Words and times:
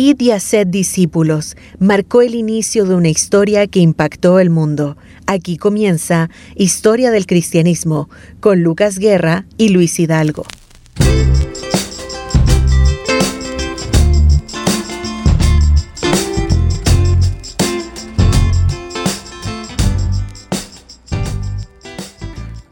Y 0.00 0.30
haced 0.30 0.68
discípulos 0.68 1.56
marcó 1.80 2.22
el 2.22 2.36
inicio 2.36 2.84
de 2.84 2.94
una 2.94 3.08
historia 3.08 3.66
que 3.66 3.80
impactó 3.80 4.38
el 4.38 4.48
mundo. 4.48 4.96
Aquí 5.26 5.56
comienza 5.56 6.30
Historia 6.54 7.10
del 7.10 7.26
Cristianismo 7.26 8.08
con 8.38 8.62
Lucas 8.62 9.00
Guerra 9.00 9.44
y 9.56 9.70
Luis 9.70 9.98
Hidalgo. 9.98 10.44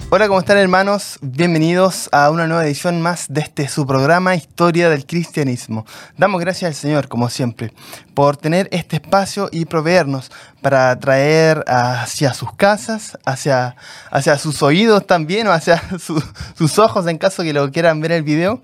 Hola, 0.08 0.28
¿cómo 0.28 0.38
están 0.38 0.56
hermanos? 0.58 1.18
Bienvenidos 1.20 2.08
a 2.12 2.30
una 2.30 2.46
nueva 2.46 2.64
edición 2.64 3.02
más 3.02 3.26
de 3.28 3.40
este 3.40 3.66
su 3.66 3.88
programa 3.88 4.36
Historia 4.36 4.88
del 4.88 5.04
Cristianismo. 5.04 5.84
Damos 6.16 6.40
gracias 6.40 6.68
al 6.68 6.74
Señor, 6.76 7.08
como 7.08 7.28
siempre, 7.28 7.72
por 8.14 8.36
tener 8.36 8.68
este 8.70 8.96
espacio 8.96 9.48
y 9.50 9.64
proveernos 9.64 10.30
para 10.62 10.96
traer 11.00 11.64
hacia 11.66 12.34
sus 12.34 12.52
casas, 12.54 13.18
hacia, 13.24 13.74
hacia 14.12 14.38
sus 14.38 14.62
oídos 14.62 15.04
también 15.08 15.48
o 15.48 15.52
hacia 15.52 15.82
sus 16.56 16.78
ojos 16.78 17.08
en 17.08 17.18
caso 17.18 17.42
que 17.42 17.52
lo 17.52 17.72
quieran 17.72 18.00
ver 18.00 18.12
el 18.12 18.22
video 18.22 18.62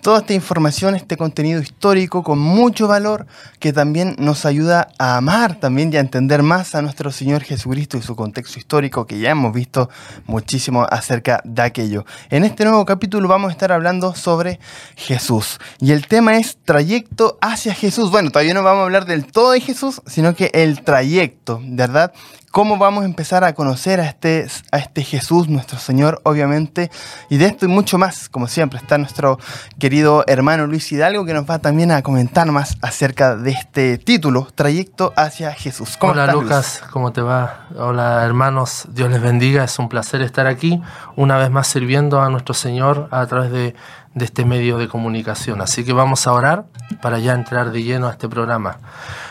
toda 0.00 0.20
esta 0.20 0.34
información, 0.34 0.94
este 0.94 1.16
contenido 1.16 1.60
histórico 1.60 2.22
con 2.22 2.38
mucho 2.38 2.88
valor 2.88 3.26
que 3.58 3.72
también 3.72 4.16
nos 4.18 4.46
ayuda 4.46 4.88
a 4.98 5.16
amar 5.16 5.60
también 5.60 5.92
y 5.92 5.96
a 5.96 6.00
entender 6.00 6.42
más 6.42 6.74
a 6.74 6.82
nuestro 6.82 7.10
Señor 7.10 7.42
Jesucristo 7.42 7.96
y 7.96 8.02
su 8.02 8.16
contexto 8.16 8.58
histórico 8.58 9.06
que 9.06 9.18
ya 9.18 9.30
hemos 9.30 9.52
visto 9.52 9.90
muchísimo 10.26 10.86
acerca 10.90 11.40
de 11.44 11.62
aquello. 11.62 12.04
En 12.30 12.44
este 12.44 12.64
nuevo 12.64 12.84
capítulo 12.84 13.28
vamos 13.28 13.50
a 13.50 13.52
estar 13.52 13.72
hablando 13.72 14.14
sobre 14.14 14.60
Jesús 14.96 15.58
y 15.80 15.92
el 15.92 16.06
tema 16.06 16.36
es 16.36 16.58
trayecto 16.64 17.38
hacia 17.40 17.74
Jesús. 17.74 18.10
Bueno, 18.10 18.30
todavía 18.30 18.54
no 18.54 18.62
vamos 18.62 18.80
a 18.80 18.84
hablar 18.84 19.06
del 19.06 19.26
todo 19.26 19.52
de 19.52 19.60
Jesús, 19.60 20.00
sino 20.06 20.34
que 20.34 20.50
el 20.54 20.82
trayecto, 20.82 21.60
¿verdad? 21.62 22.12
Cómo 22.50 22.78
vamos 22.78 23.02
a 23.02 23.06
empezar 23.06 23.44
a 23.44 23.54
conocer 23.54 24.00
a 24.00 24.06
este, 24.06 24.46
a 24.72 24.78
este 24.78 25.04
Jesús, 25.04 25.48
nuestro 25.48 25.78
Señor, 25.78 26.20
obviamente. 26.24 26.90
Y 27.28 27.36
de 27.36 27.46
esto 27.46 27.66
y 27.66 27.68
mucho 27.68 27.96
más, 27.96 28.28
como 28.28 28.48
siempre, 28.48 28.78
está 28.78 28.98
nuestro 28.98 29.38
querido 29.78 30.24
hermano 30.26 30.66
Luis 30.66 30.90
Hidalgo, 30.90 31.24
que 31.24 31.34
nos 31.34 31.48
va 31.48 31.60
también 31.60 31.92
a 31.92 32.02
comentar 32.02 32.50
más 32.50 32.76
acerca 32.82 33.36
de 33.36 33.52
este 33.52 33.98
título, 33.98 34.48
Trayecto 34.54 35.12
hacia 35.16 35.52
Jesús. 35.52 35.96
Hola 36.00 36.32
Lucas, 36.32 36.82
¿cómo 36.90 37.12
te 37.12 37.20
va? 37.20 37.66
Hola 37.76 38.24
hermanos, 38.24 38.88
Dios 38.90 39.10
les 39.10 39.22
bendiga, 39.22 39.64
es 39.64 39.78
un 39.78 39.88
placer 39.88 40.22
estar 40.22 40.46
aquí, 40.46 40.82
una 41.16 41.38
vez 41.38 41.50
más 41.50 41.68
sirviendo 41.68 42.20
a 42.20 42.30
nuestro 42.30 42.54
Señor 42.54 43.08
a 43.10 43.26
través 43.26 43.52
de, 43.52 43.74
de 44.14 44.24
este 44.24 44.44
medio 44.44 44.78
de 44.78 44.88
comunicación. 44.88 45.60
Así 45.60 45.84
que 45.84 45.92
vamos 45.92 46.26
a 46.26 46.32
orar 46.32 46.64
para 47.00 47.18
ya 47.18 47.32
entrar 47.32 47.70
de 47.70 47.82
lleno 47.82 48.08
a 48.08 48.12
este 48.12 48.28
programa. 48.28 48.78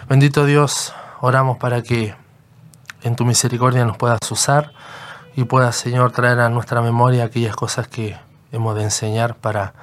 Bendito 0.08 0.46
Dios, 0.46 0.94
oramos 1.20 1.58
para 1.58 1.82
que 1.82 2.16
en 3.02 3.16
tu 3.16 3.26
misericordia 3.26 3.86
nos 3.86 3.98
puedas 3.98 4.20
usar 4.32 4.72
y 5.36 5.44
puedas, 5.46 5.76
Señor, 5.76 6.12
traer 6.12 6.40
a 6.40 6.50
nuestra 6.50 6.82
memoria 6.82 7.26
aquellas 7.26 7.56
cosas 7.56 7.88
que 7.88 8.18
hemos 8.52 8.76
de 8.76 8.84
enseñar 8.84 9.36
para 9.36 9.74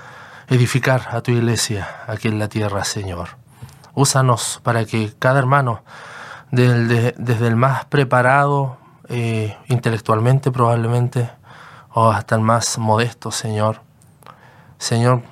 edificar 0.49 1.09
a 1.11 1.21
tu 1.21 1.31
iglesia 1.31 1.89
aquí 2.07 2.29
en 2.29 2.39
la 2.39 2.49
tierra, 2.49 2.85
Señor. 2.85 3.31
Úsanos 3.95 4.61
para 4.63 4.85
que 4.85 5.13
cada 5.19 5.39
hermano, 5.39 5.83
desde 6.51 7.47
el 7.47 7.57
más 7.57 7.87
preparado 7.87 8.77
eh, 9.09 9.57
intelectualmente 9.69 10.51
probablemente, 10.51 11.31
o 11.93 12.11
hasta 12.11 12.35
el 12.35 12.43
más 12.43 12.77
modesto, 12.77 13.31
Señor, 13.31 13.81
Señor, 14.79 15.23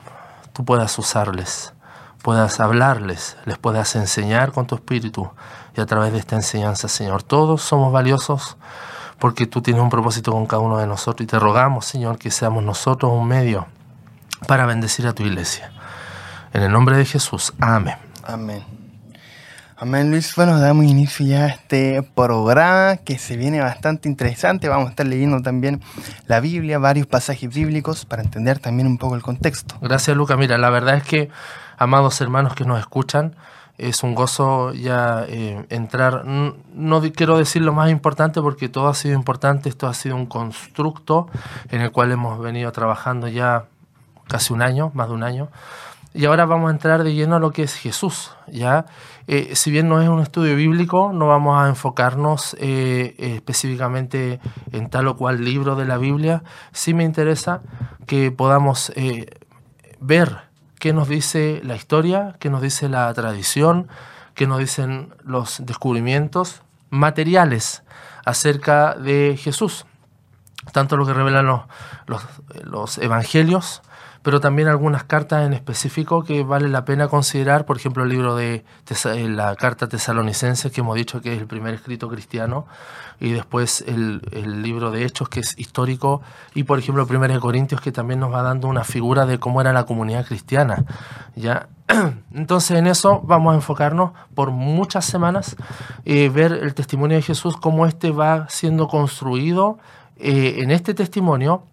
tú 0.54 0.64
puedas 0.64 0.98
usarles, 0.98 1.74
puedas 2.22 2.58
hablarles, 2.58 3.36
les 3.44 3.58
puedas 3.58 3.94
enseñar 3.96 4.52
con 4.52 4.66
tu 4.66 4.76
espíritu 4.76 5.30
y 5.76 5.80
a 5.80 5.86
través 5.86 6.12
de 6.12 6.18
esta 6.18 6.36
enseñanza, 6.36 6.88
Señor. 6.88 7.22
Todos 7.22 7.62
somos 7.62 7.92
valiosos 7.92 8.56
porque 9.18 9.46
tú 9.46 9.62
tienes 9.62 9.82
un 9.82 9.90
propósito 9.90 10.32
con 10.32 10.46
cada 10.46 10.60
uno 10.62 10.78
de 10.78 10.86
nosotros 10.86 11.24
y 11.24 11.26
te 11.26 11.38
rogamos, 11.38 11.86
Señor, 11.86 12.18
que 12.18 12.30
seamos 12.30 12.62
nosotros 12.62 13.12
un 13.12 13.26
medio 13.26 13.66
para 14.46 14.66
bendecir 14.66 15.06
a 15.06 15.12
tu 15.12 15.22
iglesia. 15.22 15.72
En 16.52 16.62
el 16.62 16.72
nombre 16.72 16.96
de 16.96 17.04
Jesús, 17.04 17.52
amén. 17.60 17.96
Amén. 18.22 18.64
Amén, 19.76 20.10
Luis. 20.10 20.34
Bueno, 20.36 20.58
damos 20.60 20.84
inicio 20.84 21.26
ya 21.26 21.44
a 21.44 21.48
este 21.48 22.02
programa 22.14 22.96
que 22.98 23.18
se 23.18 23.36
viene 23.36 23.60
bastante 23.60 24.08
interesante. 24.08 24.68
Vamos 24.68 24.86
a 24.86 24.90
estar 24.90 25.04
leyendo 25.04 25.42
también 25.42 25.82
la 26.26 26.38
Biblia, 26.38 26.78
varios 26.78 27.08
pasajes 27.08 27.52
bíblicos 27.52 28.04
para 28.04 28.22
entender 28.22 28.60
también 28.60 28.86
un 28.86 28.98
poco 28.98 29.16
el 29.16 29.22
contexto. 29.22 29.76
Gracias, 29.80 30.16
Luca. 30.16 30.36
Mira, 30.36 30.58
la 30.58 30.70
verdad 30.70 30.96
es 30.96 31.02
que, 31.02 31.28
amados 31.76 32.20
hermanos 32.20 32.54
que 32.54 32.64
nos 32.64 32.78
escuchan, 32.78 33.34
es 33.78 34.02
un 34.02 34.14
gozo 34.14 34.72
ya 34.72 35.24
eh, 35.28 35.66
entrar, 35.68 36.24
no, 36.24 37.02
quiero 37.14 37.38
decir 37.38 37.62
lo 37.62 37.72
más 37.72 37.90
importante 37.90 38.40
porque 38.40 38.68
todo 38.68 38.88
ha 38.88 38.94
sido 38.94 39.14
importante, 39.14 39.68
esto 39.68 39.88
ha 39.88 39.94
sido 39.94 40.14
un 40.16 40.26
constructo 40.26 41.28
en 41.70 41.80
el 41.80 41.90
cual 41.90 42.12
hemos 42.12 42.38
venido 42.38 42.70
trabajando 42.72 43.26
ya 43.26 43.64
casi 44.28 44.52
un 44.52 44.62
año, 44.62 44.92
más 44.94 45.08
de 45.08 45.14
un 45.14 45.22
año, 45.24 45.48
y 46.14 46.26
ahora 46.26 46.44
vamos 46.44 46.68
a 46.68 46.72
entrar 46.72 47.02
de 47.02 47.14
lleno 47.14 47.34
a 47.34 47.38
lo 47.40 47.50
que 47.50 47.64
es 47.64 47.74
Jesús. 47.74 48.30
¿ya? 48.46 48.86
Eh, 49.26 49.56
si 49.56 49.72
bien 49.72 49.88
no 49.88 50.00
es 50.00 50.08
un 50.08 50.20
estudio 50.20 50.54
bíblico, 50.54 51.12
no 51.12 51.26
vamos 51.26 51.60
a 51.60 51.68
enfocarnos 51.68 52.56
eh, 52.60 53.16
específicamente 53.18 54.38
en 54.70 54.88
tal 54.88 55.08
o 55.08 55.16
cual 55.16 55.44
libro 55.44 55.74
de 55.74 55.86
la 55.86 55.98
Biblia, 55.98 56.44
sí 56.70 56.94
me 56.94 57.02
interesa 57.02 57.62
que 58.06 58.30
podamos 58.30 58.92
ver 59.98 60.53
qué 60.84 60.92
nos 60.92 61.08
dice 61.08 61.62
la 61.64 61.76
historia, 61.76 62.36
qué 62.40 62.50
nos 62.50 62.60
dice 62.60 62.90
la 62.90 63.10
tradición, 63.14 63.88
qué 64.34 64.46
nos 64.46 64.58
dicen 64.58 65.14
los 65.24 65.64
descubrimientos 65.64 66.60
materiales 66.90 67.82
acerca 68.26 68.92
de 68.92 69.38
Jesús. 69.42 69.86
Tanto 70.72 70.98
lo 70.98 71.06
que 71.06 71.14
revelan 71.14 71.46
los, 71.46 71.62
los, 72.64 72.98
evangelios, 72.98 73.80
pero 74.24 74.40
también 74.40 74.68
algunas 74.68 75.04
cartas 75.04 75.46
en 75.46 75.52
específico 75.52 76.24
que 76.24 76.42
vale 76.42 76.68
la 76.68 76.86
pena 76.86 77.08
considerar, 77.08 77.66
por 77.66 77.76
ejemplo 77.76 78.04
el 78.04 78.08
libro 78.08 78.34
de 78.34 78.64
eh, 78.88 79.28
la 79.28 79.54
carta 79.54 79.86
tesalonicense 79.86 80.70
que 80.70 80.80
hemos 80.80 80.96
dicho 80.96 81.20
que 81.20 81.34
es 81.34 81.38
el 81.38 81.46
primer 81.46 81.74
escrito 81.74 82.08
cristiano, 82.08 82.66
y 83.20 83.32
después 83.32 83.84
el, 83.86 84.22
libro 84.62 84.90
de 84.90 85.04
Hechos, 85.04 85.28
que 85.28 85.40
es 85.40 85.58
histórico, 85.58 86.22
y 86.54 86.64
por 86.64 86.78
ejemplo 86.78 87.06
el 87.08 87.28
de 87.28 87.38
Corintios, 87.38 87.82
que 87.82 87.92
también 87.92 88.18
nos 88.18 88.32
va 88.32 88.42
dando 88.42 88.66
una 88.66 88.82
figura 88.82 89.26
de 89.26 89.38
cómo 89.38 89.60
era 89.60 89.74
la 89.74 89.84
comunidad 89.84 90.24
cristiana. 90.24 90.84
¿ya? 91.36 91.68
Entonces 92.32 92.78
en 92.78 92.86
eso 92.86 93.20
vamos 93.24 93.52
a 93.52 93.56
enfocarnos 93.56 94.12
por 94.34 94.52
muchas 94.52 95.04
semanas, 95.04 95.54
eh, 96.06 96.30
ver 96.30 96.52
el 96.52 96.72
testimonio 96.72 97.18
de 97.18 97.22
Jesús, 97.22 97.58
cómo 97.58 97.84
este 97.84 98.10
va 98.10 98.48
siendo 98.48 98.88
construido 98.88 99.78
eh, 100.16 100.56
en 100.58 100.70
este 100.70 100.94
testimonio 100.94 101.64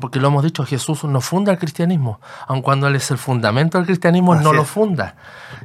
porque 0.00 0.18
lo 0.18 0.28
hemos 0.28 0.42
dicho, 0.42 0.64
Jesús 0.64 1.04
no 1.04 1.20
funda 1.20 1.52
el 1.52 1.58
cristianismo, 1.58 2.20
aun 2.46 2.62
cuando 2.62 2.88
Él 2.88 2.96
es 2.96 3.10
el 3.10 3.18
fundamento 3.18 3.78
del 3.78 3.86
cristianismo, 3.86 4.34
no 4.34 4.52
lo 4.52 4.64
funda, 4.64 5.16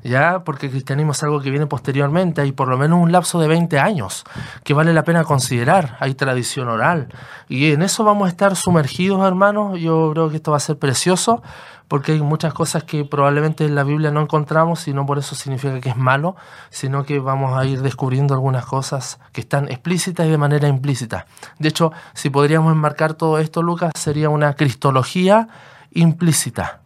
¿ya? 0.04 0.44
Porque 0.44 0.68
el 0.68 0.72
cristianismo 0.72 1.14
es 1.14 1.24
algo 1.24 1.42
que 1.42 1.50
viene 1.50 1.66
posteriormente, 1.66 2.42
hay 2.42 2.52
por 2.52 2.68
lo 2.68 2.78
menos 2.78 3.02
un 3.02 3.12
lapso 3.12 3.40
de 3.40 3.48
20 3.48 3.80
años 3.80 4.24
que 4.64 4.74
vale 4.74 4.94
la 4.94 5.04
pena 5.04 5.24
considerar, 5.24 5.98
hay 6.00 6.14
tradición 6.14 6.70
oral, 6.70 7.10
y 7.48 7.72
en 7.72 7.82
eso 7.82 8.04
vamos 8.04 8.28
a 8.28 8.30
estar 8.30 8.56
sumergidos, 8.56 9.26
hermanos, 9.26 9.80
yo 9.80 10.12
creo 10.14 10.30
que 10.30 10.38
esto 10.38 10.52
va 10.52 10.58
a 10.58 10.62
ser 10.62 10.78
precioso, 10.78 11.42
porque 11.90 12.12
hay 12.14 12.22
muchas 12.22 12.54
cosas 12.54 12.84
que 12.84 13.04
probablemente 13.04 13.66
en 13.66 13.74
la 13.74 13.84
Biblia 13.84 14.12
no 14.12 14.22
encontramos 14.22 14.88
y 14.88 14.94
no 14.94 15.08
por 15.08 15.18
eso 15.18 15.34
significa 15.36 15.82
que 15.82 15.90
es 15.90 15.98
malo, 15.98 16.36
sino 16.70 17.04
que 17.04 17.20
vamos 17.20 17.58
a 17.58 17.66
ir 17.66 17.82
descubriendo 17.82 18.36
algunas 18.36 18.66
cosas 18.66 19.20
que 19.34 19.42
están 19.42 19.66
explícitas 19.70 20.28
y 20.28 20.30
de 20.30 20.38
manera 20.38 20.68
implícita. 20.68 21.26
De 21.58 21.68
hecho, 21.68 21.92
si 22.14 22.30
podríamos 22.30 22.72
enmarcar 22.72 23.16
todo 23.16 23.40
esto, 23.40 23.64
Lucas, 23.64 23.92
sería 23.98 24.19
una 24.28 24.56
cristología 24.56 25.48
implícita 25.92 26.82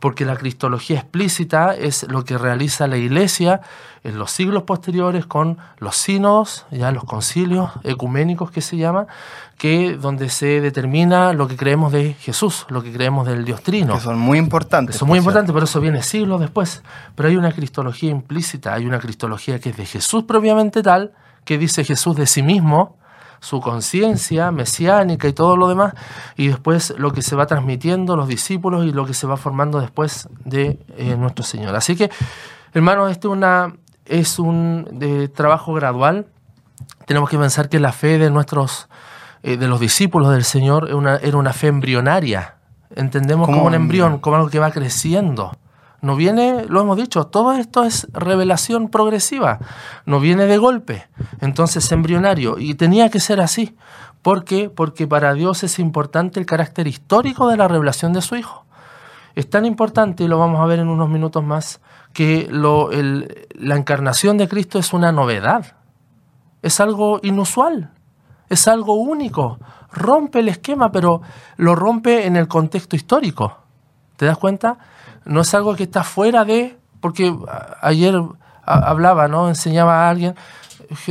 porque 0.00 0.24
la 0.24 0.36
cristología 0.36 0.98
explícita 0.98 1.74
es 1.74 2.04
lo 2.08 2.24
que 2.24 2.38
realiza 2.38 2.86
la 2.86 2.96
Iglesia 2.96 3.60
en 4.04 4.18
los 4.18 4.30
siglos 4.30 4.62
posteriores 4.64 5.26
con 5.26 5.58
los 5.78 5.96
sínodos, 5.96 6.66
ya 6.70 6.92
los 6.92 7.04
concilios 7.04 7.70
ecuménicos 7.82 8.50
que 8.50 8.60
se 8.60 8.76
llama, 8.76 9.06
que 9.58 9.96
donde 9.96 10.28
se 10.28 10.60
determina 10.60 11.32
lo 11.32 11.48
que 11.48 11.56
creemos 11.56 11.92
de 11.92 12.14
Jesús, 12.14 12.66
lo 12.68 12.82
que 12.82 12.92
creemos 12.92 13.26
del 13.26 13.44
Dios 13.44 13.62
Trino. 13.62 13.94
Que 13.94 14.00
son 14.00 14.18
muy 14.18 14.38
importantes. 14.38 14.96
son 14.96 15.08
muy 15.08 15.18
importantes, 15.18 15.52
pero 15.52 15.64
eso 15.64 15.80
viene 15.80 16.02
siglos 16.02 16.40
después. 16.40 16.82
Pero 17.14 17.28
hay 17.28 17.36
una 17.36 17.52
cristología 17.52 18.10
implícita, 18.10 18.74
hay 18.74 18.86
una 18.86 19.00
cristología 19.00 19.58
que 19.58 19.70
es 19.70 19.76
de 19.76 19.86
Jesús 19.86 20.24
propiamente 20.24 20.82
tal, 20.82 21.14
que 21.44 21.58
dice 21.58 21.84
Jesús 21.84 22.16
de 22.16 22.26
sí 22.26 22.42
mismo, 22.42 22.96
su 23.40 23.60
conciencia 23.60 24.50
mesiánica 24.50 25.28
y 25.28 25.32
todo 25.32 25.56
lo 25.56 25.68
demás, 25.68 25.94
y 26.36 26.48
después 26.48 26.94
lo 26.98 27.12
que 27.12 27.22
se 27.22 27.36
va 27.36 27.46
transmitiendo 27.46 28.16
los 28.16 28.28
discípulos 28.28 28.84
y 28.84 28.92
lo 28.92 29.06
que 29.06 29.14
se 29.14 29.26
va 29.26 29.36
formando 29.36 29.80
después 29.80 30.28
de 30.44 30.78
eh, 30.96 31.16
nuestro 31.16 31.44
Señor. 31.44 31.74
Así 31.76 31.96
que, 31.96 32.10
hermanos, 32.74 33.10
este 33.10 33.28
una, 33.28 33.74
es 34.04 34.38
un 34.38 34.88
de 34.92 35.28
trabajo 35.28 35.74
gradual. 35.74 36.26
Tenemos 37.06 37.30
que 37.30 37.38
pensar 37.38 37.68
que 37.68 37.80
la 37.80 37.92
fe 37.92 38.18
de 38.18 38.30
nuestros, 38.30 38.88
eh, 39.42 39.56
de 39.56 39.68
los 39.68 39.80
discípulos 39.80 40.32
del 40.32 40.44
Señor 40.44 40.86
era 40.88 40.96
una, 40.96 41.16
era 41.16 41.36
una 41.36 41.52
fe 41.52 41.68
embrionaria. 41.68 42.56
Entendemos 42.94 43.46
como 43.46 43.64
un 43.64 43.74
embrión, 43.74 44.18
como 44.18 44.36
algo 44.36 44.48
que 44.48 44.58
va 44.58 44.70
creciendo 44.70 45.52
No 46.06 46.14
viene, 46.14 46.66
lo 46.68 46.82
hemos 46.82 46.96
dicho, 46.96 47.26
todo 47.26 47.54
esto 47.54 47.82
es 47.82 48.06
revelación 48.12 48.90
progresiva, 48.90 49.58
no 50.04 50.20
viene 50.20 50.46
de 50.46 50.56
golpe, 50.56 51.08
entonces 51.40 51.90
embrionario, 51.90 52.60
y 52.60 52.74
tenía 52.76 53.10
que 53.10 53.18
ser 53.18 53.40
así. 53.40 53.76
¿Por 54.22 54.44
qué? 54.44 54.70
Porque 54.70 55.08
para 55.08 55.34
Dios 55.34 55.64
es 55.64 55.80
importante 55.80 56.38
el 56.38 56.46
carácter 56.46 56.86
histórico 56.86 57.48
de 57.48 57.56
la 57.56 57.66
revelación 57.66 58.12
de 58.12 58.22
su 58.22 58.36
Hijo. 58.36 58.66
Es 59.34 59.50
tan 59.50 59.66
importante, 59.66 60.22
y 60.22 60.28
lo 60.28 60.38
vamos 60.38 60.60
a 60.60 60.66
ver 60.66 60.78
en 60.78 60.90
unos 60.90 61.08
minutos 61.08 61.42
más, 61.42 61.80
que 62.12 62.46
lo, 62.52 62.90
la 62.92 63.76
encarnación 63.76 64.38
de 64.38 64.46
Cristo 64.46 64.78
es 64.78 64.92
una 64.92 65.10
novedad, 65.10 65.74
es 66.62 66.78
algo 66.78 67.18
inusual, 67.24 67.90
es 68.48 68.68
algo 68.68 68.94
único, 68.94 69.58
rompe 69.90 70.38
el 70.38 70.50
esquema, 70.50 70.92
pero 70.92 71.22
lo 71.56 71.74
rompe 71.74 72.26
en 72.26 72.36
el 72.36 72.46
contexto 72.46 72.94
histórico. 72.94 73.58
¿Te 74.16 74.26
das 74.26 74.38
cuenta? 74.38 74.78
No 75.26 75.42
es 75.42 75.54
algo 75.54 75.76
que 75.76 75.82
está 75.82 76.02
fuera 76.02 76.44
de, 76.44 76.78
porque 77.00 77.36
ayer 77.82 78.14
hablaba, 78.64 79.28
¿no? 79.28 79.48
Enseñaba 79.48 80.06
a 80.06 80.10
alguien, 80.10 80.34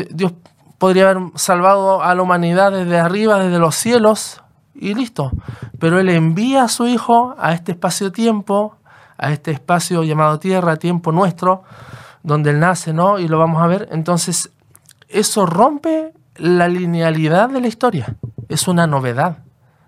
Dios 0.09 0.33
podría 0.77 1.09
haber 1.09 1.23
salvado 1.35 2.01
a 2.01 2.15
la 2.15 2.21
humanidad 2.21 2.71
desde 2.71 3.00
arriba, 3.00 3.39
desde 3.39 3.59
los 3.59 3.75
cielos, 3.75 4.41
y 4.73 4.94
listo. 4.94 5.31
Pero 5.79 6.00
Él 6.00 6.09
envía 6.09 6.63
a 6.63 6.67
su 6.67 6.88
Hijo 6.88 7.35
a 7.38 7.53
este 7.53 7.73
espacio-tiempo, 7.73 8.77
a 9.17 9.31
este 9.31 9.51
espacio 9.51 10.03
llamado 10.03 10.39
tierra, 10.39 10.77
tiempo 10.77 11.11
nuestro, 11.11 11.63
donde 12.23 12.50
Él 12.51 12.59
nace, 12.59 12.94
¿no? 12.94 13.19
Y 13.19 13.27
lo 13.27 13.39
vamos 13.39 13.61
a 13.61 13.68
ver. 13.68 13.88
Entonces, 13.91 14.51
eso 15.07 15.45
rompe 15.45 16.13
la 16.35 16.68
linealidad 16.68 17.50
de 17.50 17.61
la 17.61 17.68
historia. 17.68 18.15
Es 18.50 18.68
una 18.68 18.88
novedad, 18.88 19.39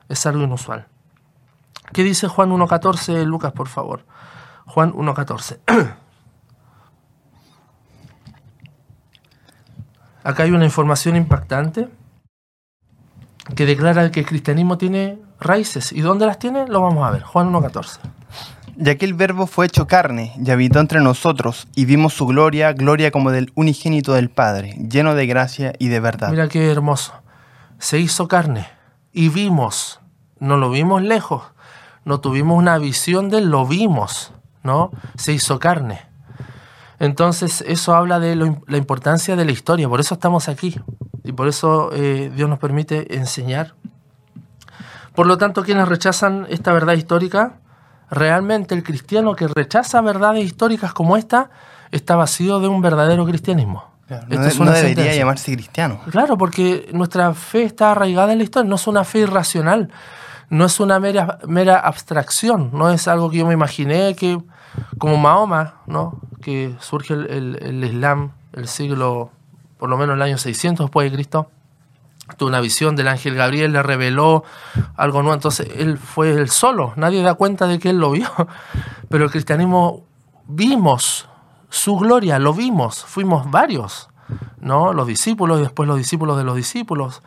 es 0.08 0.26
algo 0.26 0.44
inusual. 0.44 0.88
¿Qué 1.94 2.04
dice 2.04 2.28
Juan 2.28 2.52
1.14, 2.52 3.26
Lucas, 3.26 3.52
por 3.52 3.68
favor? 3.68 4.06
Juan 4.68 4.94
1.14. 4.94 5.60
Acá 10.24 10.44
hay 10.44 10.52
una 10.52 10.66
información 10.66 11.16
impactante 11.16 11.88
que 13.56 13.66
declara 13.66 14.12
que 14.12 14.20
el 14.20 14.26
cristianismo 14.26 14.78
tiene 14.78 15.18
raíces. 15.40 15.94
¿Y 15.94 16.02
dónde 16.02 16.26
las 16.26 16.38
tiene? 16.38 16.68
Lo 16.68 16.82
vamos 16.82 17.08
a 17.08 17.12
ver. 17.12 17.24
Juan 17.24 17.52
1.14. 17.52 18.00
Ya 18.76 18.96
que 18.96 19.06
el 19.06 19.14
Verbo 19.14 19.48
fue 19.48 19.66
hecho 19.66 19.88
carne 19.88 20.34
y 20.38 20.52
habitó 20.52 20.80
entre 20.80 21.00
nosotros, 21.00 21.68
y 21.76 21.86
vimos 21.86 22.14
su 22.14 22.28
gloria, 22.28 22.74
gloria 22.74 23.10
como 23.10 23.32
del 23.32 23.52
unigénito 23.56 24.14
del 24.14 24.30
Padre, 24.30 24.74
lleno 24.74 25.16
de 25.16 25.26
gracia 25.26 25.74
y 25.80 25.88
de 25.88 26.00
verdad. 26.00 26.30
Mira 26.30 26.48
qué 26.48 26.70
hermoso. 26.70 27.14
Se 27.80 27.98
hizo 27.98 28.28
carne 28.28 28.68
y 29.14 29.30
vimos, 29.30 30.00
no 30.40 30.58
lo 30.58 30.70
vimos 30.70 31.02
lejos, 31.02 31.44
no 32.06 32.20
tuvimos 32.20 32.58
una 32.60 32.78
visión 32.78 33.30
de 33.30 33.40
él, 33.40 33.50
lo 33.50 33.66
vimos, 33.66 34.32
¿no? 34.68 34.92
Se 35.18 35.34
hizo 35.34 35.58
carne. 35.58 36.02
Entonces 37.00 37.64
eso 37.68 37.96
habla 37.96 38.20
de 38.20 38.36
la 38.36 38.78
importancia 38.78 39.36
de 39.36 39.46
la 39.46 39.52
historia, 39.52 39.90
por 39.90 40.00
eso 40.00 40.14
estamos 40.14 40.48
aquí 40.50 40.80
y 41.24 41.32
por 41.32 41.48
eso 41.48 41.90
eh, 41.94 42.32
Dios 42.36 42.50
nos 42.50 42.60
permite 42.60 43.16
enseñar. 43.16 43.74
Por 45.14 45.26
lo 45.26 45.38
tanto, 45.38 45.64
quienes 45.64 45.88
rechazan 45.88 46.46
esta 46.50 46.72
verdad 46.74 46.94
histórica, 46.94 47.60
realmente 48.10 48.76
el 48.76 48.84
cristiano 48.84 49.36
que 49.36 49.48
rechaza 49.48 50.00
verdades 50.02 50.46
históricas 50.46 50.94
como 50.94 51.18
esta 51.18 51.50
está 51.92 52.16
vacío 52.16 52.60
de 52.60 52.68
un 52.68 52.82
verdadero 52.82 53.26
cristianismo. 53.26 53.84
no, 54.10 54.72
debería 54.72 55.16
llamarse 55.16 55.54
cristiano. 55.54 56.02
Claro, 56.12 56.38
porque 56.38 56.90
nuestra 56.94 57.34
fe 57.34 57.64
está 57.64 57.92
arraigada 57.92 58.32
en 58.32 58.38
la 58.38 58.44
historia, 58.44 58.70
no 58.70 58.76
es 58.76 58.88
una 58.88 59.04
fe 59.04 59.20
irracional, 59.20 59.90
no 60.50 60.66
es 60.66 60.80
una 60.80 61.00
mera, 61.00 61.40
mera 61.48 61.80
abstracción, 61.80 62.70
no 62.74 62.90
es 62.90 63.08
algo 63.08 63.30
que 63.30 63.38
yo 63.38 63.48
me 63.48 63.54
imaginé 63.54 64.16
que, 64.16 64.40
como 64.98 65.18
Mahoma, 65.18 65.76
¿no? 65.86 66.20
que 66.42 66.76
surge 66.80 67.14
el, 67.14 67.58
el 67.62 67.84
Islam, 67.84 68.32
el 68.54 68.68
siglo, 68.68 69.32
por 69.78 69.90
lo 69.90 69.98
menos 69.98 70.16
el 70.16 70.22
año 70.22 70.38
600 70.38 70.86
después 70.86 71.10
de 71.10 71.16
Cristo, 71.16 71.50
tuvo 72.36 72.50
una 72.50 72.60
visión 72.60 72.96
del 72.96 73.08
ángel 73.08 73.36
Gabriel, 73.36 73.72
le 73.72 73.84
reveló 73.84 74.44
algo 74.96 75.22
nuevo, 75.22 75.36
entonces 75.36 75.70
él 75.76 75.98
fue 75.98 76.32
el 76.32 76.50
solo, 76.50 76.94
nadie 76.96 77.22
da 77.22 77.36
cuenta 77.36 77.68
de 77.68 77.80
que 77.80 77.90
él 77.90 78.00
lo 78.00 78.12
vio, 78.12 78.30
pero 79.10 79.26
el 79.26 79.32
cristianismo 79.32 80.04
vimos 80.48 81.30
su 81.70 81.98
gloria, 81.98 82.40
lo 82.40 82.54
vimos, 82.54 83.06
fuimos 83.06 83.50
varios, 83.50 84.10
¿no? 84.60 84.94
Los 84.94 85.08
discípulos 85.08 85.60
y 85.60 85.64
después 85.64 85.88
los 85.88 85.98
discípulos 85.98 86.38
de 86.38 86.44
los 86.44 86.56
discípulos. 86.56 87.22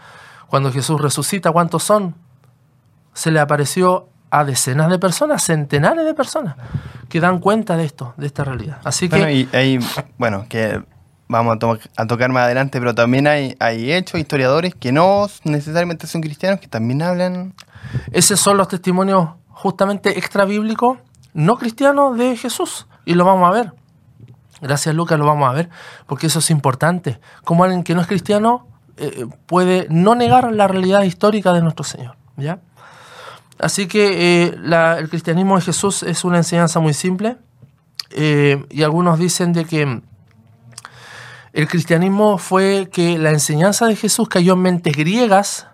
Cuando 0.49 0.73
Jesús 0.73 1.01
resucita, 1.01 1.53
¿cuántos 1.53 1.83
son? 1.83 2.15
Se 3.13 3.31
le 3.31 3.41
apareció 3.41 4.09
a 4.31 4.45
decenas 4.45 4.91
de 4.91 4.99
personas, 4.99 5.43
centenares 5.43 6.05
de 6.05 6.15
personas, 6.15 6.57
que 7.09 7.21
dan 7.21 7.41
cuenta 7.41 7.77
de 7.77 7.85
esto, 7.85 8.15
de 8.17 8.27
esta 8.27 8.45
realidad. 8.45 8.79
Así 8.85 9.09
que... 9.09 9.81
bueno, 10.19 10.47
que 10.49 10.83
vamos 11.29 11.59
a, 11.97 12.07
tocar 12.07 12.31
más 12.31 12.45
adelante, 12.45 12.79
pero 12.79 12.95
también 12.95 13.27
hay, 13.27 13.57
hay 13.61 13.93
hechos, 13.93 14.21
historiadores 14.21 14.75
que 14.75 14.93
no 14.93 15.29
necesariamente 15.45 16.07
son 16.07 16.21
cristianos, 16.21 16.61
que 16.61 16.69
también 16.69 17.03
hablan... 17.03 17.55
Esos 18.13 18.41
son 18.41 18.57
los 18.57 18.69
testimonios 18.69 19.31
justamente 19.49 20.19
extra 20.19 20.45
bíblicos, 20.45 20.99
no 21.33 21.57
cristianos 21.57 22.17
de 22.17 22.37
Jesús, 22.37 22.87
y 23.05 23.15
lo 23.15 23.25
vamos 23.25 23.49
a 23.49 23.53
ver. 23.53 23.73
Gracias 24.61 24.95
Lucas, 24.95 25.19
lo 25.19 25.25
vamos 25.25 25.49
a 25.49 25.53
ver, 25.53 25.71
porque 26.07 26.27
eso 26.27 26.41
es 26.41 26.51
importante. 26.51 27.21
Como 27.45 27.65
alguien 27.65 27.83
que 27.83 27.95
no 27.95 28.01
es 28.01 28.07
cristiano 28.07 28.67
eh, 28.97 29.27
puede 29.47 29.87
no 29.89 30.15
negar 30.15 30.53
la 30.53 30.69
realidad 30.69 31.03
histórica 31.03 31.53
de 31.53 31.63
nuestro 31.63 31.85
Señor. 31.85 32.17
¿ya? 32.37 32.59
Así 33.61 33.87
que 33.87 34.47
eh, 34.47 34.57
el 34.99 35.09
cristianismo 35.09 35.57
de 35.57 35.63
Jesús 35.63 36.03
es 36.03 36.25
una 36.25 36.39
enseñanza 36.39 36.81
muy 36.81 36.95
simple, 36.95 37.37
eh, 38.11 38.65
y 38.71 38.83
algunos 38.83 39.19
dicen 39.19 39.53
de 39.53 39.65
que 39.65 40.03
el 41.53 41.69
cristianismo 41.69 42.39
fue 42.39 42.89
que 42.93 43.19
la 43.19 43.31
enseñanza 43.31 43.87
de 43.87 43.97
Jesús 43.97 44.29
cayó 44.29 44.55
en 44.55 44.61
mentes 44.61 44.97
griegas 44.97 45.67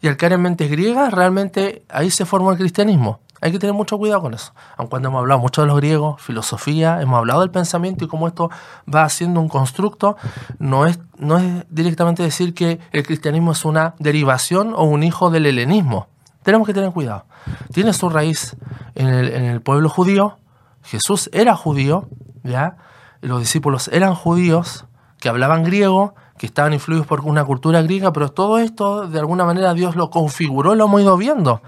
y 0.00 0.08
al 0.08 0.16
caer 0.16 0.34
en 0.34 0.42
mentes 0.42 0.70
griegas 0.70 1.12
realmente 1.12 1.84
ahí 1.88 2.10
se 2.10 2.24
formó 2.24 2.52
el 2.52 2.58
cristianismo. 2.58 3.20
Hay 3.40 3.50
que 3.50 3.58
tener 3.58 3.74
mucho 3.74 3.98
cuidado 3.98 4.22
con 4.22 4.34
eso. 4.34 4.52
Aun 4.76 4.88
cuando 4.88 5.08
hemos 5.08 5.18
hablado 5.18 5.40
mucho 5.40 5.62
de 5.62 5.66
los 5.66 5.76
griegos, 5.76 6.22
filosofía, 6.22 7.02
hemos 7.02 7.18
hablado 7.18 7.40
del 7.40 7.50
pensamiento 7.50 8.04
y 8.04 8.08
cómo 8.08 8.28
esto 8.28 8.50
va 8.92 9.02
haciendo 9.02 9.40
un 9.40 9.48
constructo, 9.48 10.16
no 10.60 10.86
es, 10.86 11.00
no 11.18 11.38
es 11.38 11.64
directamente 11.68 12.22
decir 12.22 12.54
que 12.54 12.78
el 12.92 13.04
cristianismo 13.04 13.52
es 13.52 13.64
una 13.64 13.94
derivación 13.98 14.74
o 14.76 14.84
un 14.84 15.02
hijo 15.02 15.30
del 15.30 15.46
helenismo. 15.46 16.06
Tenemos 16.42 16.66
que 16.66 16.74
tener 16.74 16.90
cuidado. 16.90 17.24
Tiene 17.72 17.92
su 17.92 18.08
raíz 18.08 18.56
en 18.94 19.08
el, 19.08 19.60
pueblo 19.60 19.88
judío. 19.88 20.38
Jesús 20.82 21.30
era 21.32 21.54
judío, 21.56 22.08
¿ya? 22.42 22.76
Los 23.20 23.40
discípulos 23.40 23.88
eran 23.92 24.14
judíos, 24.14 24.86
que 25.20 25.28
hablaban 25.28 25.62
griego, 25.62 26.14
que 26.36 26.46
estaban 26.46 26.72
influidos 26.72 27.06
por 27.06 27.20
una 27.20 27.44
cultura 27.44 27.82
griega, 27.82 28.12
pero 28.12 28.30
todo 28.30 28.58
esto 28.58 29.06
de 29.06 29.20
alguna 29.20 29.44
manera 29.44 29.74
Dios 29.74 29.94
lo 29.94 30.10
configuró, 30.10 30.74
lo 30.74 30.86
hemos 30.86 31.00
ido 31.00 31.16
viendo. 31.16 31.62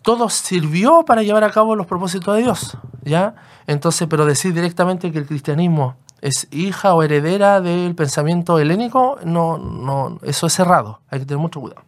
Todo 0.00 0.30
sirvió 0.30 1.04
para 1.04 1.22
llevar 1.22 1.44
a 1.44 1.50
cabo 1.50 1.76
los 1.76 1.86
propósitos 1.86 2.34
de 2.34 2.42
Dios, 2.42 2.78
¿ya? 3.02 3.34
Entonces, 3.66 4.08
pero 4.08 4.24
decir 4.24 4.54
directamente 4.54 5.12
que 5.12 5.18
el 5.18 5.26
cristianismo 5.26 5.96
es 6.22 6.48
hija 6.50 6.94
o 6.94 7.02
heredera 7.02 7.60
del 7.60 7.94
pensamiento 7.94 8.58
helénico, 8.58 9.18
no, 9.24 9.58
no, 9.58 10.18
eso 10.22 10.46
es 10.46 10.54
cerrado, 10.54 11.00
hay 11.10 11.20
que 11.20 11.26
tener 11.26 11.40
mucho 11.40 11.60
cuidado. 11.60 11.87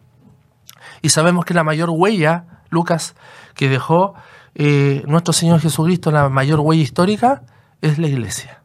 Y 1.01 1.09
sabemos 1.09 1.45
que 1.45 1.53
la 1.53 1.63
mayor 1.63 1.89
huella, 1.89 2.45
Lucas, 2.69 3.15
que 3.55 3.69
dejó 3.69 4.13
eh, 4.55 5.03
nuestro 5.07 5.33
Señor 5.33 5.59
Jesucristo, 5.59 6.11
la 6.11 6.29
mayor 6.29 6.59
huella 6.59 6.83
histórica, 6.83 7.43
es 7.81 7.97
la 7.97 8.07
iglesia. 8.07 8.63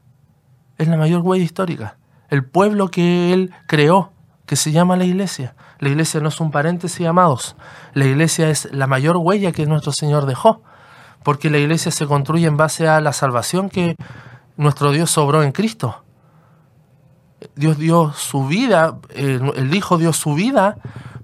Es 0.78 0.88
la 0.88 0.96
mayor 0.96 1.22
huella 1.22 1.44
histórica 1.44 1.96
el 2.28 2.44
pueblo 2.44 2.90
que 2.90 3.32
Él 3.32 3.52
creó, 3.66 4.12
que 4.46 4.56
se 4.56 4.72
llama 4.72 4.96
la 4.96 5.04
iglesia. 5.04 5.54
La 5.78 5.88
iglesia 5.88 6.20
no 6.20 6.28
es 6.28 6.40
un 6.40 6.50
paréntesis, 6.50 7.06
amados. 7.06 7.56
La 7.92 8.04
iglesia 8.04 8.48
es 8.48 8.68
la 8.72 8.86
mayor 8.86 9.16
huella 9.16 9.52
que 9.52 9.66
nuestro 9.66 9.92
Señor 9.92 10.26
dejó, 10.26 10.62
porque 11.22 11.50
la 11.50 11.58
iglesia 11.58 11.90
se 11.90 12.06
construye 12.06 12.46
en 12.46 12.56
base 12.56 12.88
a 12.88 13.00
la 13.00 13.12
salvación 13.12 13.68
que 13.68 13.96
nuestro 14.56 14.92
Dios 14.92 15.10
sobró 15.10 15.42
en 15.42 15.52
Cristo. 15.52 16.02
Dios 17.54 17.78
dio 17.78 18.12
su 18.12 18.46
vida, 18.46 18.98
el 19.14 19.74
Hijo 19.74 19.98
dio 19.98 20.12
su 20.12 20.34
vida 20.34 20.78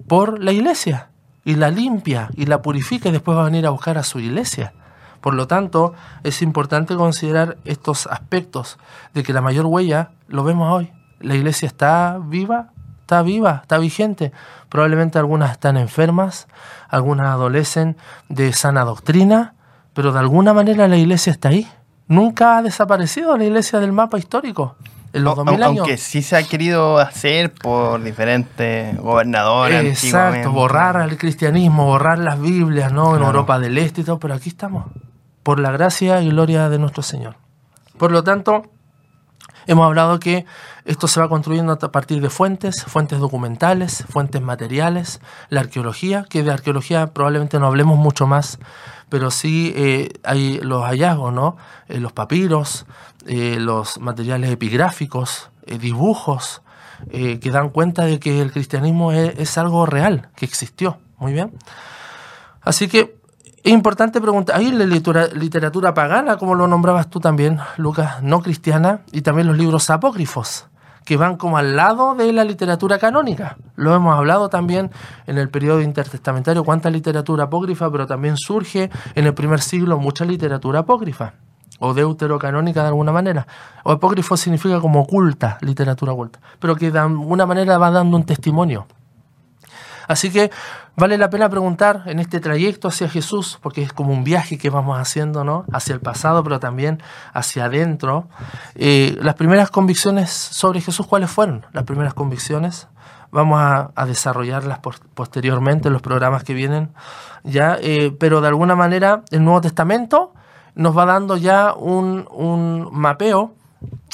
por 0.06 0.42
la 0.42 0.52
iglesia 0.52 1.08
y 1.44 1.56
la 1.56 1.70
limpia 1.70 2.30
y 2.36 2.46
la 2.46 2.62
purifica 2.62 3.08
y 3.08 3.12
después 3.12 3.36
va 3.36 3.42
a 3.42 3.46
venir 3.46 3.66
a 3.66 3.70
buscar 3.70 3.98
a 3.98 4.02
su 4.02 4.20
iglesia. 4.20 4.72
Por 5.20 5.34
lo 5.34 5.46
tanto, 5.46 5.94
es 6.24 6.42
importante 6.42 6.96
considerar 6.96 7.56
estos 7.64 8.06
aspectos 8.08 8.78
de 9.14 9.22
que 9.22 9.32
la 9.32 9.40
mayor 9.40 9.66
huella 9.66 10.10
lo 10.28 10.42
vemos 10.42 10.72
hoy. 10.72 10.92
La 11.20 11.36
iglesia 11.36 11.66
está 11.66 12.18
viva, 12.20 12.72
está 13.00 13.22
viva, 13.22 13.60
está 13.62 13.78
vigente. 13.78 14.32
Probablemente 14.68 15.18
algunas 15.18 15.52
están 15.52 15.76
enfermas, 15.76 16.48
algunas 16.88 17.28
adolecen 17.28 17.96
de 18.28 18.52
sana 18.52 18.84
doctrina, 18.84 19.54
pero 19.94 20.12
de 20.12 20.18
alguna 20.18 20.52
manera 20.52 20.88
la 20.88 20.96
iglesia 20.96 21.30
está 21.30 21.50
ahí. 21.50 21.68
Nunca 22.08 22.58
ha 22.58 22.62
desaparecido 22.62 23.36
la 23.36 23.44
iglesia 23.44 23.78
del 23.78 23.92
mapa 23.92 24.18
histórico. 24.18 24.76
En 25.12 25.24
los 25.24 25.36
2000 25.36 25.62
años. 25.62 25.78
Aunque 25.80 25.96
sí 25.98 26.22
se 26.22 26.36
ha 26.36 26.42
querido 26.42 26.98
hacer 26.98 27.52
por 27.52 28.02
diferentes 28.02 28.96
gobernadores. 28.96 30.04
Exacto, 30.04 30.52
borrar 30.52 30.96
el 31.02 31.18
cristianismo, 31.18 31.84
borrar 31.86 32.18
las 32.18 32.40
Biblias, 32.40 32.92
¿no? 32.92 33.14
En 33.16 33.22
Europa 33.22 33.58
del 33.58 33.76
Este 33.76 34.00
y 34.00 34.04
todo, 34.04 34.18
pero 34.18 34.34
aquí 34.34 34.48
estamos. 34.48 34.86
por 35.42 35.58
la 35.58 35.72
gracia 35.72 36.20
y 36.22 36.30
gloria 36.30 36.68
de 36.68 36.78
nuestro 36.78 37.02
Señor. 37.02 37.36
Por 37.98 38.12
lo 38.12 38.22
tanto, 38.22 38.62
hemos 39.66 39.86
hablado 39.86 40.18
que 40.18 40.46
esto 40.84 41.08
se 41.08 41.20
va 41.20 41.28
construyendo 41.28 41.72
a 41.72 41.92
partir 41.92 42.20
de 42.20 42.30
fuentes, 42.30 42.84
fuentes 42.84 43.18
documentales, 43.18 44.04
fuentes 44.08 44.40
materiales, 44.40 45.20
la 45.48 45.60
arqueología, 45.60 46.24
que 46.28 46.42
de 46.42 46.52
arqueología 46.52 47.08
probablemente 47.08 47.58
no 47.58 47.66
hablemos 47.66 47.98
mucho 47.98 48.26
más, 48.26 48.58
pero 49.12 49.30
sí 49.30 49.74
eh, 49.76 50.08
hay 50.24 50.58
los 50.60 50.84
hallazgos, 50.84 51.34
¿no? 51.34 51.58
Eh, 51.86 52.00
los 52.00 52.14
papiros, 52.14 52.86
eh, 53.26 53.58
los 53.60 54.00
materiales 54.00 54.50
epigráficos, 54.50 55.50
dibujos, 55.66 56.62
que 57.10 57.50
dan 57.50 57.68
cuenta 57.68 58.06
de 58.06 58.18
que 58.18 58.40
el 58.40 58.52
cristianismo 58.52 59.12
es, 59.12 59.58
algo 59.58 59.84
real, 59.84 60.30
que 60.34 60.46
existió. 60.46 60.96
Muy 61.18 61.34
bien. 61.34 61.52
Así 62.62 62.88
que 62.88 63.18
es 63.62 63.72
importante 63.72 64.18
preguntar, 64.18 64.56
hay 64.56 64.72
la 64.72 64.86
literatura, 64.86 65.92
pagana, 65.92 66.38
como 66.38 66.54
lo 66.54 66.66
nombrabas 66.66 67.10
tú 67.10 67.20
también, 67.20 67.58
Lucas, 67.76 68.22
no 68.22 68.40
cristiana, 68.40 69.02
y 69.12 69.20
también 69.20 69.46
los 69.46 69.58
libros 69.58 69.90
apócrifos, 69.90 70.68
que 71.04 71.16
van 71.16 71.36
como 71.36 71.58
al 71.58 71.76
lado 71.76 72.14
de 72.14 72.32
la 72.32 72.44
literatura 72.44 72.98
canónica. 72.98 73.56
Lo 73.76 73.94
hemos 73.94 74.16
hablado 74.16 74.48
también 74.48 74.90
en 75.26 75.38
el 75.38 75.48
periodo 75.48 75.80
intertestamentario, 75.80 76.64
cuánta 76.64 76.90
literatura 76.90 77.44
apócrifa, 77.44 77.90
pero 77.90 78.06
también 78.06 78.36
surge 78.36 78.90
en 79.14 79.26
el 79.26 79.34
primer 79.34 79.60
siglo 79.60 79.98
mucha 79.98 80.24
literatura 80.24 80.80
apócrifa, 80.80 81.34
o 81.78 81.94
deuterocanónica 81.94 82.82
de 82.82 82.88
alguna 82.88 83.12
manera. 83.12 83.46
O 83.84 83.92
apócrifo 83.92 84.36
significa 84.36 84.80
como 84.80 85.00
oculta, 85.00 85.58
literatura 85.60 86.12
oculta, 86.12 86.40
pero 86.58 86.76
que 86.76 86.90
de 86.90 86.98
alguna 86.98 87.46
manera 87.46 87.78
va 87.78 87.90
dando 87.90 88.16
un 88.16 88.24
testimonio. 88.24 88.86
Así 90.12 90.30
que 90.30 90.50
vale 90.94 91.16
la 91.16 91.30
pena 91.30 91.48
preguntar 91.48 92.02
en 92.04 92.18
este 92.18 92.38
trayecto 92.38 92.88
hacia 92.88 93.08
Jesús, 93.08 93.58
porque 93.62 93.82
es 93.82 93.94
como 93.94 94.12
un 94.12 94.24
viaje 94.24 94.58
que 94.58 94.68
vamos 94.68 94.98
haciendo, 94.98 95.42
¿no? 95.42 95.64
Hacia 95.72 95.94
el 95.94 96.00
pasado, 96.00 96.44
pero 96.44 96.60
también 96.60 97.02
hacia 97.32 97.64
adentro. 97.64 98.28
Eh, 98.74 99.16
las 99.22 99.34
primeras 99.36 99.70
convicciones 99.70 100.30
sobre 100.30 100.82
Jesús, 100.82 101.06
¿cuáles 101.06 101.30
fueron? 101.30 101.64
Las 101.72 101.84
primeras 101.84 102.12
convicciones. 102.12 102.88
Vamos 103.30 103.58
a, 103.58 104.04
desarrollarlas 104.04 104.80
posteriormente 105.14 105.88
en 105.88 105.94
los 105.94 106.02
programas 106.02 106.44
que 106.44 106.52
vienen, 106.52 106.92
ya. 107.42 107.78
Eh, 107.80 108.14
pero 108.20 108.42
de 108.42 108.48
alguna 108.48 108.76
manera 108.76 109.22
el 109.30 109.42
Nuevo 109.42 109.62
Testamento 109.62 110.34
nos 110.74 110.96
va 110.96 111.06
dando 111.06 111.38
ya 111.38 111.72
un, 111.72 112.28
un 112.30 112.90
mapeo 112.92 113.54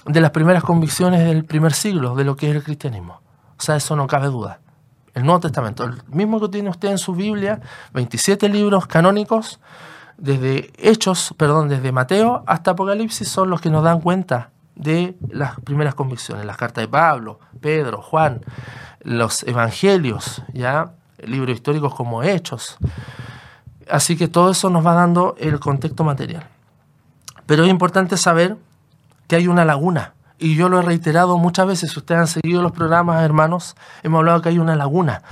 de 0.06 0.20
las 0.20 0.30
primeras 0.30 0.62
convicciones 0.62 1.24
del 1.24 1.44
primer 1.44 1.72
siglo 1.72 2.14
de 2.14 2.22
lo 2.22 2.36
que 2.36 2.48
es 2.48 2.54
el 2.54 2.62
cristianismo. 2.62 3.20
O 3.58 3.62
sea, 3.62 3.74
eso 3.74 3.96
no 3.96 4.06
cabe 4.06 4.28
duda 4.28 4.60
el 5.14 5.24
Nuevo 5.24 5.40
Testamento, 5.40 5.84
el 5.84 6.02
mismo 6.08 6.40
que 6.40 6.48
tiene 6.48 6.70
usted 6.70 6.90
en 6.90 6.98
su 6.98 7.14
Biblia, 7.14 7.60
27 7.92 8.48
libros 8.48 8.86
canónicos, 8.86 9.60
desde 10.16 10.72
Hechos, 10.76 11.34
perdón, 11.36 11.68
desde 11.68 11.92
Mateo 11.92 12.42
hasta 12.46 12.72
Apocalipsis, 12.72 13.28
son 13.28 13.50
los 13.50 13.60
que 13.60 13.70
nos 13.70 13.84
dan 13.84 14.00
cuenta 14.00 14.50
de 14.74 15.16
las 15.28 15.60
primeras 15.60 15.94
convicciones, 15.94 16.44
las 16.44 16.56
cartas 16.56 16.82
de 16.82 16.88
Pablo, 16.88 17.40
Pedro, 17.60 18.02
Juan, 18.02 18.40
los 19.00 19.42
evangelios, 19.44 20.42
ya 20.52 20.92
libros 21.18 21.56
históricos 21.56 21.94
como 21.94 22.22
Hechos. 22.22 22.78
Así 23.90 24.16
que 24.16 24.28
todo 24.28 24.50
eso 24.50 24.70
nos 24.70 24.86
va 24.86 24.94
dando 24.94 25.34
el 25.38 25.58
contexto 25.60 26.04
material. 26.04 26.46
Pero 27.46 27.64
es 27.64 27.70
importante 27.70 28.16
saber 28.16 28.56
que 29.26 29.36
hay 29.36 29.48
una 29.48 29.64
laguna 29.64 30.14
y 30.38 30.54
yo 30.54 30.68
lo 30.68 30.78
he 30.78 30.82
reiterado 30.82 31.38
muchas 31.38 31.66
veces, 31.66 31.96
ustedes 31.96 32.20
han 32.20 32.26
seguido 32.26 32.62
los 32.62 32.72
programas, 32.72 33.22
hermanos, 33.22 33.76
hemos 34.02 34.18
hablado 34.18 34.40
que 34.40 34.50
hay 34.50 34.58
una 34.58 34.76
laguna. 34.76 35.22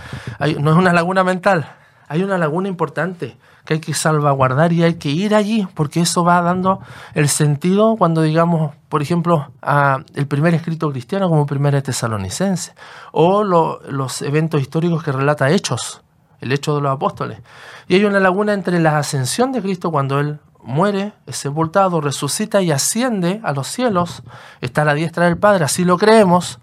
no 0.59 0.71
es 0.71 0.77
una 0.77 0.93
laguna 0.93 1.25
mental, 1.25 1.69
hay 2.09 2.23
una 2.23 2.39
laguna 2.39 2.69
importante 2.69 3.37
que 3.65 3.75
hay 3.75 3.81
que 3.81 3.95
salvaguardar 3.95 4.73
y 4.73 4.85
hay 4.85 4.95
que 4.95 5.11
ir 5.11 5.35
allí, 5.35 5.67
porque 5.75 6.01
eso 6.01 6.25
va 6.25 6.41
dando 6.41 6.81
el 7.15 7.29
sentido 7.29 7.97
cuando 7.97 8.23
digamos, 8.23 8.75
por 8.89 9.03
ejemplo, 9.03 9.51
a 9.61 9.99
el 10.15 10.27
primer 10.27 10.55
escrito 10.55 10.91
cristiano 10.91 11.29
como 11.29 11.47
primer 11.47 11.81
tesalonicense, 11.83 12.73
o 13.13 13.45
los 13.45 14.23
eventos 14.23 14.61
históricos 14.61 15.03
que 15.03 15.13
relata 15.13 15.51
Hechos, 15.51 16.03
el 16.41 16.53
hecho 16.53 16.77
de 16.77 16.81
los 16.81 16.93
apóstoles. 16.93 17.41
Y 17.89 17.97
hay 17.97 18.05
una 18.05 18.21
laguna 18.21 18.55
entre 18.55 18.79
la 18.79 18.99
ascensión 18.99 19.53
de 19.53 19.61
Cristo 19.61 19.91
cuando 19.91 20.21
Él 20.21 20.39
muere, 20.67 21.13
es 21.27 21.37
sepultado, 21.37 22.01
resucita 22.01 22.61
y 22.61 22.73
asciende 22.73 23.41
a 23.45 23.53
los 23.53 23.69
cielos, 23.69 24.23
está 24.61 24.83
a 24.83 24.85
la 24.85 24.95
diestra 24.95 25.25
del 25.25 25.39
Padre, 25.39 25.65
así 25.65 25.85
lo 25.85 25.97
creemos. 25.97 26.59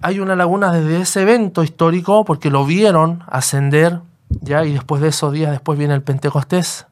Hay 0.00 0.20
una 0.20 0.36
laguna 0.36 0.72
desde 0.72 1.02
ese 1.02 1.22
evento 1.22 1.62
histórico 1.62 2.24
porque 2.24 2.50
lo 2.50 2.64
vieron 2.64 3.24
ascender, 3.26 4.00
ya, 4.28 4.64
y 4.64 4.72
después 4.72 5.02
de 5.02 5.08
esos 5.08 5.32
días, 5.32 5.50
después 5.50 5.78
viene 5.78 5.94
el 5.94 6.02
Pentecostés, 6.02 6.86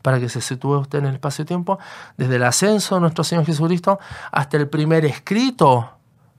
para 0.00 0.18
que 0.18 0.28
se 0.28 0.40
sitúe 0.40 0.78
usted 0.78 0.98
en 0.98 1.06
el 1.06 1.14
espacio-tiempo, 1.14 1.78
desde 2.16 2.36
el 2.36 2.42
ascenso 2.42 2.96
de 2.96 3.02
nuestro 3.02 3.22
Señor 3.22 3.44
Jesucristo 3.44 4.00
hasta 4.32 4.56
el 4.56 4.68
primer 4.68 5.04
escrito 5.04 5.90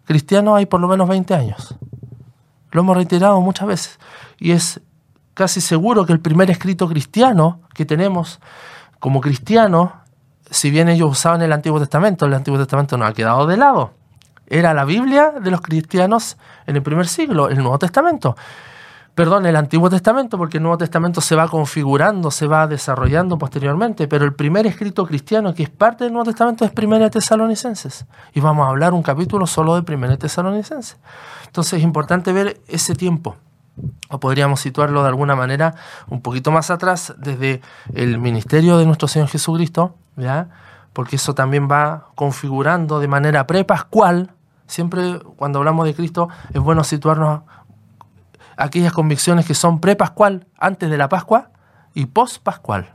cristiano 0.06 0.56
hay 0.56 0.66
por 0.66 0.82
lo 0.82 0.88
menos 0.88 1.08
20 1.08 1.34
años. 1.34 1.76
Lo 2.72 2.82
hemos 2.82 2.98
reiterado 2.98 3.40
muchas 3.40 3.68
veces. 3.68 4.00
Y 4.38 4.52
es 4.52 4.82
casi 5.34 5.62
seguro 5.62 6.06
que 6.06 6.14
el 6.14 6.20
primer 6.20 6.52
escrito 6.52 6.88
cristiano 6.90 7.62
que 7.74 7.86
tenemos 7.86 8.40
como 9.04 9.20
cristianos, 9.20 9.90
si 10.50 10.72
bien 10.72 10.88
ellos 10.88 11.12
usaban 11.12 11.42
el 11.42 11.52
Antiguo 11.52 11.78
Testamento, 11.78 12.26
el 12.26 12.34
Antiguo 12.36 12.58
Testamento 12.58 12.98
no 12.98 13.04
ha 13.04 13.12
quedado 13.12 13.46
de 13.46 13.58
lado. 13.58 13.92
Era 14.48 14.74
la 14.74 14.86
Biblia 14.86 15.34
de 15.42 15.52
los 15.52 15.60
cristianos 15.60 16.38
en 16.68 16.78
el 16.78 16.84
primer 16.84 17.10
siglo, 17.10 17.50
el 17.50 17.58
Nuevo 17.58 17.78
Testamento. 17.78 18.38
Perdón, 19.14 19.46
el 19.46 19.58
Antiguo 19.58 19.90
Testamento, 19.90 20.38
porque 20.38 20.56
el 20.56 20.64
Nuevo 20.64 20.78
Testamento 20.78 21.20
se 21.20 21.36
va 21.36 21.50
configurando, 21.50 22.32
se 22.32 22.48
va 22.48 22.66
desarrollando 22.66 23.38
posteriormente, 23.38 24.08
pero 24.08 24.24
el 24.24 24.36
primer 24.36 24.68
escrito 24.68 25.06
cristiano 25.06 25.54
que 25.54 25.64
es 25.64 25.70
parte 25.70 26.06
del 26.06 26.14
Nuevo 26.14 26.28
Testamento 26.28 26.64
es 26.64 26.72
Primera 26.72 27.10
Tesalonicenses. 27.10 28.06
Y 28.34 28.40
vamos 28.40 28.66
a 28.66 28.70
hablar 28.70 28.94
un 28.94 29.04
capítulo 29.04 29.48
solo 29.48 29.76
de 29.76 29.84
Primera 29.84 30.16
Tesalonicenses. 30.16 30.98
Entonces 31.46 31.74
es 31.74 31.84
importante 31.84 32.32
ver 32.32 32.62
ese 32.70 32.96
tiempo 32.96 33.36
o 34.14 34.20
podríamos 34.20 34.60
situarlo 34.60 35.02
de 35.02 35.10
alguna 35.10 35.36
manera 35.36 35.74
un 36.08 36.22
poquito 36.22 36.52
más 36.52 36.70
atrás, 36.70 37.16
desde 37.18 37.62
el 37.96 38.20
ministerio 38.20 38.78
de 38.78 38.86
nuestro 38.86 39.08
Señor 39.08 39.28
Jesucristo, 39.28 39.96
¿ya? 40.16 40.50
porque 40.94 41.16
eso 41.16 41.34
también 41.34 41.68
va 41.70 42.10
configurando 42.14 43.00
de 43.00 43.08
manera 43.08 43.48
prepascual. 43.48 44.32
Siempre 44.68 45.20
cuando 45.36 45.58
hablamos 45.58 45.88
de 45.88 45.96
Cristo 45.96 46.30
es 46.54 46.62
bueno 46.62 46.84
situarnos 46.84 47.42
aquellas 48.56 48.94
convicciones 48.94 49.48
que 49.48 49.56
son 49.56 49.80
prepascual, 49.80 50.46
antes 50.60 50.92
de 50.92 50.98
la 50.98 51.10
Pascua, 51.10 51.50
y 51.96 52.06
post-pascual. 52.06 52.94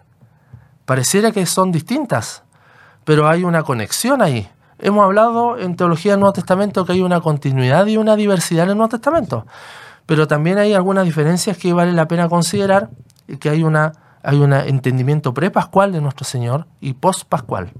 Pareciera 0.84 1.32
que 1.32 1.46
son 1.46 1.72
distintas, 1.72 2.44
pero 3.02 3.28
hay 3.28 3.42
una 3.42 3.64
conexión 3.64 4.22
ahí. 4.22 4.48
Hemos 4.78 5.02
hablado 5.04 5.58
en 5.58 5.74
Teología 5.74 6.12
del 6.12 6.20
Nuevo 6.20 6.34
Testamento 6.34 6.86
que 6.86 6.92
hay 6.92 7.02
una 7.02 7.20
continuidad 7.20 7.86
y 7.86 7.96
una 7.96 8.14
diversidad 8.14 8.66
en 8.66 8.70
el 8.70 8.76
Nuevo 8.76 8.90
Testamento 8.90 9.46
pero 10.08 10.26
también 10.26 10.56
hay 10.56 10.72
algunas 10.72 11.04
diferencias 11.04 11.58
que 11.58 11.74
vale 11.74 11.92
la 11.92 12.08
pena 12.08 12.30
considerar, 12.30 12.88
que 13.40 13.50
hay, 13.50 13.62
una, 13.62 13.92
hay 14.22 14.38
un 14.38 14.54
entendimiento 14.54 15.34
prepascual 15.34 15.92
de 15.92 16.00
nuestro 16.00 16.24
Señor 16.24 16.66
y 16.80 16.94
post-pascual. 16.94 17.72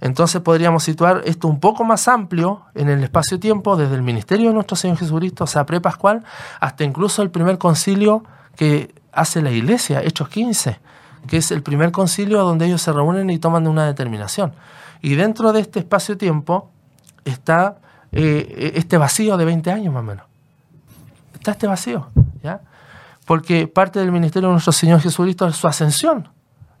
Entonces 0.00 0.40
podríamos 0.40 0.84
situar 0.84 1.22
esto 1.24 1.48
un 1.48 1.58
poco 1.58 1.82
más 1.82 2.06
amplio 2.06 2.62
en 2.76 2.88
el 2.88 3.02
espacio-tiempo, 3.02 3.76
desde 3.76 3.96
el 3.96 4.02
ministerio 4.02 4.50
de 4.50 4.54
nuestro 4.54 4.76
Señor 4.76 4.98
Jesucristo, 4.98 5.42
o 5.42 5.46
sea, 5.48 5.66
prepascual, 5.66 6.22
hasta 6.60 6.84
incluso 6.84 7.22
el 7.22 7.30
primer 7.30 7.58
concilio 7.58 8.22
que 8.54 8.94
hace 9.10 9.42
la 9.42 9.50
iglesia, 9.50 10.00
Hechos 10.00 10.28
15, 10.28 10.78
que 11.26 11.38
es 11.38 11.50
el 11.50 11.64
primer 11.64 11.90
concilio 11.90 12.44
donde 12.44 12.66
ellos 12.66 12.82
se 12.82 12.92
reúnen 12.92 13.30
y 13.30 13.40
toman 13.40 13.66
una 13.66 13.84
determinación. 13.84 14.52
Y 15.02 15.16
dentro 15.16 15.52
de 15.52 15.58
este 15.58 15.80
espacio-tiempo 15.80 16.70
está 17.24 17.78
eh, 18.12 18.74
este 18.76 18.96
vacío 18.96 19.36
de 19.36 19.44
20 19.44 19.72
años 19.72 19.92
más 19.92 20.02
o 20.02 20.06
menos 20.06 20.27
está 21.38 21.52
este 21.52 21.66
vacío, 21.66 22.10
¿ya? 22.42 22.60
Porque 23.24 23.66
parte 23.66 24.00
del 24.00 24.12
ministerio 24.12 24.48
de 24.48 24.54
nuestro 24.54 24.72
Señor 24.72 25.00
Jesucristo 25.00 25.46
es 25.46 25.56
su 25.56 25.66
ascensión. 25.66 26.28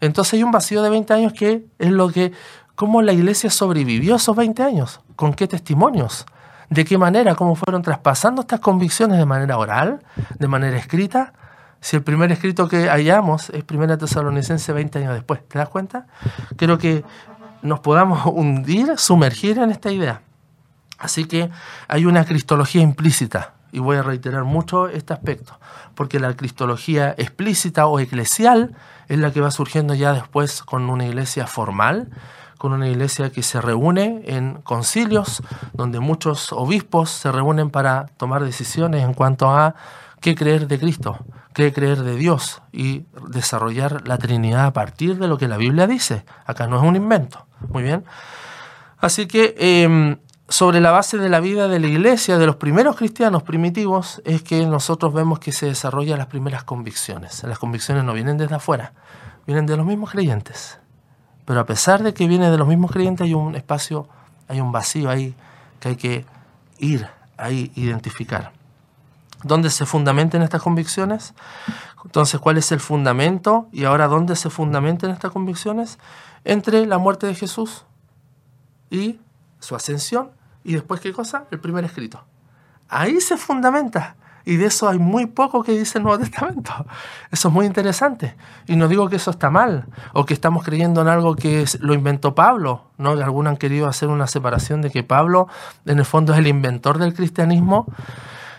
Entonces 0.00 0.34
hay 0.34 0.42
un 0.42 0.50
vacío 0.50 0.82
de 0.82 0.90
20 0.90 1.12
años 1.12 1.32
que 1.32 1.66
es 1.78 1.90
lo 1.90 2.10
que, 2.10 2.32
cómo 2.74 3.02
la 3.02 3.12
iglesia 3.12 3.50
sobrevivió 3.50 4.16
esos 4.16 4.36
20 4.36 4.62
años, 4.62 5.00
con 5.16 5.34
qué 5.34 5.46
testimonios, 5.48 6.26
de 6.70 6.84
qué 6.84 6.98
manera, 6.98 7.34
cómo 7.34 7.54
fueron 7.54 7.82
traspasando 7.82 8.42
estas 8.42 8.60
convicciones 8.60 9.18
de 9.18 9.26
manera 9.26 9.58
oral, 9.58 10.00
de 10.38 10.48
manera 10.48 10.76
escrita. 10.76 11.32
Si 11.80 11.96
el 11.96 12.02
primer 12.02 12.32
escrito 12.32 12.68
que 12.68 12.88
hallamos 12.88 13.50
es 13.50 13.64
Primera 13.64 13.96
Tesalonicense 13.96 14.72
20 14.72 14.98
años 14.98 15.14
después, 15.14 15.46
¿te 15.46 15.58
das 15.58 15.68
cuenta? 15.68 16.06
Creo 16.56 16.78
que 16.78 17.04
nos 17.62 17.80
podamos 17.80 18.24
hundir, 18.32 18.98
sumergir 18.98 19.58
en 19.58 19.70
esta 19.70 19.90
idea. 19.90 20.22
Así 20.98 21.26
que 21.26 21.50
hay 21.86 22.06
una 22.06 22.24
cristología 22.24 22.82
implícita 22.82 23.57
y 23.72 23.78
voy 23.80 23.96
a 23.96 24.02
reiterar 24.02 24.44
mucho 24.44 24.88
este 24.88 25.12
aspecto, 25.12 25.58
porque 25.94 26.20
la 26.20 26.34
cristología 26.34 27.14
explícita 27.18 27.86
o 27.86 27.98
eclesial 27.98 28.74
es 29.08 29.18
la 29.18 29.32
que 29.32 29.40
va 29.40 29.50
surgiendo 29.50 29.94
ya 29.94 30.12
después 30.12 30.62
con 30.62 30.88
una 30.90 31.06
iglesia 31.06 31.46
formal, 31.46 32.10
con 32.58 32.72
una 32.72 32.88
iglesia 32.88 33.30
que 33.30 33.42
se 33.42 33.60
reúne 33.60 34.22
en 34.26 34.54
concilios, 34.62 35.42
donde 35.72 36.00
muchos 36.00 36.52
obispos 36.52 37.10
se 37.10 37.30
reúnen 37.30 37.70
para 37.70 38.06
tomar 38.16 38.44
decisiones 38.44 39.04
en 39.04 39.14
cuanto 39.14 39.48
a 39.50 39.74
qué 40.20 40.34
creer 40.34 40.66
de 40.66 40.78
Cristo, 40.78 41.18
usted 41.58 41.74
creer 41.74 42.02
de 42.02 42.14
Dios 42.14 42.62
y 42.70 43.06
desarrollar 43.30 44.06
la 44.06 44.16
Trinidad 44.16 44.66
a 44.66 44.72
partir 44.72 45.18
de 45.18 45.26
lo 45.26 45.38
que 45.38 45.48
la 45.48 45.56
Biblia 45.56 45.88
dice. 45.88 46.24
Acá 46.46 46.68
no 46.68 46.76
es 46.76 46.84
un 46.84 46.94
invento. 46.94 47.46
Muy 47.68 47.82
bien. 47.82 48.04
Así 48.98 49.26
que 49.26 49.56
em, 49.58 50.18
sobre 50.48 50.80
la 50.80 50.90
base 50.90 51.18
de 51.18 51.28
la 51.28 51.40
vida 51.40 51.68
de 51.68 51.78
la 51.78 51.86
iglesia, 51.86 52.38
de 52.38 52.46
los 52.46 52.56
primeros 52.56 52.96
cristianos 52.96 53.42
primitivos, 53.42 54.22
es 54.24 54.42
que 54.42 54.64
nosotros 54.66 55.12
vemos 55.12 55.38
que 55.38 55.52
se 55.52 55.66
desarrollan 55.66 56.18
las 56.18 56.28
primeras 56.28 56.64
convicciones. 56.64 57.42
Las 57.44 57.58
convicciones 57.58 58.04
no 58.04 58.14
vienen 58.14 58.38
desde 58.38 58.54
afuera, 58.54 58.94
vienen 59.46 59.66
de 59.66 59.76
los 59.76 59.84
mismos 59.84 60.10
creyentes. 60.10 60.78
Pero 61.44 61.60
a 61.60 61.66
pesar 61.66 62.02
de 62.02 62.14
que 62.14 62.26
vienen 62.26 62.50
de 62.50 62.56
los 62.56 62.66
mismos 62.66 62.90
creyentes, 62.92 63.24
hay 63.26 63.34
un 63.34 63.54
espacio, 63.56 64.08
hay 64.48 64.60
un 64.60 64.72
vacío 64.72 65.10
ahí 65.10 65.34
que 65.80 65.88
hay 65.90 65.96
que 65.96 66.26
ir, 66.78 67.06
ahí 67.36 67.70
identificar. 67.74 68.52
¿Dónde 69.44 69.70
se 69.70 69.86
fundamentan 69.86 70.42
estas 70.42 70.62
convicciones? 70.62 71.34
Entonces, 72.04 72.40
¿cuál 72.40 72.56
es 72.56 72.72
el 72.72 72.80
fundamento? 72.80 73.68
Y 73.70 73.84
ahora, 73.84 74.08
¿dónde 74.08 74.34
se 74.34 74.50
fundamentan 74.50 75.10
estas 75.10 75.30
convicciones? 75.30 75.98
Entre 76.44 76.86
la 76.86 76.98
muerte 76.98 77.26
de 77.26 77.34
Jesús 77.34 77.84
y 78.90 79.20
su 79.60 79.76
ascensión. 79.76 80.37
Y 80.68 80.74
después, 80.74 81.00
¿qué 81.00 81.14
cosa? 81.14 81.46
El 81.50 81.60
primer 81.60 81.82
escrito. 81.86 82.22
Ahí 82.90 83.22
se 83.22 83.38
fundamenta. 83.38 84.16
Y 84.44 84.56
de 84.56 84.66
eso 84.66 84.86
hay 84.86 84.98
muy 84.98 85.24
poco 85.24 85.62
que 85.62 85.72
dice 85.72 85.96
el 85.96 86.04
Nuevo 86.04 86.18
Testamento. 86.18 86.72
Eso 87.30 87.48
es 87.48 87.54
muy 87.54 87.64
interesante. 87.64 88.36
Y 88.66 88.76
no 88.76 88.86
digo 88.86 89.08
que 89.08 89.16
eso 89.16 89.30
está 89.30 89.48
mal, 89.48 89.86
o 90.12 90.26
que 90.26 90.34
estamos 90.34 90.64
creyendo 90.64 91.00
en 91.00 91.08
algo 91.08 91.36
que 91.36 91.64
lo 91.80 91.94
inventó 91.94 92.34
Pablo. 92.34 92.84
¿no? 92.98 93.12
Algunos 93.12 93.52
han 93.52 93.56
querido 93.56 93.88
hacer 93.88 94.10
una 94.10 94.26
separación 94.26 94.82
de 94.82 94.90
que 94.90 95.02
Pablo, 95.02 95.48
en 95.86 96.00
el 96.00 96.04
fondo, 96.04 96.34
es 96.34 96.38
el 96.38 96.46
inventor 96.46 96.98
del 96.98 97.14
cristianismo 97.14 97.86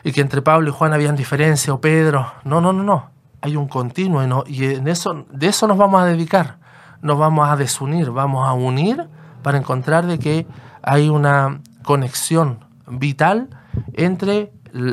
y 0.04 0.12
que 0.12 0.22
entre 0.22 0.42
Pablo 0.42 0.70
y 0.70 0.72
Juan 0.72 0.94
habían 0.94 1.16
diferencia, 1.16 1.72
o 1.76 1.80
Pedro. 1.80 2.34
No, 2.44 2.60
no, 2.60 2.74
no, 2.74 2.82
no. 2.82 3.12
Hay 3.42 3.56
un 3.56 3.68
continuo 3.68 4.24
y, 4.24 4.28
no, 4.28 4.44
y 4.48 4.66
en 4.66 4.88
eso, 4.88 5.28
de 5.32 5.48
eso 5.48 5.68
nos 5.68 5.78
vamos 5.78 6.02
a 6.02 6.06
dedicar. 6.06 6.58
Nos 7.04 7.20
vamos 7.20 7.48
a 7.48 7.56
desunir, 7.56 8.10
vamos 8.10 8.48
a 8.48 8.54
unir 8.54 9.08
para 9.44 9.60
encontrar 9.60 10.08
de 10.08 10.18
que 10.18 10.48
hay 10.82 11.10
una 11.10 11.62
conexión 11.84 12.66
vital 12.88 13.50
entre 13.94 14.52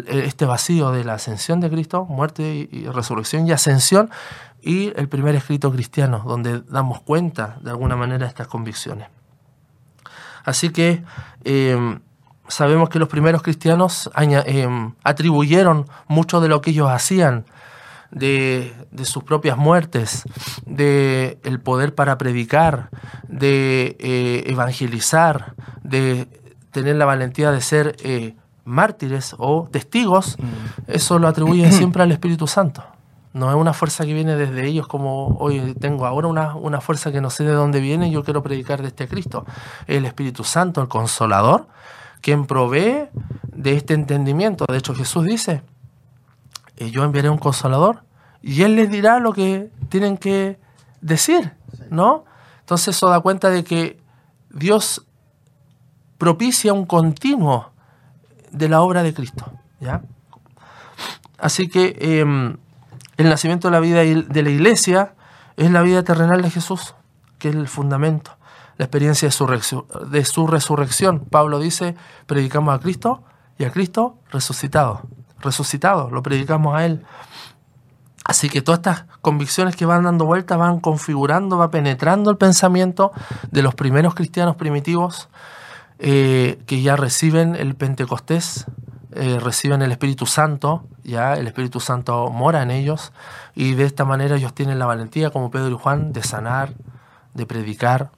este 0.08 0.46
vacío 0.46 0.90
de 0.90 1.04
la 1.04 1.14
ascensión 1.14 1.60
de 1.60 1.70
Cristo, 1.70 2.06
muerte 2.06 2.68
y 2.70 2.86
resurrección 2.86 3.46
y 3.46 3.52
ascensión, 3.52 4.10
y 4.62 4.92
el 4.96 5.08
primer 5.08 5.34
escrito 5.34 5.70
cristiano, 5.70 6.24
donde 6.26 6.62
damos 6.62 7.00
cuenta 7.02 7.58
de 7.60 7.70
alguna 7.70 7.94
manera 7.94 8.24
de 8.24 8.28
estas 8.28 8.48
convicciones. 8.48 9.08
Así 10.44 10.70
que 10.70 11.04
eh, 11.44 11.98
sabemos 12.48 12.88
que 12.88 12.98
los 12.98 13.08
primeros 13.08 13.42
cristianos 13.42 14.10
eh, 14.16 14.68
atribuyeron 15.04 15.86
mucho 16.08 16.40
de 16.40 16.48
lo 16.48 16.60
que 16.60 16.70
ellos 16.70 16.90
hacían, 16.90 17.44
de, 18.12 18.72
sus 19.02 19.24
propias 19.24 19.58
muertes, 19.58 20.22
de 20.64 21.38
el 21.42 21.60
poder 21.60 21.94
para 21.94 22.16
predicar, 22.18 22.90
de 23.28 23.96
eh, 23.98 24.44
evangelizar, 24.46 25.54
de 25.82 26.28
tener 26.76 26.96
la 26.96 27.06
valentía 27.06 27.50
de 27.50 27.60
ser 27.62 27.96
eh, 28.04 28.34
mártires 28.64 29.34
o 29.38 29.66
testigos, 29.72 30.36
mm. 30.38 30.90
eso 30.90 31.18
lo 31.18 31.26
atribuyen 31.26 31.72
siempre 31.80 32.02
al 32.02 32.12
Espíritu 32.12 32.46
Santo. 32.46 32.84
No 33.32 33.50
es 33.50 33.56
una 33.56 33.72
fuerza 33.72 34.04
que 34.04 34.12
viene 34.12 34.36
desde 34.36 34.66
ellos 34.66 34.86
como 34.86 35.36
hoy 35.38 35.74
tengo 35.80 36.06
ahora 36.06 36.26
una, 36.26 36.54
una 36.54 36.80
fuerza 36.80 37.12
que 37.12 37.20
no 37.20 37.30
sé 37.30 37.44
de 37.44 37.52
dónde 37.52 37.80
viene 37.80 38.08
y 38.08 38.10
yo 38.10 38.24
quiero 38.24 38.42
predicar 38.42 38.82
de 38.82 38.88
este 38.88 39.08
Cristo. 39.08 39.46
El 39.86 40.04
Espíritu 40.04 40.44
Santo, 40.44 40.80
el 40.82 40.88
Consolador, 40.88 41.66
quien 42.20 42.46
provee 42.46 43.08
de 43.52 43.74
este 43.74 43.94
entendimiento. 43.94 44.64
De 44.68 44.78
hecho, 44.78 44.94
Jesús 44.94 45.24
dice, 45.24 45.62
eh, 46.76 46.90
yo 46.90 47.04
enviaré 47.04 47.30
un 47.30 47.38
consolador 47.38 48.04
y 48.42 48.62
Él 48.62 48.76
les 48.76 48.90
dirá 48.90 49.18
lo 49.18 49.32
que 49.32 49.70
tienen 49.88 50.16
que 50.18 50.58
decir, 51.00 51.52
¿no? 51.90 52.24
Entonces 52.60 52.96
eso 52.96 53.08
da 53.08 53.20
cuenta 53.20 53.50
de 53.50 53.64
que 53.64 54.00
Dios 54.50 55.06
propicia 56.18 56.72
un 56.72 56.86
continuo 56.86 57.72
de 58.50 58.68
la 58.68 58.80
obra 58.80 59.02
de 59.02 59.14
Cristo, 59.14 59.52
¿ya? 59.80 60.02
Así 61.38 61.68
que 61.68 61.96
em, 62.00 62.56
el 63.16 63.28
nacimiento 63.28 63.68
de 63.68 63.72
la 63.72 63.80
vida 63.80 64.00
de 64.00 64.42
la 64.42 64.50
iglesia 64.50 65.14
es 65.56 65.70
la 65.70 65.82
vida 65.82 66.02
terrenal 66.02 66.42
de 66.42 66.50
Jesús, 66.50 66.94
que 67.38 67.50
es 67.50 67.54
el 67.54 67.68
fundamento 67.68 68.36
la 68.78 68.84
experiencia 68.84 69.28
de 69.28 69.32
su, 69.32 69.86
de 70.10 70.24
su 70.24 70.46
resurrección. 70.46 71.20
Pablo 71.20 71.58
dice, 71.58 71.96
predicamos 72.26 72.74
a 72.74 72.80
Cristo 72.80 73.22
y 73.58 73.64
a 73.64 73.70
Cristo 73.70 74.18
resucitado. 74.30 75.02
Resucitado, 75.40 76.10
lo 76.10 76.22
predicamos 76.22 76.76
a 76.76 76.84
Él. 76.84 77.04
Así 78.24 78.48
que 78.48 78.60
todas 78.60 78.80
estas 78.80 79.04
convicciones 79.22 79.76
que 79.76 79.86
van 79.86 80.02
dando 80.02 80.26
vuelta 80.26 80.56
van 80.56 80.80
configurando, 80.80 81.56
va 81.58 81.70
penetrando 81.70 82.30
el 82.30 82.36
pensamiento 82.36 83.12
de 83.50 83.62
los 83.62 83.74
primeros 83.74 84.14
cristianos 84.14 84.56
primitivos 84.56 85.28
eh, 85.98 86.58
que 86.66 86.82
ya 86.82 86.96
reciben 86.96 87.56
el 87.56 87.74
Pentecostés, 87.74 88.66
eh, 89.12 89.38
reciben 89.40 89.80
el 89.80 89.92
Espíritu 89.92 90.26
Santo, 90.26 90.84
ya 91.02 91.34
el 91.34 91.46
Espíritu 91.46 91.80
Santo 91.80 92.28
mora 92.30 92.62
en 92.62 92.70
ellos 92.70 93.12
y 93.54 93.72
de 93.72 93.84
esta 93.84 94.04
manera 94.04 94.36
ellos 94.36 94.52
tienen 94.52 94.78
la 94.78 94.84
valentía, 94.84 95.30
como 95.30 95.50
Pedro 95.50 95.70
y 95.70 95.78
Juan, 95.78 96.12
de 96.12 96.22
sanar, 96.22 96.74
de 97.32 97.46
predicar, 97.46 98.10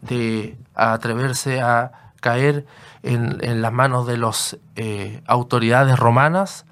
de 0.00 0.56
atreverse 0.74 1.60
a 1.60 2.12
caer 2.20 2.64
en, 3.02 3.60
las 3.60 3.72
manos 3.72 4.06
de 4.06 4.16
las 4.16 4.56
eh, 4.76 5.22
autoridades 5.26 5.98
romanas, 5.98 6.64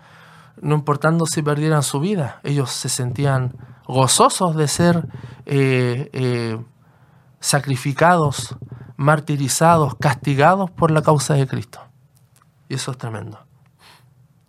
no 0.62 0.75
importando 0.75 1.27
si 1.27 1.42
perdieran 1.42 1.83
su 1.83 2.01
vida. 2.01 2.40
Ellos 2.45 2.71
se 2.71 2.88
sentían 2.88 3.53
gozosos 3.87 4.57
de 4.57 4.69
ser 4.69 5.07
eh, 5.45 6.59
sacrificados, 7.40 8.57
martirizados, 8.97 9.95
castigados 9.97 10.71
por 10.71 10.91
la 10.91 11.03
causa 11.03 11.35
de 11.35 11.47
Cristo. 11.47 11.81
Y 12.69 12.75
eso 12.75 12.91
es 12.91 12.99
tremendo. 12.99 13.39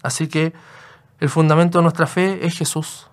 Así 0.02 0.28
que 0.28 0.54
el 1.20 1.30
fundamento 1.30 1.80
de 1.80 1.84
nuestra 1.84 2.08
fe 2.08 2.46
es 2.46 2.58
Jesús, 2.58 3.10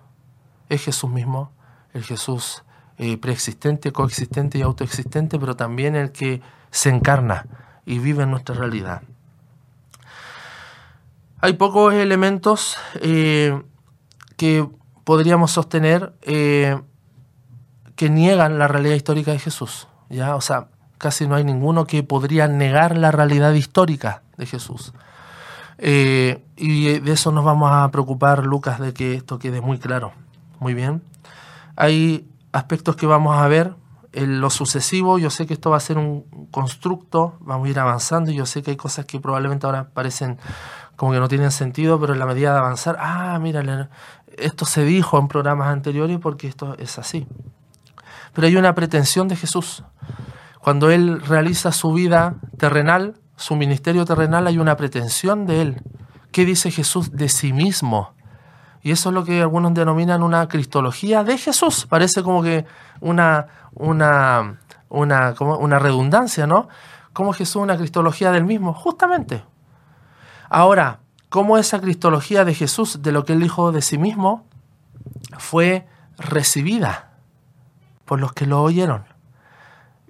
es 0.69 0.83
Jesús 0.83 1.09
mismo, 1.09 1.51
el 1.93 2.03
Jesús 2.03 2.63
eh, 2.97 3.17
preexistente, 3.17 3.91
coexistente 3.91 4.57
y 4.57 4.61
autoexistente, 4.61 5.37
pero 5.39 5.55
también 5.55 5.95
el 5.95 6.11
que 6.11 6.41
se 6.71 6.89
encarna 6.89 7.45
y 7.85 7.99
vive 7.99 8.23
en 8.23 8.31
nuestra 8.31 8.55
realidad. 8.55 9.01
Hay 11.41 11.53
pocos 11.53 11.93
elementos 11.93 12.77
eh, 13.01 13.61
que 14.37 14.67
podríamos 15.03 15.51
sostener 15.51 16.13
eh, 16.21 16.81
que 17.95 18.09
niegan 18.09 18.57
la 18.57 18.67
realidad 18.67 18.95
histórica 18.95 19.31
de 19.31 19.39
Jesús. 19.39 19.87
¿ya? 20.09 20.35
O 20.35 20.41
sea, 20.41 20.69
casi 20.97 21.27
no 21.27 21.35
hay 21.35 21.43
ninguno 21.43 21.85
que 21.85 22.03
podría 22.03 22.47
negar 22.47 22.97
la 22.97 23.11
realidad 23.11 23.53
histórica 23.53 24.21
de 24.37 24.45
Jesús. 24.45 24.93
y 25.77 26.99
de 26.99 27.11
eso 27.11 27.31
nos 27.31 27.43
vamos 27.43 27.69
a 27.71 27.89
preocupar, 27.91 28.45
Lucas, 28.45 28.79
de 28.79 28.93
que 28.93 29.15
esto 29.15 29.39
quede 29.39 29.61
muy 29.61 29.77
claro. 29.77 30.13
Muy 30.59 30.73
bien. 30.73 31.01
Hay 31.75 32.27
aspectos 32.53 32.95
que 32.95 33.05
vamos 33.05 33.37
a 33.37 33.47
ver 33.47 33.75
en 34.13 34.39
lo 34.39 34.49
sucesivo. 34.49 35.19
Yo 35.19 35.29
sé 35.29 35.45
que 35.45 35.53
esto 35.53 35.69
va 35.69 35.77
a 35.77 35.81
ser 35.81 35.97
un 35.97 36.23
constructo, 36.49 37.37
vamos 37.41 37.67
a 37.67 37.69
ir 37.69 37.79
avanzando 37.79 38.31
y 38.31 38.35
yo 38.35 38.45
sé 38.45 38.63
que 38.63 38.71
hay 38.71 38.77
cosas 38.77 39.05
que 39.05 39.19
probablemente 39.19 39.65
ahora 39.65 39.89
parecen 39.93 40.37
como 40.95 41.11
que 41.11 41.19
no 41.19 41.27
tienen 41.27 41.51
sentido, 41.51 41.99
pero 41.99 42.13
en 42.13 42.19
la 42.19 42.25
medida 42.25 42.53
de 42.53 42.59
avanzar, 42.59 42.95
ah, 42.99 43.37
mira, 43.41 43.89
esto 44.37 44.65
se 44.65 44.83
dijo 44.83 45.19
en 45.19 45.27
programas 45.27 45.67
anteriores 45.67 46.17
porque 46.19 46.47
esto 46.47 46.75
es 46.79 46.97
así. 46.97 47.27
Pero 48.33 48.47
hay 48.47 48.55
una 48.55 48.73
pretensión 48.73 49.27
de 49.27 49.35
Jesús. 49.35 49.83
Cuando 50.65 50.89
Él 50.89 51.21
realiza 51.21 51.71
su 51.71 51.93
vida 51.93 52.37
terrenal, 52.57 53.21
su 53.35 53.55
ministerio 53.55 54.03
terrenal, 54.03 54.47
hay 54.47 54.57
una 54.57 54.75
pretensión 54.75 55.45
de 55.45 55.61
Él. 55.61 55.83
¿Qué 56.31 56.43
dice 56.43 56.71
Jesús 56.71 57.11
de 57.11 57.29
sí 57.29 57.53
mismo? 57.53 58.15
Y 58.81 58.89
eso 58.89 59.09
es 59.09 59.13
lo 59.13 59.23
que 59.23 59.43
algunos 59.43 59.75
denominan 59.75 60.23
una 60.23 60.47
cristología 60.47 61.23
de 61.23 61.37
Jesús. 61.37 61.85
Parece 61.87 62.23
como 62.23 62.41
que 62.41 62.65
una, 62.99 63.45
una, 63.75 64.59
una, 64.89 65.35
como 65.35 65.55
una 65.57 65.77
redundancia, 65.77 66.47
¿no? 66.47 66.67
Como 67.13 67.31
Jesús 67.33 67.57
una 67.57 67.77
cristología 67.77 68.31
del 68.31 68.45
mismo, 68.45 68.73
justamente. 68.73 69.43
Ahora, 70.49 71.01
¿cómo 71.29 71.59
esa 71.59 71.79
cristología 71.79 72.43
de 72.43 72.55
Jesús, 72.55 73.03
de 73.03 73.11
lo 73.11 73.23
que 73.23 73.33
él 73.33 73.39
dijo 73.39 73.71
de 73.71 73.83
sí 73.83 73.99
mismo, 73.99 74.47
fue 75.37 75.87
recibida 76.17 77.11
por 78.05 78.19
los 78.19 78.33
que 78.33 78.47
lo 78.47 78.63
oyeron? 78.63 79.14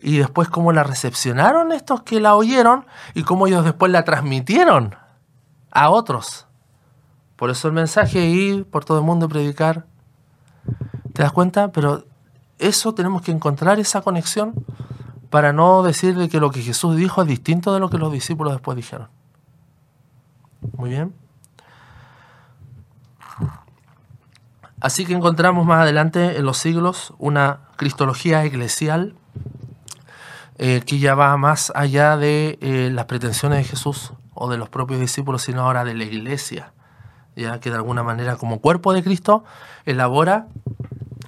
Y 0.05 0.19
después 0.19 0.49
cómo 0.49 0.71
la 0.71 0.83
recepcionaron 0.83 1.71
estos 1.71 2.03
que 2.03 2.19
la 2.19 2.35
oyeron 2.35 2.85
y 3.15 3.23
cómo 3.23 3.47
ellos 3.47 3.65
después 3.65 3.91
la 3.91 4.03
transmitieron 4.03 4.93
a 5.71 5.89
otros. 5.89 6.45
Por 7.35 7.49
eso 7.49 7.67
el 7.67 7.73
mensaje 7.73 8.19
es 8.19 8.35
ir 8.35 8.65
por 8.65 8.85
todo 8.85 8.99
el 8.99 9.03
mundo 9.03 9.25
y 9.25 9.29
predicar. 9.29 9.87
¿Te 11.11 11.23
das 11.23 11.31
cuenta? 11.31 11.71
Pero 11.71 12.05
eso 12.59 12.93
tenemos 12.93 13.23
que 13.23 13.31
encontrar 13.31 13.79
esa 13.79 14.01
conexión 14.01 14.53
para 15.31 15.53
no 15.53 15.81
decir 15.81 16.15
de 16.15 16.29
que 16.29 16.39
lo 16.39 16.51
que 16.51 16.61
Jesús 16.61 16.95
dijo 16.95 17.23
es 17.23 17.27
distinto 17.27 17.73
de 17.73 17.79
lo 17.79 17.89
que 17.89 17.97
los 17.97 18.11
discípulos 18.11 18.53
después 18.53 18.75
dijeron. 18.75 19.07
Muy 20.77 20.91
bien. 20.91 21.15
Así 24.79 25.03
que 25.03 25.15
encontramos 25.15 25.65
más 25.65 25.81
adelante 25.81 26.37
en 26.37 26.45
los 26.45 26.59
siglos 26.59 27.11
una 27.17 27.61
cristología 27.75 28.45
eclesial 28.45 29.15
eh, 30.57 30.81
que 30.85 30.99
ya 30.99 31.15
va 31.15 31.35
más 31.37 31.71
allá 31.75 32.17
de 32.17 32.57
eh, 32.61 32.89
las 32.91 33.05
pretensiones 33.05 33.59
de 33.59 33.63
Jesús 33.65 34.13
o 34.33 34.49
de 34.49 34.57
los 34.57 34.69
propios 34.69 34.99
discípulos, 34.99 35.41
sino 35.41 35.61
ahora 35.61 35.83
de 35.83 35.93
la 35.93 36.03
iglesia, 36.03 36.71
ya 37.35 37.59
que 37.59 37.69
de 37.69 37.75
alguna 37.75 38.03
manera 38.03 38.37
como 38.37 38.59
cuerpo 38.59 38.93
de 38.93 39.03
Cristo 39.03 39.43
elabora 39.85 40.47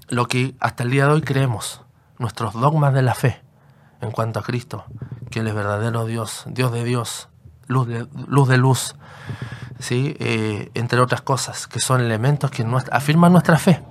lo 0.08 0.28
que 0.28 0.56
hasta 0.60 0.84
el 0.84 0.92
día 0.92 1.06
de 1.08 1.14
hoy 1.14 1.22
creemos, 1.22 1.82
nuestros 2.20 2.54
dogmas 2.54 2.94
de 2.94 3.02
la 3.02 3.16
fe 3.16 3.42
en 4.02 4.12
cuanto 4.12 4.40
a 4.40 4.44
Cristo, 4.44 4.86
que 5.30 5.40
Él 5.40 5.48
es 5.48 5.56
verdadero 5.56 6.06
Dios, 6.06 6.46
Dios 6.48 6.72
de 6.72 6.84
Dios, 6.84 7.30
luz 7.68 7.88
de 7.88 8.58
luz, 8.58 8.96
¿sí? 9.80 10.16
Eh, 10.20 10.72
entre 10.74 11.00
otras 11.02 11.22
cosas, 11.22 11.68
que 11.68 11.80
son 11.80 12.02
elementos 12.02 12.52
que 12.52 12.66
afirman 12.92 13.32
nuestra 13.32 13.58
fe. 13.58 13.82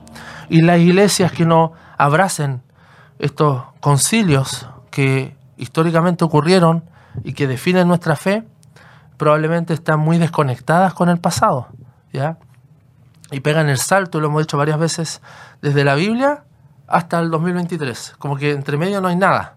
Y 0.48 0.62
las 0.62 0.78
iglesias 0.78 1.32
que 1.32 1.44
no 1.44 1.72
abracen 1.98 2.62
estos 3.18 3.64
concilios 3.80 4.68
que 4.90 5.36
históricamente 5.56 6.24
ocurrieron 6.24 6.84
y 7.24 7.32
que 7.32 7.46
definen 7.46 7.88
nuestra 7.88 8.16
fe, 8.16 8.44
probablemente 9.16 9.74
están 9.74 10.00
muy 10.00 10.18
desconectadas 10.18 10.94
con 10.94 11.08
el 11.08 11.18
pasado, 11.18 11.68
¿ya? 12.12 12.38
Y 13.30 13.40
pegan 13.40 13.68
el 13.68 13.78
salto, 13.78 14.20
lo 14.20 14.28
hemos 14.28 14.42
dicho 14.42 14.56
varias 14.56 14.78
veces, 14.78 15.22
desde 15.62 15.84
la 15.84 15.94
Biblia 15.94 16.44
hasta 16.86 17.18
el 17.18 17.30
2023, 17.30 18.14
como 18.18 18.36
que 18.36 18.52
entre 18.52 18.76
medio 18.76 19.00
no 19.00 19.08
hay 19.08 19.16
nada. 19.16 19.56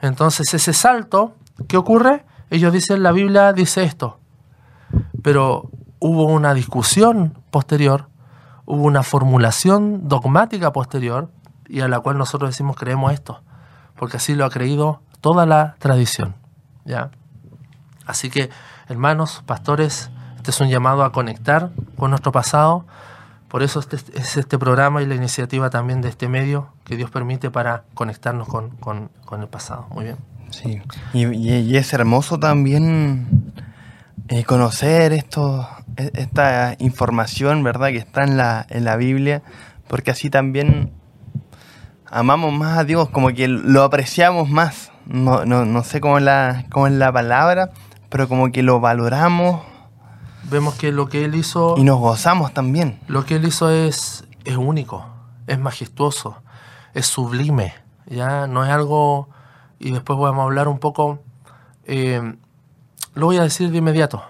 Entonces 0.00 0.52
ese 0.54 0.72
salto, 0.72 1.34
¿qué 1.68 1.76
ocurre? 1.76 2.24
Ellos 2.50 2.72
dicen, 2.72 3.02
la 3.02 3.12
Biblia 3.12 3.52
dice 3.52 3.82
esto, 3.82 4.18
pero 5.22 5.70
hubo 5.98 6.24
una 6.26 6.54
discusión 6.54 7.38
posterior, 7.50 8.08
hubo 8.66 8.82
una 8.82 9.02
formulación 9.02 10.08
dogmática 10.08 10.72
posterior, 10.72 11.30
y 11.66 11.80
a 11.80 11.88
la 11.88 12.00
cual 12.00 12.18
nosotros 12.18 12.50
decimos 12.50 12.76
creemos 12.76 13.12
esto, 13.12 13.42
porque 14.02 14.16
así 14.16 14.34
lo 14.34 14.44
ha 14.44 14.50
creído 14.50 15.00
toda 15.20 15.46
la 15.46 15.76
tradición. 15.78 16.34
¿ya? 16.84 17.12
Así 18.04 18.30
que, 18.30 18.50
hermanos, 18.88 19.44
pastores, 19.46 20.10
este 20.38 20.50
es 20.50 20.60
un 20.60 20.68
llamado 20.70 21.04
a 21.04 21.12
conectar 21.12 21.70
con 21.96 22.10
nuestro 22.10 22.32
pasado. 22.32 22.84
Por 23.46 23.62
eso 23.62 23.78
este, 23.78 23.98
es 24.18 24.36
este 24.36 24.58
programa 24.58 25.02
y 25.02 25.06
la 25.06 25.14
iniciativa 25.14 25.70
también 25.70 26.00
de 26.00 26.08
este 26.08 26.28
medio 26.28 26.72
que 26.82 26.96
Dios 26.96 27.12
permite 27.12 27.52
para 27.52 27.84
conectarnos 27.94 28.48
con, 28.48 29.10
el 29.40 29.46
pasado. 29.46 29.86
Muy 29.90 30.06
bien. 30.06 30.16
Sí, 30.50 30.82
y, 31.12 31.76
es 31.76 31.92
hermoso 31.92 32.40
también 32.40 33.52
eh, 34.26 34.42
conocer 34.42 35.12
esto, 35.12 35.68
e, 35.96 36.10
esta 36.14 36.74
información, 36.80 37.62
¿verdad?, 37.62 37.90
que 37.90 37.98
está 37.98 38.24
en 38.24 38.36
la, 38.36 38.66
en 38.68 38.82
la 38.82 38.96
Biblia, 38.96 39.42
porque 39.86 40.10
así 40.10 40.28
también 40.28 40.90
amamos 42.12 42.52
más 42.52 42.78
a 42.78 42.84
Dios, 42.84 43.08
como 43.08 43.28
que 43.28 43.48
lo 43.48 43.82
apreciamos 43.82 44.48
más. 44.48 44.92
No, 45.06 45.44
no, 45.44 45.64
no 45.64 45.82
sé 45.82 46.00
cómo 46.00 46.20
la, 46.20 46.66
cómo 46.70 46.86
es 46.86 46.92
la 46.92 47.10
palabra, 47.12 47.70
pero 48.08 48.28
como 48.28 48.52
que 48.52 48.62
lo 48.62 48.78
valoramos. 48.80 49.62
Vemos 50.44 50.74
que 50.74 50.92
lo 50.92 51.08
que 51.08 51.24
Él 51.24 51.34
hizo... 51.34 51.74
Y 51.78 51.84
nos 51.84 51.98
gozamos 51.98 52.52
también. 52.52 53.00
Lo 53.08 53.24
que 53.24 53.36
Él 53.36 53.46
hizo 53.46 53.70
es, 53.70 54.24
es 54.44 54.56
único, 54.56 55.06
es 55.46 55.58
majestuoso, 55.58 56.42
es 56.94 57.06
sublime, 57.06 57.74
¿ya? 58.06 58.46
No 58.46 58.64
es 58.64 58.70
algo... 58.70 59.28
Y 59.78 59.90
después 59.90 60.18
vamos 60.18 60.42
a 60.42 60.44
hablar 60.44 60.68
un 60.68 60.78
poco... 60.78 61.20
Eh, 61.84 62.36
lo 63.14 63.26
voy 63.26 63.38
a 63.38 63.42
decir 63.42 63.70
de 63.70 63.78
inmediato. 63.78 64.22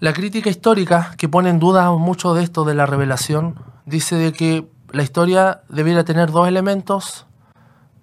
La 0.00 0.12
crítica 0.12 0.50
histórica, 0.50 1.14
que 1.16 1.28
pone 1.28 1.50
en 1.50 1.58
duda 1.58 1.90
mucho 1.92 2.34
de 2.34 2.42
esto 2.42 2.64
de 2.64 2.74
la 2.74 2.86
revelación, 2.86 3.58
dice 3.86 4.16
de 4.16 4.32
que 4.32 4.66
la 4.92 5.02
historia 5.02 5.62
debiera 5.68 6.04
tener 6.04 6.30
dos 6.30 6.48
elementos 6.48 7.26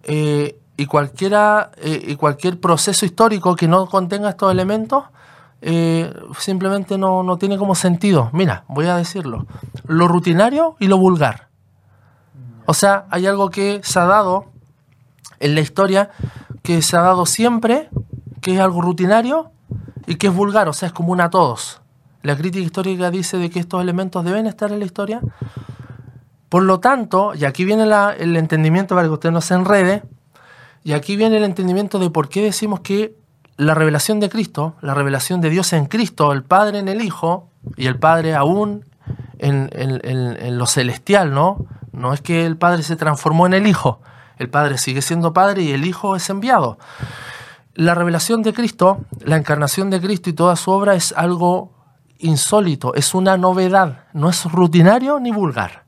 eh, 0.03 0.59
y, 0.77 0.85
cualquiera, 0.85 1.71
eh, 1.77 2.03
y 2.07 2.15
cualquier 2.15 2.59
proceso 2.59 3.05
histórico 3.05 3.55
que 3.55 3.67
no 3.67 3.87
contenga 3.87 4.29
estos 4.29 4.51
elementos 4.51 5.05
eh, 5.65 6.13
simplemente 6.37 6.97
no, 6.97 7.23
no, 7.23 7.37
tiene 7.37 7.57
como 7.57 7.73
sentido. 7.73 8.29
Mira, 8.33 8.65
voy 8.67 8.87
a 8.87 8.97
decirlo. 8.97 9.47
Lo 9.85 10.09
rutinario 10.09 10.75
y 10.77 10.87
lo 10.87 10.97
vulgar. 10.97 11.47
O 12.65 12.73
sea, 12.73 13.05
hay 13.09 13.27
algo 13.27 13.49
que 13.49 13.79
se 13.81 13.99
ha 13.99 14.05
dado 14.05 14.47
en 15.39 15.55
la 15.55 15.61
historia, 15.61 16.09
que 16.63 16.81
se 16.81 16.97
ha 16.97 17.01
dado 17.01 17.25
siempre, 17.25 17.89
que 18.41 18.55
es 18.55 18.59
algo 18.59 18.81
rutinario 18.81 19.51
y 20.05 20.15
que 20.15 20.27
es 20.27 20.33
vulgar, 20.33 20.67
o 20.67 20.73
sea, 20.73 20.87
es 20.87 20.93
común 20.93 21.21
a 21.21 21.29
todos. 21.29 21.81
La 22.23 22.35
crítica 22.35 22.63
histórica 22.63 23.09
dice 23.09 23.37
de 23.37 23.49
que 23.49 23.59
estos 23.59 23.81
elementos 23.81 24.23
deben 24.23 24.47
estar 24.47 24.71
en 24.71 24.79
la 24.79 24.85
historia. 24.85 25.21
Por 26.53 26.61
lo 26.61 26.79
tanto, 26.79 27.33
y 27.33 27.45
aquí 27.45 27.65
viene 27.65 27.81
el 28.19 28.35
entendimiento 28.35 28.93
para 28.93 29.07
que 29.07 29.13
usted 29.13 29.31
no 29.31 29.41
se 29.41 29.55
enrede, 29.55 30.03
y 30.83 30.93
aquí 30.93 31.15
viene 31.15 31.37
el 31.37 31.45
entendimiento 31.45 31.97
de 31.97 32.11
por 32.11 32.29
qué 32.29 32.43
decimos 32.43 32.81
que 32.81 33.15
la 33.57 33.73
revelación 33.73 34.19
de 34.19 34.29
Cristo, 34.29 34.75
la 34.79 34.93
revelación 34.93 35.41
de 35.41 35.49
Dios 35.49 35.73
en 35.73 35.87
Cristo, 35.87 36.31
el 36.31 36.43
Padre 36.43 36.77
en 36.77 36.89
el 36.89 37.01
Hijo, 37.01 37.49
y 37.75 37.87
el 37.87 37.97
Padre 37.97 38.35
aún 38.35 38.85
en, 39.39 39.67
en, 39.73 40.57
lo 40.59 40.67
celestial, 40.67 41.33
¿no? 41.33 41.65
No 41.91 42.13
es 42.13 42.21
que 42.21 42.45
el 42.45 42.55
Padre 42.55 42.83
se 42.83 42.97
transformó 42.97 43.47
en 43.47 43.55
el 43.55 43.65
Hijo, 43.65 44.01
el 44.37 44.47
Padre 44.47 44.77
sigue 44.77 45.01
siendo 45.01 45.33
Padre 45.33 45.63
y 45.63 45.71
el 45.71 45.83
Hijo 45.87 46.15
es 46.15 46.29
enviado. 46.29 46.77
La 47.73 47.95
revelación 47.95 48.43
de 48.43 48.53
Cristo, 48.53 48.99
la 49.25 49.37
encarnación 49.37 49.89
de 49.89 49.99
Cristo 49.99 50.29
y 50.29 50.33
toda 50.33 50.55
su 50.55 50.69
obra 50.69 50.93
es 50.93 51.15
algo 51.17 51.73
insólito, 52.19 52.93
es 52.93 53.15
una 53.15 53.37
novedad, 53.37 54.05
no 54.13 54.29
es 54.29 54.45
rutinario 54.45 55.19
ni 55.19 55.31
vulgar. 55.31 55.82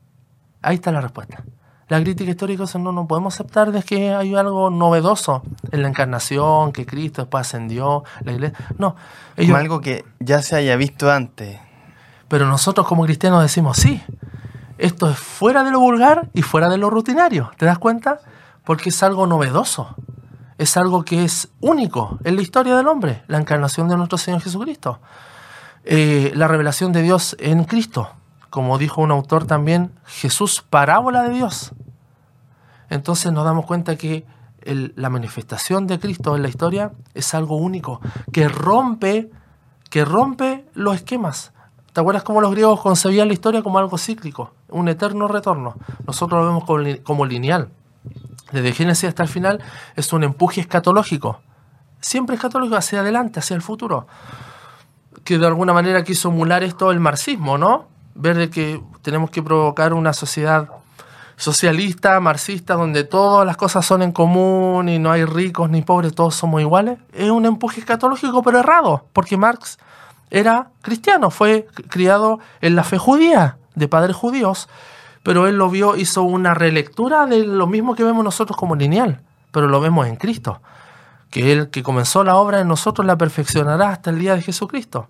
Ahí 0.66 0.74
está 0.74 0.90
la 0.90 1.00
respuesta. 1.00 1.44
La 1.86 2.00
crítica 2.00 2.28
histórica 2.28 2.64
no, 2.80 2.90
no 2.90 3.06
podemos 3.06 3.32
aceptar 3.32 3.70
de 3.70 3.84
que 3.84 4.12
hay 4.12 4.34
algo 4.34 4.68
novedoso 4.68 5.44
en 5.70 5.82
la 5.82 5.88
encarnación, 5.88 6.72
que 6.72 6.84
Cristo 6.84 7.22
después 7.22 7.42
ascendió, 7.46 8.02
la 8.24 8.32
iglesia. 8.32 8.58
No. 8.76 8.96
Ellos, 9.36 9.56
algo 9.56 9.80
que 9.80 10.04
ya 10.18 10.42
se 10.42 10.56
haya 10.56 10.74
visto 10.74 11.08
antes. 11.08 11.60
Pero 12.26 12.48
nosotros 12.48 12.84
como 12.88 13.04
cristianos 13.04 13.42
decimos, 13.42 13.76
sí, 13.76 14.02
esto 14.76 15.08
es 15.08 15.16
fuera 15.16 15.62
de 15.62 15.70
lo 15.70 15.78
vulgar 15.78 16.30
y 16.34 16.42
fuera 16.42 16.68
de 16.68 16.78
lo 16.78 16.90
rutinario. 16.90 17.52
¿Te 17.56 17.64
das 17.64 17.78
cuenta? 17.78 18.18
Porque 18.64 18.88
es 18.88 19.00
algo 19.04 19.28
novedoso. 19.28 19.94
Es 20.58 20.76
algo 20.76 21.04
que 21.04 21.22
es 21.22 21.48
único 21.60 22.18
en 22.24 22.34
la 22.34 22.42
historia 22.42 22.76
del 22.76 22.88
hombre, 22.88 23.22
la 23.28 23.38
encarnación 23.38 23.86
de 23.86 23.96
nuestro 23.96 24.18
Señor 24.18 24.40
Jesucristo. 24.40 24.98
Eh, 25.84 26.32
la 26.34 26.48
revelación 26.48 26.90
de 26.92 27.02
Dios 27.02 27.36
en 27.38 27.62
Cristo 27.62 28.10
como 28.56 28.78
dijo 28.78 29.02
un 29.02 29.10
autor 29.10 29.44
también, 29.44 29.92
Jesús 30.06 30.62
parábola 30.62 31.24
de 31.24 31.28
Dios. 31.34 31.72
Entonces 32.88 33.30
nos 33.30 33.44
damos 33.44 33.66
cuenta 33.66 33.96
que 33.96 34.24
la 34.64 35.10
manifestación 35.10 35.86
de 35.86 36.00
Cristo 36.00 36.34
en 36.34 36.40
la 36.40 36.48
historia 36.48 36.92
es 37.12 37.34
algo 37.34 37.58
único, 37.58 38.00
que 38.32 38.48
rompe, 38.48 39.30
que 39.90 40.06
rompe 40.06 40.64
los 40.72 40.94
esquemas. 40.94 41.52
¿Te 41.92 42.00
acuerdas 42.00 42.22
cómo 42.22 42.40
los 42.40 42.50
griegos 42.50 42.80
concebían 42.80 43.28
la 43.28 43.34
historia 43.34 43.62
como 43.62 43.78
algo 43.78 43.98
cíclico, 43.98 44.54
un 44.70 44.88
eterno 44.88 45.28
retorno? 45.28 45.74
Nosotros 46.06 46.40
lo 46.40 46.46
vemos 46.46 46.64
como, 46.64 46.82
como 47.02 47.26
lineal. 47.26 47.68
Desde 48.52 48.72
Génesis 48.72 49.10
hasta 49.10 49.22
el 49.22 49.28
final 49.28 49.62
es 49.96 50.14
un 50.14 50.24
empuje 50.24 50.62
escatológico. 50.62 51.42
Siempre 52.00 52.36
escatológico 52.36 52.78
hacia 52.78 53.00
adelante, 53.00 53.38
hacia 53.38 53.54
el 53.54 53.60
futuro. 53.60 54.06
Que 55.24 55.36
de 55.36 55.46
alguna 55.46 55.74
manera 55.74 56.02
quiso 56.04 56.30
emular 56.30 56.62
esto 56.62 56.90
el 56.90 57.00
marxismo, 57.00 57.58
¿no? 57.58 57.94
Ver 58.16 58.36
de 58.36 58.50
que 58.50 58.80
tenemos 59.02 59.30
que 59.30 59.42
provocar 59.42 59.92
una 59.92 60.12
sociedad 60.12 60.68
socialista, 61.36 62.18
marxista, 62.18 62.74
donde 62.74 63.04
todas 63.04 63.46
las 63.46 63.56
cosas 63.56 63.84
son 63.84 64.02
en 64.02 64.12
común 64.12 64.88
y 64.88 64.98
no 64.98 65.12
hay 65.12 65.24
ricos 65.24 65.68
ni 65.68 65.82
pobres, 65.82 66.14
todos 66.14 66.34
somos 66.34 66.60
iguales, 66.62 66.98
es 67.12 67.30
un 67.30 67.44
empuje 67.44 67.80
escatológico, 67.80 68.42
pero 68.42 68.58
errado, 68.58 69.06
porque 69.12 69.36
Marx 69.36 69.78
era 70.30 70.70
cristiano, 70.80 71.30
fue 71.30 71.66
criado 71.88 72.40
en 72.60 72.74
la 72.74 72.84
fe 72.84 72.98
judía, 72.98 73.58
de 73.74 73.86
padres 73.86 74.16
judíos, 74.16 74.68
pero 75.22 75.46
él 75.46 75.56
lo 75.56 75.68
vio, 75.68 75.96
hizo 75.96 76.22
una 76.22 76.54
relectura 76.54 77.26
de 77.26 77.44
lo 77.44 77.66
mismo 77.66 77.94
que 77.94 78.04
vemos 78.04 78.24
nosotros 78.24 78.56
como 78.56 78.74
lineal, 78.74 79.20
pero 79.52 79.68
lo 79.68 79.80
vemos 79.80 80.06
en 80.06 80.16
Cristo, 80.16 80.62
que 81.30 81.52
él 81.52 81.68
que 81.68 81.82
comenzó 81.82 82.24
la 82.24 82.36
obra 82.36 82.60
en 82.60 82.68
nosotros 82.68 83.06
la 83.06 83.18
perfeccionará 83.18 83.90
hasta 83.90 84.08
el 84.08 84.18
día 84.18 84.34
de 84.34 84.42
Jesucristo 84.42 85.08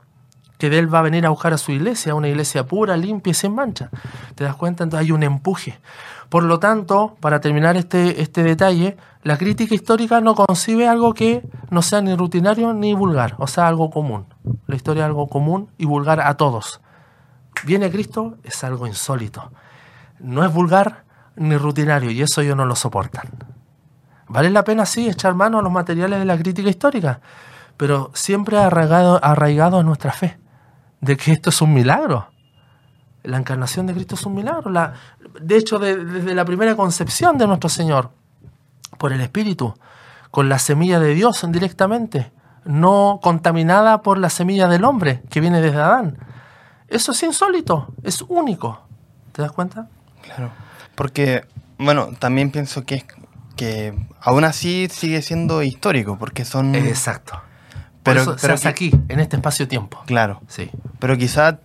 que 0.58 0.66
él 0.66 0.92
va 0.92 1.00
a 1.00 1.02
venir 1.02 1.26
a 1.26 1.30
buscar 1.30 1.52
a 1.52 1.58
su 1.58 1.72
iglesia, 1.72 2.14
una 2.14 2.28
iglesia 2.28 2.66
pura, 2.66 2.96
limpia 2.96 3.30
y 3.30 3.34
sin 3.34 3.54
mancha. 3.54 3.90
¿Te 4.34 4.44
das 4.44 4.56
cuenta? 4.56 4.84
Entonces 4.84 5.06
hay 5.06 5.12
un 5.12 5.22
empuje. 5.22 5.78
Por 6.28 6.42
lo 6.42 6.58
tanto, 6.58 7.16
para 7.20 7.40
terminar 7.40 7.76
este, 7.76 8.20
este 8.20 8.42
detalle, 8.42 8.96
la 9.22 9.36
crítica 9.36 9.74
histórica 9.74 10.20
no 10.20 10.34
concibe 10.34 10.88
algo 10.88 11.14
que 11.14 11.46
no 11.70 11.82
sea 11.82 12.00
ni 12.00 12.14
rutinario 12.14 12.72
ni 12.72 12.94
vulgar, 12.94 13.34
o 13.38 13.46
sea, 13.46 13.68
algo 13.68 13.90
común. 13.90 14.26
La 14.66 14.76
historia 14.76 15.04
es 15.04 15.06
algo 15.06 15.28
común 15.28 15.70
y 15.78 15.84
vulgar 15.84 16.20
a 16.20 16.36
todos. 16.36 16.80
Viene 17.64 17.90
Cristo, 17.90 18.36
es 18.42 18.64
algo 18.64 18.86
insólito. 18.86 19.52
No 20.18 20.44
es 20.44 20.52
vulgar 20.52 21.04
ni 21.36 21.56
rutinario 21.56 22.10
y 22.10 22.22
eso 22.22 22.40
ellos 22.40 22.56
no 22.56 22.64
lo 22.64 22.76
soportan. 22.76 23.28
Vale 24.28 24.50
la 24.50 24.64
pena, 24.64 24.86
sí, 24.86 25.08
echar 25.08 25.34
mano 25.34 25.60
a 25.60 25.62
los 25.62 25.70
materiales 25.70 26.18
de 26.18 26.24
la 26.24 26.36
crítica 26.36 26.68
histórica, 26.68 27.20
pero 27.76 28.10
siempre 28.14 28.58
arraigado, 28.58 29.20
arraigado 29.22 29.78
a 29.78 29.84
nuestra 29.84 30.10
fe 30.10 30.38
de 31.00 31.16
que 31.16 31.32
esto 31.32 31.50
es 31.50 31.60
un 31.62 31.74
milagro. 31.74 32.28
La 33.22 33.36
encarnación 33.38 33.86
de 33.86 33.94
Cristo 33.94 34.14
es 34.14 34.24
un 34.26 34.34
milagro. 34.34 34.70
La, 34.70 34.94
de 35.40 35.56
hecho, 35.56 35.78
de- 35.78 36.04
desde 36.04 36.34
la 36.34 36.44
primera 36.44 36.76
concepción 36.76 37.38
de 37.38 37.46
nuestro 37.46 37.68
Señor, 37.68 38.10
por 38.98 39.12
el 39.12 39.20
Espíritu, 39.20 39.74
con 40.30 40.48
la 40.48 40.58
semilla 40.58 41.00
de 41.00 41.14
Dios 41.14 41.44
directamente, 41.50 42.30
no 42.64 43.20
contaminada 43.22 44.02
por 44.02 44.18
la 44.18 44.30
semilla 44.30 44.68
del 44.68 44.84
hombre 44.84 45.22
que 45.30 45.40
viene 45.40 45.60
desde 45.60 45.78
Adán. 45.80 46.18
Eso 46.88 47.12
es 47.12 47.22
insólito, 47.22 47.88
es 48.02 48.22
único. 48.22 48.80
¿Te 49.32 49.42
das 49.42 49.52
cuenta? 49.52 49.88
Claro. 50.22 50.50
Porque, 50.94 51.44
bueno, 51.78 52.10
también 52.18 52.50
pienso 52.50 52.84
que, 52.84 53.04
que 53.56 53.94
aún 54.20 54.44
así 54.44 54.88
sigue 54.90 55.20
siendo 55.20 55.62
histórico, 55.62 56.16
porque 56.18 56.44
son... 56.44 56.74
Exacto. 56.74 57.40
Pero- 58.06 58.24
Pero, 58.24 58.36
pero 58.36 58.38
se 58.38 58.52
hace 58.52 58.62
que- 58.62 58.68
aquí, 58.88 59.00
en 59.08 59.20
este 59.20 59.36
espacio-tiempo. 59.36 59.98
Claro. 60.06 60.40
Sí. 60.48 60.70
Pero 60.98 61.16
quizá 61.18 61.58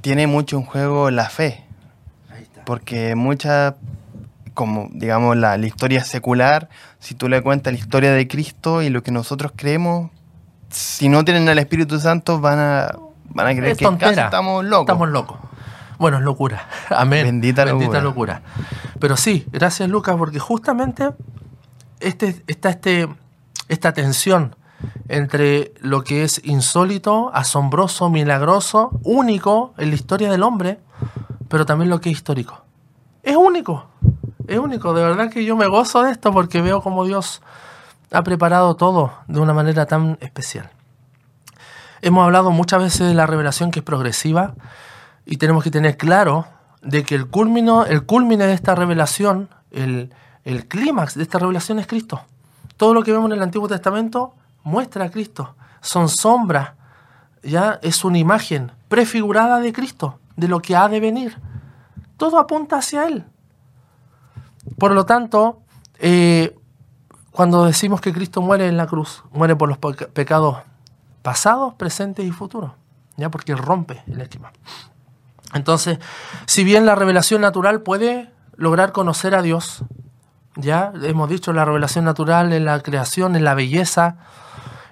tiene 0.00 0.26
mucho 0.26 0.56
en 0.56 0.64
juego 0.64 1.10
la 1.10 1.28
fe, 1.28 1.64
Ahí 2.30 2.42
está. 2.42 2.64
porque 2.64 3.14
mucha, 3.14 3.76
como 4.54 4.88
digamos 4.92 5.36
la, 5.36 5.56
la 5.58 5.66
historia 5.66 6.02
secular, 6.04 6.68
si 6.98 7.14
tú 7.14 7.28
le 7.28 7.42
cuentas 7.42 7.72
la 7.72 7.78
historia 7.78 8.12
de 8.12 8.26
Cristo 8.26 8.82
y 8.82 8.88
lo 8.88 9.02
que 9.02 9.10
nosotros 9.12 9.52
creemos, 9.54 10.10
si 10.70 11.08
no 11.08 11.24
tienen 11.24 11.48
al 11.48 11.58
Espíritu 11.58 12.00
Santo 12.00 12.40
van 12.40 12.58
a, 12.58 12.92
van 13.28 13.46
a 13.46 13.50
creer 13.50 13.72
Es 13.72 13.78
que 13.78 13.84
tontera. 13.84 14.24
estamos 14.24 14.64
locos. 14.64 14.84
Estamos 14.86 15.08
locos. 15.10 15.38
Bueno, 15.98 16.16
es 16.18 16.24
locura. 16.24 16.66
Amén. 16.90 17.24
Bendita 17.26 17.64
locura. 17.64 18.00
locura. 18.00 18.42
Pero 18.98 19.16
sí, 19.16 19.46
gracias 19.52 19.88
Lucas, 19.88 20.16
porque 20.16 20.38
justamente 20.40 21.10
este, 22.00 22.42
está 22.48 22.70
este, 22.70 23.06
esta 23.68 23.92
tensión 23.92 24.56
entre 25.08 25.72
lo 25.80 26.04
que 26.04 26.24
es 26.24 26.40
insólito, 26.44 27.30
asombroso, 27.34 28.10
milagroso, 28.10 28.98
único 29.02 29.74
en 29.78 29.90
la 29.90 29.94
historia 29.94 30.30
del 30.30 30.42
hombre, 30.42 30.80
pero 31.48 31.66
también 31.66 31.90
lo 31.90 32.00
que 32.00 32.10
es 32.10 32.16
histórico. 32.16 32.62
Es 33.22 33.36
único, 33.36 33.86
es 34.46 34.58
único. 34.58 34.94
De 34.94 35.02
verdad 35.02 35.30
que 35.30 35.44
yo 35.44 35.56
me 35.56 35.66
gozo 35.66 36.02
de 36.02 36.12
esto 36.12 36.32
porque 36.32 36.60
veo 36.60 36.82
como 36.82 37.04
Dios 37.04 37.42
ha 38.10 38.22
preparado 38.22 38.76
todo 38.76 39.12
de 39.26 39.40
una 39.40 39.54
manera 39.54 39.86
tan 39.86 40.18
especial. 40.20 40.70
Hemos 42.00 42.24
hablado 42.24 42.50
muchas 42.50 42.82
veces 42.82 43.06
de 43.06 43.14
la 43.14 43.26
revelación 43.26 43.70
que 43.70 43.80
es 43.80 43.84
progresiva 43.84 44.54
y 45.24 45.36
tenemos 45.36 45.62
que 45.62 45.70
tener 45.70 45.96
claro 45.96 46.46
de 46.82 47.04
que 47.04 47.14
el 47.14 47.28
culmino, 47.28 47.84
el 47.84 48.04
culmine 48.04 48.46
de 48.46 48.54
esta 48.54 48.74
revelación, 48.74 49.48
el, 49.70 50.12
el 50.44 50.66
clímax 50.66 51.14
de 51.14 51.22
esta 51.22 51.38
revelación 51.38 51.78
es 51.78 51.86
Cristo. 51.86 52.22
Todo 52.76 52.92
lo 52.94 53.02
que 53.02 53.12
vemos 53.12 53.26
en 53.26 53.36
el 53.36 53.42
Antiguo 53.42 53.68
Testamento 53.68 54.34
muestra 54.64 55.06
a 55.06 55.10
Cristo. 55.10 55.54
Son 55.80 56.08
sombras, 56.08 56.72
ya 57.42 57.78
es 57.82 58.04
una 58.04 58.18
imagen 58.18 58.72
prefigurada 58.88 59.58
de 59.60 59.72
Cristo, 59.72 60.18
de 60.36 60.48
lo 60.48 60.60
que 60.60 60.76
ha 60.76 60.88
de 60.88 61.00
venir. 61.00 61.38
Todo 62.16 62.38
apunta 62.38 62.76
hacia 62.78 63.06
Él. 63.06 63.24
Por 64.78 64.92
lo 64.92 65.04
tanto, 65.06 65.60
eh, 65.98 66.56
cuando 67.32 67.64
decimos 67.64 68.00
que 68.00 68.12
Cristo 68.12 68.42
muere 68.42 68.68
en 68.68 68.76
la 68.76 68.86
cruz, 68.86 69.24
muere 69.32 69.56
por 69.56 69.68
los 69.68 69.78
peca- 69.78 70.06
pecados 70.08 70.58
pasados, 71.22 71.74
presentes 71.74 72.24
y 72.24 72.30
futuros, 72.30 72.72
ya 73.16 73.30
porque 73.30 73.54
rompe 73.54 74.02
el 74.06 74.20
esquema. 74.20 74.52
Entonces, 75.54 75.98
si 76.46 76.64
bien 76.64 76.86
la 76.86 76.94
revelación 76.94 77.40
natural 77.40 77.82
puede 77.82 78.30
lograr 78.56 78.92
conocer 78.92 79.34
a 79.34 79.42
Dios, 79.42 79.84
ya 80.56 80.92
hemos 81.02 81.28
dicho 81.28 81.52
la 81.52 81.64
revelación 81.64 82.04
natural 82.04 82.52
en 82.52 82.64
la 82.64 82.80
creación, 82.80 83.36
en 83.36 83.44
la 83.44 83.54
belleza, 83.54 84.16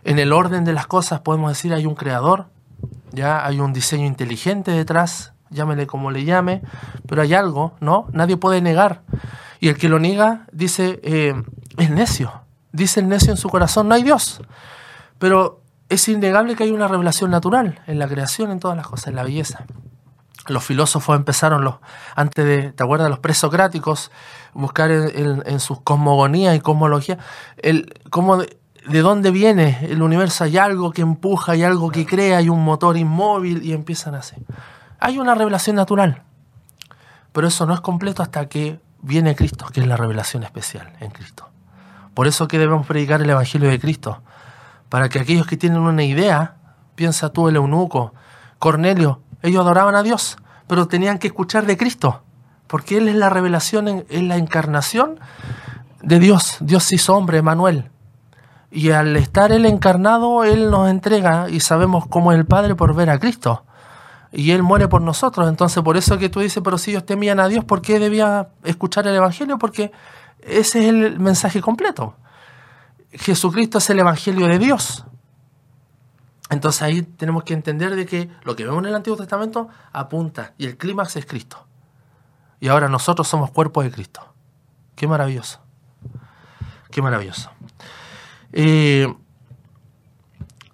en 0.04 0.18
el 0.18 0.32
orden 0.32 0.64
de 0.64 0.72
las 0.72 0.86
cosas, 0.86 1.20
podemos 1.20 1.50
decir 1.50 1.72
hay 1.74 1.86
un 1.86 1.94
creador, 1.94 2.46
ya 3.12 3.44
hay 3.44 3.60
un 3.60 3.72
diseño 3.72 4.06
inteligente 4.06 4.70
detrás, 4.70 5.32
llámele 5.50 5.86
como 5.86 6.10
le 6.10 6.24
llame, 6.24 6.62
pero 7.06 7.22
hay 7.22 7.34
algo, 7.34 7.74
¿no? 7.80 8.06
Nadie 8.12 8.36
puede 8.36 8.60
negar. 8.60 9.02
Y 9.58 9.68
el 9.68 9.76
que 9.76 9.88
lo 9.88 9.98
niega 9.98 10.46
dice, 10.52 11.00
eh, 11.02 11.34
es 11.76 11.90
necio, 11.90 12.32
dice 12.72 13.00
el 13.00 13.08
necio 13.08 13.30
en 13.30 13.36
su 13.36 13.48
corazón, 13.48 13.88
no 13.88 13.94
hay 13.94 14.02
Dios. 14.02 14.40
Pero 15.18 15.60
es 15.90 16.08
innegable 16.08 16.56
que 16.56 16.64
hay 16.64 16.70
una 16.70 16.88
revelación 16.88 17.30
natural 17.30 17.80
en 17.86 17.98
la 17.98 18.08
creación, 18.08 18.50
en 18.50 18.60
todas 18.60 18.76
las 18.76 18.86
cosas, 18.86 19.08
en 19.08 19.16
la 19.16 19.24
belleza. 19.24 19.66
Los 20.46 20.64
filósofos 20.64 21.16
empezaron, 21.16 21.62
los, 21.62 21.74
antes 22.14 22.44
de, 22.44 22.72
¿te 22.72 22.82
acuerdas? 22.82 23.10
Los 23.10 23.18
presocráticos, 23.18 24.10
buscar 24.54 24.90
en, 24.90 25.60
sus 25.60 25.80
cosmogonías 25.82 26.56
y 26.56 26.60
cosmología, 26.60 27.18
el, 27.58 27.92
cómo 28.08 28.38
de 28.88 29.00
dónde 29.02 29.30
viene 29.30 29.78
el 29.82 30.02
universo. 30.02 30.44
Hay 30.44 30.56
algo 30.58 30.90
que 30.92 31.02
empuja, 31.02 31.52
hay 31.52 31.62
algo 31.62 31.90
que 31.90 32.06
crea, 32.06 32.38
hay 32.38 32.48
un 32.48 32.64
motor 32.64 32.96
inmóvil 32.96 33.62
y 33.64 33.72
empiezan 33.72 34.14
así. 34.14 34.36
Hay 34.98 35.18
una 35.18 35.34
revelación 35.34 35.76
natural, 35.76 36.22
pero 37.32 37.46
eso 37.48 37.66
no 37.66 37.74
es 37.74 37.80
completo 37.80 38.22
hasta 38.22 38.48
que 38.48 38.80
viene 39.02 39.34
Cristo, 39.34 39.66
que 39.72 39.80
es 39.80 39.86
la 39.86 39.96
revelación 39.96 40.42
especial 40.42 40.92
en 41.00 41.10
Cristo. 41.10 41.48
Por 42.14 42.26
eso 42.26 42.48
que 42.48 42.58
debemos 42.58 42.86
predicar 42.86 43.22
el 43.22 43.30
Evangelio 43.30 43.68
de 43.70 43.78
Cristo, 43.80 44.22
para 44.88 45.08
que 45.08 45.20
aquellos 45.20 45.46
que 45.46 45.56
tienen 45.56 45.80
una 45.80 46.02
idea, 46.02 46.56
piensa 46.96 47.30
tú 47.32 47.48
el 47.48 47.56
eunuco, 47.56 48.12
Cornelio, 48.58 49.22
ellos 49.42 49.62
adoraban 49.62 49.94
a 49.94 50.02
Dios, 50.02 50.36
pero 50.66 50.86
tenían 50.88 51.18
que 51.18 51.28
escuchar 51.28 51.64
de 51.64 51.76
Cristo, 51.76 52.22
porque 52.66 52.98
Él 52.98 53.08
es 53.08 53.14
la 53.14 53.30
revelación, 53.30 53.88
en- 53.88 54.06
es 54.10 54.22
la 54.22 54.36
encarnación 54.36 55.18
de 56.02 56.18
Dios. 56.18 56.58
Dios 56.60 56.84
se 56.84 56.96
hizo 56.96 57.16
hombre, 57.16 57.40
Manuel. 57.40 57.90
Y 58.70 58.90
al 58.90 59.16
estar 59.16 59.52
Él 59.52 59.66
encarnado, 59.66 60.44
Él 60.44 60.70
nos 60.70 60.88
entrega 60.88 61.50
y 61.50 61.60
sabemos 61.60 62.06
cómo 62.06 62.32
es 62.32 62.38
el 62.38 62.46
Padre 62.46 62.74
por 62.74 62.94
ver 62.94 63.10
a 63.10 63.18
Cristo. 63.18 63.64
Y 64.32 64.52
Él 64.52 64.62
muere 64.62 64.86
por 64.86 65.02
nosotros. 65.02 65.48
Entonces, 65.48 65.82
por 65.82 65.96
eso 65.96 66.18
que 66.18 66.28
tú 66.28 66.40
dices, 66.40 66.62
pero 66.62 66.78
si 66.78 66.92
ellos 66.92 67.04
temían 67.04 67.40
a 67.40 67.48
Dios, 67.48 67.64
¿por 67.64 67.82
qué 67.82 67.98
debía 67.98 68.48
escuchar 68.62 69.06
el 69.08 69.14
Evangelio? 69.14 69.58
Porque 69.58 69.90
ese 70.40 70.80
es 70.80 70.88
el 70.88 71.18
mensaje 71.18 71.60
completo. 71.60 72.14
Jesucristo 73.12 73.78
es 73.78 73.90
el 73.90 73.98
Evangelio 73.98 74.46
de 74.46 74.58
Dios. 74.58 75.04
Entonces 76.48 76.82
ahí 76.82 77.02
tenemos 77.02 77.44
que 77.44 77.54
entender 77.54 77.94
de 77.94 78.06
que 78.06 78.28
lo 78.42 78.56
que 78.56 78.64
vemos 78.64 78.80
en 78.82 78.86
el 78.86 78.94
Antiguo 78.94 79.16
Testamento 79.16 79.68
apunta 79.92 80.52
y 80.58 80.66
el 80.66 80.76
clímax 80.76 81.16
es 81.16 81.26
Cristo. 81.26 81.64
Y 82.58 82.68
ahora 82.68 82.88
nosotros 82.88 83.26
somos 83.26 83.50
cuerpo 83.50 83.82
de 83.82 83.90
Cristo. 83.90 84.20
Qué 84.96 85.06
maravilloso. 85.06 85.60
Qué 86.90 87.00
maravilloso. 87.00 87.50
Eh, 88.52 89.12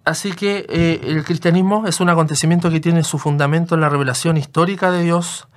así 0.04 0.32
que 0.32 0.66
eh, 0.68 1.00
el 1.04 1.24
cristianismo 1.24 1.86
es 1.86 2.00
un 2.00 2.08
acontecimiento 2.08 2.70
que 2.70 2.80
tiene 2.80 3.04
su 3.04 3.18
fundamento 3.18 3.74
en 3.74 3.80
la 3.80 3.88
revelación 3.88 4.36
histórica 4.36 4.90
de 4.90 5.02
Dios 5.02 5.48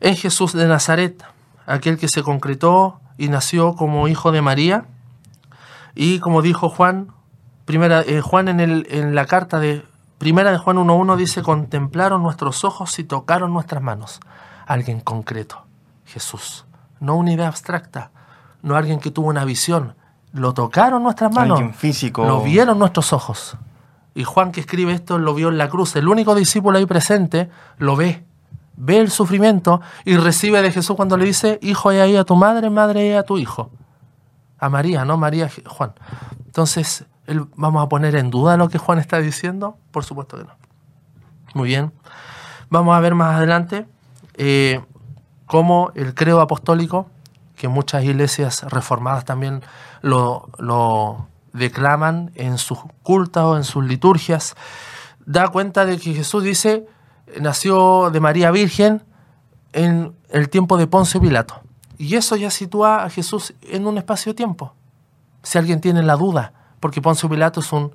en 0.00 0.16
Jesús 0.16 0.52
de 0.52 0.66
Nazaret, 0.66 1.22
aquel 1.66 1.98
que 1.98 2.08
se 2.08 2.22
concretó 2.22 3.00
y 3.18 3.28
nació 3.28 3.74
como 3.74 4.08
hijo 4.08 4.32
de 4.32 4.42
María. 4.42 4.86
Y 5.94 6.18
como 6.18 6.42
dijo 6.42 6.68
Juan, 6.68 7.08
primera, 7.64 8.02
eh, 8.02 8.20
Juan 8.20 8.48
en, 8.48 8.60
el, 8.60 8.86
en 8.90 9.14
la 9.14 9.26
carta 9.26 9.60
de 9.60 9.84
primera 10.22 10.52
de 10.52 10.58
Juan 10.58 10.76
1.1 10.76 11.16
dice, 11.16 11.42
contemplaron 11.42 12.22
nuestros 12.22 12.62
ojos 12.62 12.96
y 13.00 13.02
tocaron 13.04 13.52
nuestras 13.52 13.82
manos. 13.82 14.20
Alguien 14.66 15.00
concreto, 15.00 15.64
Jesús. 16.04 16.64
No 17.00 17.16
una 17.16 17.32
idea 17.32 17.48
abstracta, 17.48 18.12
no 18.62 18.76
alguien 18.76 19.00
que 19.00 19.10
tuvo 19.10 19.26
una 19.26 19.44
visión. 19.44 19.96
Lo 20.32 20.54
tocaron 20.54 21.02
nuestras 21.02 21.32
manos. 21.32 21.58
Alguien 21.58 21.74
físico. 21.74 22.24
Lo 22.24 22.42
vieron 22.42 22.78
nuestros 22.78 23.12
ojos. 23.12 23.56
Y 24.14 24.24
Juan 24.24 24.52
que 24.52 24.60
escribe 24.60 24.92
esto 24.92 25.18
lo 25.18 25.34
vio 25.34 25.48
en 25.48 25.58
la 25.58 25.68
cruz. 25.68 25.96
El 25.96 26.08
único 26.08 26.34
discípulo 26.34 26.78
ahí 26.78 26.86
presente 26.86 27.50
lo 27.78 27.96
ve. 27.96 28.24
Ve 28.76 28.98
el 28.98 29.10
sufrimiento 29.10 29.80
y 30.04 30.16
recibe 30.16 30.62
de 30.62 30.72
Jesús 30.72 30.96
cuando 30.96 31.16
le 31.16 31.24
dice, 31.26 31.58
hijo, 31.62 31.92
he 31.92 32.00
ahí 32.00 32.16
a 32.16 32.24
tu 32.24 32.34
madre, 32.36 32.70
madre, 32.70 33.08
he 33.08 33.16
a 33.16 33.22
tu 33.22 33.38
hijo. 33.38 33.70
A 34.58 34.68
María, 34.68 35.04
no 35.04 35.16
María, 35.16 35.50
Juan. 35.66 35.92
Entonces, 36.46 37.04
él- 37.26 37.46
¿vamos 37.56 37.82
a 37.84 37.88
poner 37.88 38.16
en 38.16 38.30
duda 38.30 38.56
lo 38.56 38.68
que 38.68 38.78
Juan 38.78 38.98
está 38.98 39.18
diciendo? 39.18 39.76
Por 39.90 40.04
supuesto 40.04 40.36
que 40.38 40.44
no. 40.44 40.50
Muy 41.54 41.68
bien. 41.68 41.92
Vamos 42.70 42.96
a 42.96 43.00
ver 43.00 43.14
más 43.14 43.36
adelante 43.36 43.86
eh, 44.34 44.80
cómo 45.46 45.90
el 45.94 46.14
credo 46.14 46.40
apostólico, 46.40 47.08
que 47.62 47.68
muchas 47.68 48.02
iglesias 48.02 48.64
reformadas 48.64 49.24
también 49.24 49.62
lo, 50.00 50.48
lo 50.58 51.28
declaman 51.52 52.32
en 52.34 52.58
sus 52.58 52.80
cultos 53.04 53.44
o 53.44 53.56
en 53.56 53.62
sus 53.62 53.84
liturgias, 53.84 54.56
da 55.26 55.46
cuenta 55.46 55.84
de 55.84 55.96
que 55.96 56.12
Jesús 56.12 56.42
dice, 56.42 56.88
nació 57.40 58.10
de 58.10 58.18
María 58.18 58.50
Virgen 58.50 59.04
en 59.72 60.12
el 60.30 60.48
tiempo 60.48 60.76
de 60.76 60.88
Poncio 60.88 61.20
Pilato. 61.20 61.60
Y 61.98 62.16
eso 62.16 62.34
ya 62.34 62.50
sitúa 62.50 63.04
a 63.04 63.10
Jesús 63.10 63.54
en 63.62 63.86
un 63.86 63.96
espacio-tiempo. 63.96 64.74
Si 65.44 65.56
alguien 65.56 65.80
tiene 65.80 66.02
la 66.02 66.16
duda, 66.16 66.54
porque 66.80 67.00
Poncio 67.00 67.28
Pilato 67.28 67.60
es 67.60 67.72
un 67.72 67.94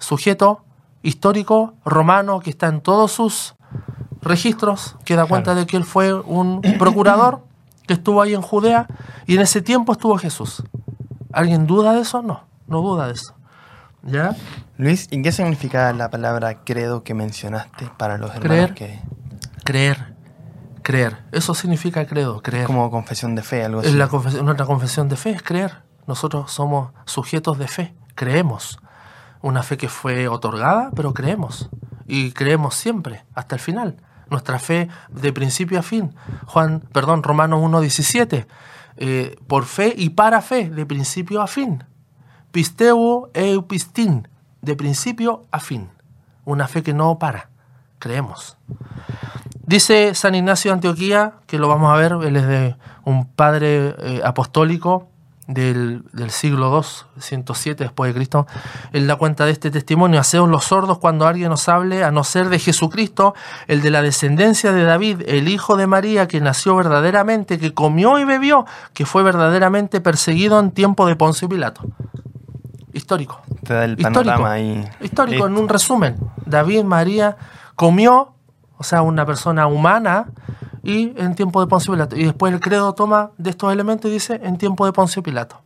sujeto 0.00 0.64
histórico 1.04 1.74
romano 1.84 2.40
que 2.40 2.50
está 2.50 2.66
en 2.66 2.80
todos 2.80 3.12
sus 3.12 3.54
registros, 4.20 4.96
que 5.04 5.14
da 5.14 5.26
cuenta 5.26 5.54
de 5.54 5.64
que 5.64 5.76
él 5.76 5.84
fue 5.84 6.12
un 6.12 6.60
procurador 6.76 7.48
que 7.90 7.94
estuvo 7.94 8.22
ahí 8.22 8.34
en 8.34 8.40
Judea 8.40 8.86
y 9.26 9.34
en 9.34 9.40
ese 9.40 9.62
tiempo 9.62 9.90
estuvo 9.90 10.16
Jesús. 10.16 10.62
¿Alguien 11.32 11.66
duda 11.66 11.92
de 11.92 12.02
eso? 12.02 12.22
No, 12.22 12.44
no 12.68 12.82
duda 12.82 13.08
de 13.08 13.14
eso. 13.14 13.34
¿Ya? 14.04 14.36
Luis, 14.76 15.08
¿y 15.10 15.20
qué 15.22 15.32
significa 15.32 15.92
la 15.92 16.08
palabra 16.08 16.62
credo 16.62 17.02
que 17.02 17.14
mencionaste 17.14 17.90
para 17.96 18.16
los 18.16 18.30
hermanos 18.30 18.70
Creer. 18.70 18.74
que... 18.74 19.00
Creer 19.64 20.14
Creer. 20.82 21.16
Eso 21.32 21.52
significa 21.52 22.06
credo, 22.06 22.40
creer. 22.42 22.66
Como 22.66 22.88
confesión 22.92 23.34
de 23.34 23.42
fe, 23.42 23.64
algo 23.64 23.80
así. 23.80 23.88
Es 23.88 23.96
la 23.96 24.06
confesión, 24.06 24.44
nuestra 24.44 24.66
confesión 24.66 25.08
de 25.08 25.16
fe 25.16 25.30
es 25.30 25.42
creer. 25.42 25.82
Nosotros 26.06 26.52
somos 26.52 26.92
sujetos 27.06 27.58
de 27.58 27.66
fe, 27.66 27.92
creemos. 28.14 28.78
Una 29.42 29.64
fe 29.64 29.76
que 29.76 29.88
fue 29.88 30.28
otorgada, 30.28 30.92
pero 30.94 31.12
creemos. 31.12 31.70
Y 32.06 32.30
creemos 32.30 32.76
siempre, 32.76 33.24
hasta 33.34 33.56
el 33.56 33.60
final. 33.60 33.96
Nuestra 34.30 34.58
fe 34.58 34.88
de 35.10 35.32
principio 35.32 35.78
a 35.78 35.82
fin. 35.82 36.14
Juan, 36.46 36.80
perdón, 36.92 37.22
Romanos 37.22 37.60
1.17. 37.60 38.46
Eh, 38.96 39.36
por 39.46 39.64
fe 39.64 39.94
y 39.96 40.10
para 40.10 40.40
fe, 40.40 40.70
de 40.70 40.86
principio 40.86 41.42
a 41.42 41.46
fin. 41.46 41.84
Pisteu 42.52 43.30
eupistin, 43.34 44.28
de 44.62 44.76
principio 44.76 45.42
a 45.50 45.60
fin. 45.60 45.88
Una 46.44 46.68
fe 46.68 46.82
que 46.82 46.94
no 46.94 47.18
para. 47.18 47.50
Creemos. 47.98 48.56
Dice 49.66 50.14
San 50.14 50.34
Ignacio 50.34 50.70
de 50.70 50.74
Antioquía, 50.74 51.34
que 51.46 51.58
lo 51.58 51.68
vamos 51.68 51.92
a 51.92 51.96
ver, 51.96 52.12
él 52.24 52.36
es 52.36 52.46
de 52.46 52.76
un 53.04 53.26
padre 53.26 53.94
eh, 53.98 54.20
apostólico 54.24 55.09
del, 55.52 56.02
siglo 56.28 56.76
II, 56.76 57.20
107 57.20 57.84
después 57.84 58.10
de 58.10 58.14
Cristo, 58.14 58.46
él 58.92 59.06
da 59.06 59.16
cuenta 59.16 59.44
de 59.44 59.52
este 59.52 59.70
testimonio, 59.70 60.20
haceos 60.20 60.48
los 60.48 60.64
sordos 60.64 60.98
cuando 60.98 61.26
alguien 61.26 61.48
nos 61.50 61.68
hable, 61.68 62.04
a 62.04 62.10
no 62.10 62.24
ser 62.24 62.48
de 62.48 62.58
Jesucristo, 62.58 63.34
el 63.66 63.82
de 63.82 63.90
la 63.90 64.02
descendencia 64.02 64.72
de 64.72 64.84
David, 64.84 65.22
el 65.26 65.48
hijo 65.48 65.76
de 65.76 65.86
María, 65.86 66.28
que 66.28 66.40
nació 66.40 66.76
verdaderamente, 66.76 67.58
que 67.58 67.74
comió 67.74 68.18
y 68.18 68.24
bebió, 68.24 68.64
que 68.94 69.06
fue 69.06 69.22
verdaderamente 69.22 70.00
perseguido 70.00 70.60
en 70.60 70.70
tiempo 70.70 71.06
de 71.06 71.16
Poncio 71.16 71.48
Pilato. 71.48 71.82
Histórico. 72.92 73.40
Te 73.64 73.74
da 73.74 73.84
el 73.84 73.96
panorama 73.96 74.52
ahí. 74.52 74.88
Histórico, 75.00 75.46
en 75.46 75.56
un 75.56 75.68
resumen. 75.68 76.16
David, 76.46 76.84
María, 76.84 77.36
comió, 77.76 78.34
o 78.76 78.84
sea, 78.84 79.02
una 79.02 79.24
persona 79.26 79.66
humana, 79.66 80.26
y 80.82 81.12
en 81.16 81.34
tiempo 81.34 81.60
de 81.60 81.66
Poncio 81.66 81.92
Pilato. 81.92 82.16
Y 82.16 82.24
después 82.24 82.52
el 82.52 82.60
credo 82.60 82.92
toma 82.94 83.30
de 83.38 83.50
estos 83.50 83.72
elementos 83.72 84.10
y 84.10 84.14
dice 84.14 84.40
en 84.42 84.58
tiempo 84.58 84.86
de 84.86 84.92
Poncio 84.92 85.22
Pilato. 85.22 85.60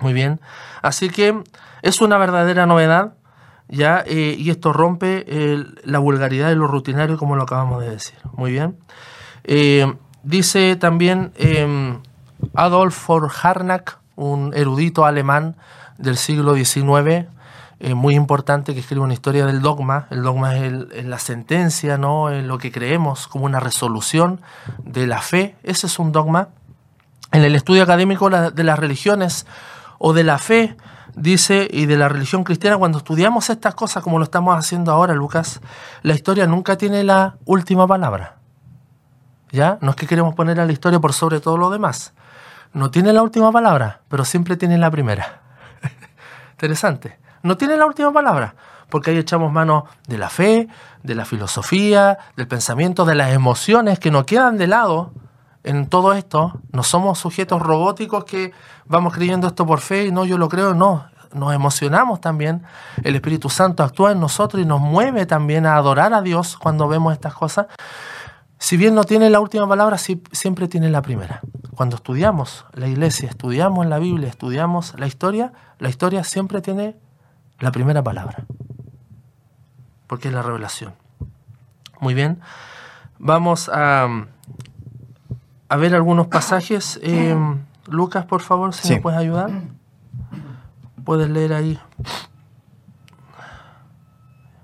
Muy 0.00 0.12
bien. 0.12 0.40
Así 0.82 1.08
que 1.08 1.42
es 1.82 2.00
una 2.00 2.18
verdadera 2.18 2.66
novedad, 2.66 3.14
¿ya? 3.68 4.02
Eh, 4.06 4.36
y 4.38 4.50
esto 4.50 4.72
rompe 4.72 5.24
la 5.84 5.98
vulgaridad 5.98 6.50
y 6.50 6.54
lo 6.54 6.66
rutinario, 6.66 7.16
como 7.16 7.36
lo 7.36 7.44
acabamos 7.44 7.80
de 7.82 7.90
decir. 7.90 8.18
Muy 8.32 8.52
bien. 8.52 8.76
Eh, 9.44 9.94
dice 10.22 10.76
también 10.76 11.32
em, 11.36 12.00
Adolf 12.54 13.06
von 13.06 13.28
Harnack, 13.42 13.98
un 14.16 14.52
erudito 14.54 15.04
alemán 15.06 15.56
del 15.98 16.16
siglo 16.16 16.54
XIX, 16.54 17.26
eh, 17.78 17.94
muy 17.94 18.14
importante 18.14 18.72
que 18.72 18.80
escribe 18.80 19.02
una 19.02 19.12
historia 19.12 19.44
del 19.44 19.60
dogma. 19.60 20.06
El 20.10 20.22
dogma 20.22 20.56
es, 20.56 21.04
la 21.04 21.18
sentencia, 21.18 21.98
¿no? 21.98 22.30
Es 22.30 22.42
lo 22.42 22.56
que 22.56 22.72
creemos 22.72 23.28
como 23.28 23.44
una 23.44 23.60
resolución 23.60 24.40
de 24.78 25.06
la 25.06 25.20
fe. 25.20 25.56
Ese 25.62 25.86
es 25.86 25.98
un 25.98 26.10
dogma. 26.10 26.48
En 27.32 27.44
el 27.44 27.54
estudio 27.54 27.82
académico 27.82 28.30
de 28.30 28.64
las 28.64 28.78
religiones 28.78 29.46
o 29.98 30.14
de 30.14 30.24
la 30.24 30.38
fe, 30.38 30.76
dice, 31.16 31.68
y 31.70 31.84
de 31.84 31.96
la 31.96 32.08
religión 32.08 32.44
cristiana, 32.44 32.78
cuando 32.78 32.98
estudiamos 32.98 33.50
estas 33.50 33.74
cosas 33.74 34.02
como 34.02 34.18
lo 34.18 34.24
estamos 34.24 34.56
haciendo 34.56 34.92
ahora, 34.92 35.12
Lucas, 35.12 35.60
la 36.02 36.14
historia 36.14 36.46
nunca 36.46 36.78
tiene 36.78 37.04
la 37.04 37.36
última 37.44 37.86
palabra. 37.86 38.36
¿Ya? 39.50 39.76
No 39.82 39.90
es 39.90 39.96
que 39.96 40.06
queremos 40.06 40.34
poner 40.34 40.60
a 40.60 40.64
la 40.64 40.72
historia 40.72 40.98
por 40.98 41.12
sobre 41.12 41.40
todo 41.40 41.58
lo 41.58 41.68
demás. 41.68 42.14
No 42.72 42.90
tiene 42.90 43.12
la 43.12 43.22
última 43.22 43.52
palabra, 43.52 44.00
pero 44.08 44.24
siempre 44.24 44.56
tiene 44.56 44.78
la 44.78 44.90
primera. 44.90 45.42
Interesante 46.52 47.25
no 47.46 47.56
tiene 47.56 47.76
la 47.76 47.86
última 47.86 48.12
palabra, 48.12 48.54
porque 48.90 49.10
ahí 49.10 49.18
echamos 49.18 49.52
mano 49.52 49.86
de 50.06 50.18
la 50.18 50.28
fe, 50.28 50.68
de 51.02 51.14
la 51.14 51.24
filosofía, 51.24 52.18
del 52.36 52.48
pensamiento, 52.48 53.04
de 53.04 53.14
las 53.14 53.32
emociones 53.32 53.98
que 53.98 54.10
nos 54.10 54.24
quedan 54.24 54.58
de 54.58 54.66
lado 54.66 55.12
en 55.62 55.86
todo 55.88 56.12
esto. 56.12 56.60
No 56.72 56.82
somos 56.82 57.18
sujetos 57.18 57.62
robóticos 57.62 58.24
que 58.24 58.52
vamos 58.86 59.14
creyendo 59.14 59.46
esto 59.46 59.66
por 59.66 59.80
fe 59.80 60.06
y 60.06 60.12
no, 60.12 60.24
yo 60.24 60.38
lo 60.38 60.48
creo, 60.48 60.74
no. 60.74 61.06
Nos 61.32 61.54
emocionamos 61.54 62.20
también. 62.20 62.62
El 63.02 63.14
Espíritu 63.14 63.48
Santo 63.48 63.82
actúa 63.82 64.12
en 64.12 64.20
nosotros 64.20 64.62
y 64.62 64.66
nos 64.66 64.80
mueve 64.80 65.26
también 65.26 65.66
a 65.66 65.76
adorar 65.76 66.14
a 66.14 66.22
Dios 66.22 66.56
cuando 66.56 66.88
vemos 66.88 67.12
estas 67.12 67.34
cosas. 67.34 67.66
Si 68.58 68.76
bien 68.76 68.94
no 68.94 69.04
tiene 69.04 69.28
la 69.28 69.40
última 69.40 69.68
palabra, 69.68 69.98
siempre 69.98 70.66
tiene 70.66 70.88
la 70.88 71.02
primera. 71.02 71.40
Cuando 71.74 71.96
estudiamos 71.96 72.64
la 72.72 72.88
iglesia, 72.88 73.28
estudiamos 73.28 73.84
la 73.86 73.98
Biblia, 73.98 74.28
estudiamos 74.28 74.98
la 74.98 75.06
historia, 75.06 75.52
la 75.78 75.90
historia 75.90 76.24
siempre 76.24 76.62
tiene 76.62 76.96
la 77.58 77.72
primera 77.72 78.02
palabra, 78.02 78.44
porque 80.06 80.28
es 80.28 80.34
la 80.34 80.42
revelación. 80.42 80.94
Muy 82.00 82.14
bien, 82.14 82.40
vamos 83.18 83.70
a, 83.72 84.08
a 85.68 85.76
ver 85.76 85.94
algunos 85.94 86.26
pasajes. 86.26 87.00
Eh, 87.02 87.36
Lucas, 87.86 88.24
por 88.26 88.42
favor, 88.42 88.74
si 88.74 88.94
me 88.94 89.00
puedes 89.00 89.18
ayudar. 89.18 89.50
Puedes 91.04 91.30
leer 91.30 91.52
ahí. 91.52 91.78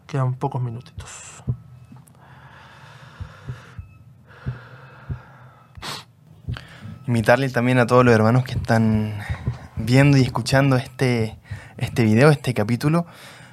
Quedan 0.07 0.35
pocos 0.35 0.61
minutitos. 0.61 1.45
Invitarle 7.07 7.49
también 7.49 7.79
a 7.79 7.87
todos 7.87 8.05
los 8.05 8.15
hermanos 8.15 8.45
que 8.45 8.53
están 8.53 9.19
viendo 9.77 10.17
y 10.19 10.23
escuchando 10.23 10.77
este, 10.77 11.39
este 11.77 12.05
video, 12.05 12.31
este 12.31 12.55
capítulo, 12.55 13.07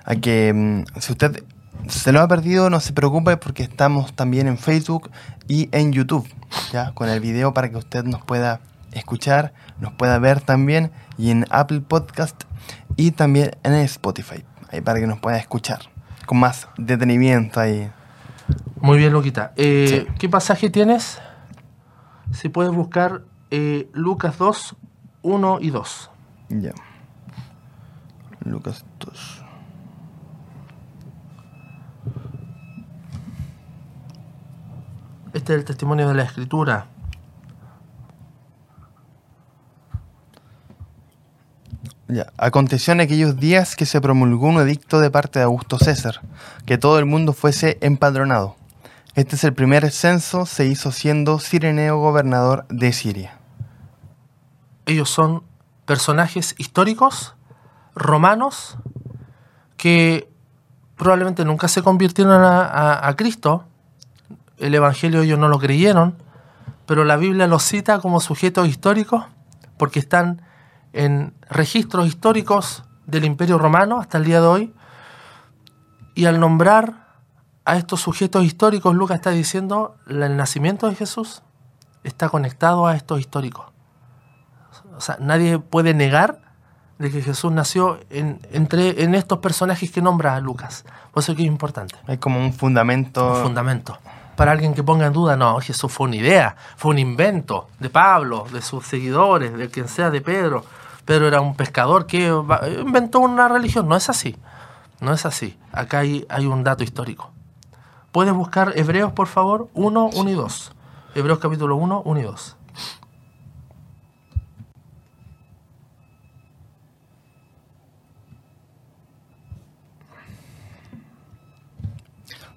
a 0.05 0.15
que 0.15 0.53
mm, 0.53 0.99
si 0.99 1.11
usted 1.11 1.43
se 1.87 2.11
lo 2.11 2.21
ha 2.21 2.27
perdido, 2.27 2.69
no 2.69 2.79
se 2.79 2.93
preocupe 2.93 3.37
porque 3.37 3.63
estamos 3.63 4.13
también 4.13 4.47
en 4.47 4.57
Facebook 4.57 5.09
y 5.47 5.69
en 5.71 5.91
YouTube, 5.93 6.27
ya 6.71 6.91
con 6.93 7.09
el 7.09 7.19
video 7.19 7.53
para 7.53 7.69
que 7.69 7.77
usted 7.77 8.03
nos 8.03 8.21
pueda 8.23 8.59
escuchar, 8.91 9.53
nos 9.79 9.93
pueda 9.93 10.19
ver 10.19 10.41
también 10.41 10.91
y 11.17 11.31
en 11.31 11.45
Apple 11.49 11.81
Podcast 11.81 12.43
y 12.95 13.11
también 13.11 13.51
en 13.63 13.73
Spotify, 13.73 14.43
ahí 14.71 14.81
para 14.81 14.99
que 14.99 15.07
nos 15.07 15.19
pueda 15.19 15.37
escuchar 15.37 15.79
con 16.25 16.37
más 16.39 16.67
detenimiento 16.77 17.59
ahí. 17.59 17.89
Muy 18.81 18.99
bien, 18.99 19.11
Luquita. 19.13 19.51
Eh, 19.55 20.05
¿Qué 20.19 20.29
pasaje 20.29 20.69
tienes? 20.69 21.19
Si 22.31 22.49
puedes 22.49 22.71
buscar 22.71 23.23
eh, 23.49 23.89
Lucas 23.93 24.37
2, 24.37 24.75
1 25.23 25.57
y 25.61 25.69
2. 25.71 26.11
Ya. 26.49 26.71
Lucas 28.45 28.85
2. 28.99 29.45
Este 35.33 35.53
es 35.53 35.59
el 35.59 35.65
testimonio 35.65 36.07
de 36.07 36.15
la 36.15 36.23
escritura. 36.23 36.87
Ya. 42.07 42.31
Aconteció 42.37 42.93
en 42.93 43.01
aquellos 43.01 43.39
días 43.39 43.75
que 43.75 43.85
se 43.85 44.01
promulgó 44.01 44.47
un 44.47 44.59
edicto 44.59 44.99
de 44.99 45.11
parte 45.11 45.37
de 45.37 45.45
Augusto 45.45 45.77
César, 45.77 46.21
que 46.65 46.79
todo 46.79 46.97
el 46.97 47.05
mundo 47.05 47.33
fuese 47.33 47.77
empadronado. 47.81 48.55
Este 49.13 49.35
es 49.35 49.43
el 49.43 49.53
primer 49.53 49.91
censo, 49.91 50.47
se 50.47 50.65
hizo 50.65 50.91
siendo 50.91 51.39
Cireneo 51.39 51.99
gobernador 51.99 52.65
de 52.69 52.93
Siria. 52.93 53.37
Ellos 54.87 55.09
son 55.09 55.43
personajes 55.85 56.55
históricos 56.57 57.35
romanos 57.95 58.77
que 59.77 60.29
probablemente 60.97 61.45
nunca 61.45 61.67
se 61.67 61.81
convirtieron 61.81 62.41
a, 62.43 63.13
Cristo. 63.17 63.63
El 64.57 64.75
Evangelio 64.75 65.21
ellos 65.21 65.39
no 65.39 65.47
lo 65.47 65.57
creyeron, 65.57 66.15
pero 66.85 67.05
la 67.05 67.15
Biblia 67.15 67.47
los 67.47 67.63
cita 67.63 67.99
como 67.99 68.19
sujetos 68.19 68.67
históricos 68.67 69.23
porque 69.77 69.99
están 69.99 70.41
en 70.91 71.33
registros 71.49 72.07
históricos 72.07 72.83
del 73.07 73.23
Imperio 73.23 73.57
Romano 73.57 73.99
hasta 73.99 74.17
el 74.17 74.25
día 74.25 74.41
de 74.41 74.47
hoy. 74.47 74.73
Y 76.15 76.25
al 76.25 76.41
nombrar 76.41 77.07
a 77.63 77.77
estos 77.77 78.01
sujetos 78.01 78.43
históricos, 78.43 78.93
Lucas 78.93 79.15
está 79.15 79.29
diciendo, 79.29 79.95
el 80.07 80.35
nacimiento 80.35 80.89
de 80.89 80.95
Jesús 80.95 81.43
está 82.03 82.27
conectado 82.27 82.87
a 82.87 82.95
estos 82.95 83.21
históricos. 83.21 83.67
O 84.97 84.99
sea, 84.99 85.17
nadie 85.21 85.59
puede 85.59 85.93
negar 85.93 86.48
de 86.99 87.09
que 87.09 87.21
Jesús 87.21 87.51
nació 87.51 87.99
en, 88.09 88.39
entre, 88.51 89.03
en 89.03 89.15
estos 89.15 89.39
personajes 89.39 89.89
que 89.89 90.01
nombra 90.01 90.39
Lucas. 90.41 90.85
Por 91.11 91.23
eso 91.23 91.33
que 91.33 91.43
es 91.43 91.47
importante. 91.47 91.95
Hay 92.05 92.17
como 92.17 92.39
un 92.39 92.53
fundamento. 92.53 93.35
Un 93.37 93.43
fundamento. 93.43 93.97
Para 94.35 94.51
alguien 94.51 94.73
que 94.73 94.83
ponga 94.83 95.07
en 95.07 95.13
duda, 95.13 95.35
no, 95.37 95.59
Jesús 95.59 95.91
fue 95.91 96.07
una 96.07 96.17
idea, 96.17 96.55
fue 96.77 96.91
un 96.91 96.99
invento 96.99 97.67
de 97.79 97.89
Pablo, 97.89 98.45
de 98.51 98.61
sus 98.61 98.85
seguidores, 98.85 99.53
de 99.57 99.69
quien 99.69 99.87
sea 99.87 100.09
de 100.09 100.21
Pedro. 100.21 100.63
Pedro 101.05 101.27
era 101.27 101.41
un 101.41 101.55
pescador 101.55 102.05
que 102.05 102.27
inventó 102.79 103.19
una 103.19 103.47
religión. 103.47 103.87
No 103.87 103.95
es 103.95 104.09
así. 104.09 104.37
No 104.99 105.13
es 105.13 105.25
así. 105.25 105.57
Acá 105.71 105.99
hay, 105.99 106.25
hay 106.29 106.45
un 106.45 106.63
dato 106.63 106.83
histórico. 106.83 107.31
¿Puedes 108.11 108.33
buscar 108.33 108.73
Hebreos, 108.75 109.13
por 109.13 109.27
favor? 109.27 109.69
1, 109.73 110.09
1 110.15 110.29
y 110.29 110.33
2. 110.33 110.71
Hebreos 111.15 111.39
capítulo 111.39 111.77
1, 111.77 112.01
1 112.05 112.19
y 112.19 112.23
2. 112.23 112.57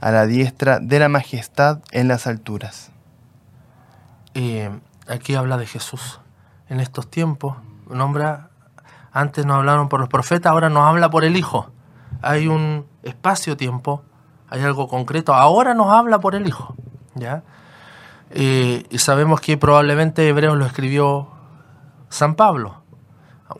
a 0.00 0.10
la 0.10 0.26
diestra 0.26 0.78
de 0.78 0.98
la 0.98 1.08
majestad 1.08 1.80
en 1.92 2.08
las 2.08 2.26
alturas. 2.26 2.90
Aquí 5.08 5.34
habla 5.34 5.56
de 5.56 5.66
Jesús. 5.66 6.20
En 6.68 6.80
estos 6.80 7.08
tiempos, 7.08 7.56
nombra, 7.88 8.50
antes 9.12 9.46
nos 9.46 9.56
hablaron 9.56 9.88
por 9.88 10.00
los 10.00 10.08
profetas, 10.08 10.50
ahora 10.50 10.68
nos 10.68 10.84
habla 10.84 11.10
por 11.10 11.24
el 11.24 11.36
Hijo. 11.36 11.70
Hay 12.22 12.48
un 12.48 12.86
espacio-tiempo 13.02 14.02
hay 14.48 14.62
algo 14.62 14.88
concreto. 14.88 15.34
Ahora 15.34 15.74
nos 15.74 15.90
habla 15.90 16.20
por 16.20 16.34
el 16.34 16.46
Hijo. 16.46 16.74
¿ya? 17.14 17.42
y 18.34 18.98
sabemos 18.98 19.40
que 19.40 19.56
probablemente 19.56 20.28
Hebreos 20.28 20.58
lo 20.58 20.66
escribió 20.66 21.28
San 22.08 22.34
Pablo, 22.34 22.82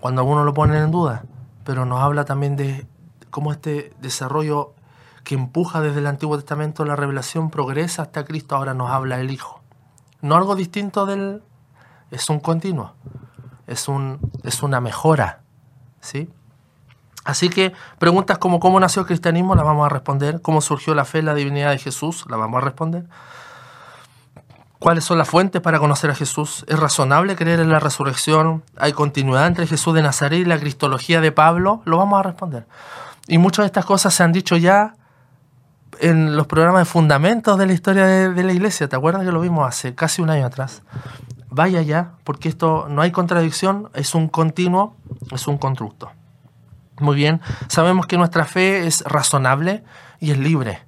cuando 0.01 0.23
algunos 0.23 0.45
lo 0.45 0.53
ponen 0.55 0.83
en 0.83 0.91
duda, 0.91 1.25
pero 1.65 1.87
nos 1.87 2.03
habla 2.03 2.25
también 2.25 2.57
de 2.57 2.87
cómo 3.31 3.53
este 3.53 3.95
desarrollo 4.01 4.75
que 5.27 5.35
empuja 5.35 5.81
desde 5.81 5.99
el 5.99 6.07
Antiguo 6.07 6.37
Testamento 6.37 6.85
la 6.85 6.95
revelación 6.95 7.51
progresa 7.51 8.03
hasta 8.03 8.25
Cristo, 8.25 8.55
ahora 8.55 8.75
nos 8.75 8.93
habla 8.93 9.19
el 9.19 9.33
Hijo. 9.33 9.61
No 10.23 10.37
algo 10.37 10.55
distinto 10.55 11.05
del... 11.05 11.43
es 12.13 12.31
un 12.31 12.39
continuo, 12.39 12.93
es, 13.67 13.89
un, 13.89 14.21
es 14.45 14.63
una 14.63 14.81
mejora, 14.81 15.41
¿sí? 16.01 16.31
Así 17.25 17.49
que 17.49 17.73
preguntas 17.99 18.39
como 18.39 18.61
cómo 18.61 18.79
nació 18.79 19.03
el 19.03 19.09
cristianismo 19.09 19.57
las 19.57 19.65
vamos 19.65 19.85
a 19.85 19.89
responder, 19.89 20.41
cómo 20.43 20.61
surgió 20.61 20.95
la 20.95 21.05
fe 21.05 21.23
la 21.23 21.35
divinidad 21.35 21.73
de 21.73 21.79
Jesús 21.79 22.25
la 22.31 22.37
vamos 22.37 22.63
a 22.63 22.65
responder. 22.65 23.07
¿Cuáles 24.79 25.03
son 25.03 25.19
las 25.19 25.29
fuentes 25.29 25.61
para 25.61 25.81
conocer 25.81 26.09
a 26.09 26.15
Jesús? 26.15 26.65
¿Es 26.69 26.79
razonable 26.79 27.35
creer 27.35 27.59
en 27.59 27.71
la 27.71 27.81
resurrección? 27.81 28.63
¿Hay 28.77 28.93
continuidad 28.93 29.49
entre 29.49 29.67
Jesús 29.67 29.93
de 29.93 30.03
Nazaret 30.03 30.39
y 30.39 30.45
la 30.45 30.61
cristología 30.61 31.21
de 31.21 31.33
Pablo? 31.33 31.83
Lo 31.85 31.99
vamos 31.99 32.21
a 32.21 32.23
responder. 32.23 32.69
Y 33.27 33.39
muchas 33.39 33.65
de 33.65 33.67
estas 33.67 33.85
cosas 33.85 34.15
se 34.15 34.23
han 34.23 34.31
dicho 34.31 34.57
ya 34.57 34.95
en 36.01 36.37
los 36.37 36.47
programas 36.47 36.81
de 36.81 36.85
fundamentos 36.85 37.59
de 37.59 37.67
la 37.67 37.73
historia 37.73 38.07
de, 38.07 38.43
la 38.43 38.53
iglesia. 38.53 38.89
¿Te 38.89 38.97
acuerdas 38.97 39.25
que 39.25 39.33
lo 39.33 39.41
vimos 39.41 39.67
hace 39.67 39.95
casi 39.95 40.23
un 40.23 40.31
año 40.31 40.47
atrás? 40.47 40.83
Vaya 41.51 41.83
ya, 41.83 42.13
porque 42.25 42.49
esto 42.49 42.87
no 42.89 43.03
hay 43.03 43.11
contradicción, 43.11 43.91
es 43.95 44.15
un 44.15 44.29
continuo, 44.29 44.97
es 45.33 45.47
un 45.47 45.59
constructo. 45.59 46.11
Muy 46.99 47.17
bien, 47.17 47.41
sabemos 47.69 48.07
que 48.07 48.17
nuestra 48.17 48.45
fe 48.45 48.87
es 48.87 49.03
razonable 49.03 49.85
y 50.19 50.31
es 50.31 50.39
libre, 50.39 50.81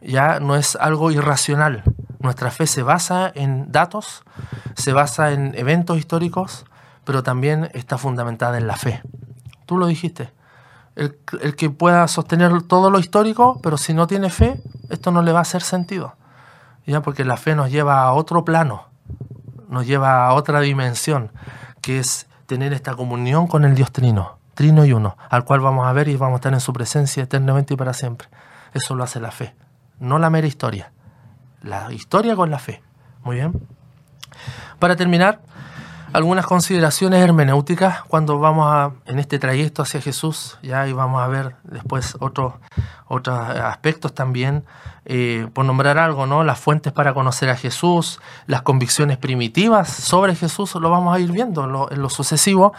ya 0.00 0.40
no 0.40 0.56
es 0.56 0.76
algo 0.76 1.10
irracional. 1.10 1.84
Nuestra 2.18 2.50
fe 2.50 2.66
se 2.66 2.82
basa 2.82 3.30
en 3.34 3.70
datos, 3.72 4.24
se 4.74 4.92
basa 4.92 5.32
en 5.32 5.56
eventos 5.56 5.98
históricos, 5.98 6.66
pero 7.04 7.22
también 7.22 7.70
está 7.74 7.98
fundamentada 7.98 8.58
en 8.58 8.66
la 8.66 8.76
fe. 8.76 9.02
Tú 9.66 9.78
lo 9.78 9.86
dijiste. 9.86 10.30
El, 10.94 11.16
que 11.56 11.70
pueda 11.70 12.06
sostener 12.08 12.62
todo 12.62 12.90
lo 12.90 12.98
histórico, 12.98 13.60
pero 13.62 13.76
si 13.76 13.94
no 13.94 14.06
tiene 14.06 14.30
fe, 14.30 14.60
esto 14.90 15.10
no 15.10 15.22
le 15.22 15.32
va 15.32 15.38
a 15.38 15.42
hacer 15.42 15.62
sentido. 15.62 16.16
Ya 16.86 17.00
porque 17.00 17.24
la 17.24 17.36
fe 17.36 17.54
nos 17.54 17.70
lleva 17.70 18.02
a 18.02 18.12
otro 18.12 18.44
plano, 18.44 18.88
nos 19.68 19.86
lleva 19.86 20.26
a 20.26 20.34
otra 20.34 20.60
dimensión, 20.60 21.30
que 21.80 21.98
es 21.98 22.26
tener 22.46 22.72
esta 22.72 22.94
comunión 22.94 23.46
con 23.46 23.64
el 23.64 23.74
Dios 23.74 23.90
Trino 23.92 24.42
trino 24.54 24.84
y 24.84 24.92
uno, 24.92 25.16
al 25.30 25.44
cual 25.44 25.60
vamos 25.60 25.86
a 25.86 25.92
ver 25.92 26.08
y 26.08 26.16
vamos 26.16 26.34
a 26.34 26.36
estar 26.36 26.52
en 26.52 26.60
su 26.60 26.72
presencia 26.72 27.22
eternamente 27.22 27.74
y 27.74 27.76
para 27.76 27.92
siempre. 27.92 28.28
Eso 28.74 28.94
lo 28.94 29.04
hace 29.04 29.20
la 29.20 29.30
fe, 29.30 29.54
no 29.98 30.18
la 30.18 30.30
mera 30.30 30.46
historia. 30.46 30.92
La 31.62 31.92
historia 31.92 32.34
con 32.34 32.50
la 32.50 32.58
fe. 32.58 32.82
Muy 33.22 33.36
bien. 33.36 33.52
Para 34.78 34.96
terminar, 34.96 35.40
algunas 36.12 36.46
consideraciones 36.46 37.20
hermenéuticas 37.20 38.02
cuando 38.02 38.38
vamos 38.38 38.66
a, 38.68 38.92
en 39.06 39.18
este 39.18 39.38
trayecto 39.38 39.82
hacia 39.82 40.00
Jesús, 40.00 40.58
ya 40.62 40.86
y 40.86 40.92
vamos 40.92 41.22
a 41.22 41.28
ver 41.28 41.56
después 41.64 42.16
otros 42.20 42.54
otros 43.08 43.38
aspectos 43.38 44.14
también, 44.14 44.64
eh, 45.04 45.46
por 45.52 45.66
nombrar 45.66 45.98
algo, 45.98 46.26
¿no? 46.26 46.44
Las 46.44 46.58
fuentes 46.58 46.94
para 46.94 47.12
conocer 47.12 47.50
a 47.50 47.56
Jesús, 47.56 48.20
las 48.46 48.62
convicciones 48.62 49.18
primitivas 49.18 49.90
sobre 49.90 50.34
Jesús, 50.34 50.74
lo 50.76 50.88
vamos 50.88 51.14
a 51.14 51.20
ir 51.20 51.30
viendo 51.30 51.64
en 51.64 51.72
lo, 51.72 51.92
en 51.92 52.00
lo 52.00 52.08
sucesivo, 52.08 52.72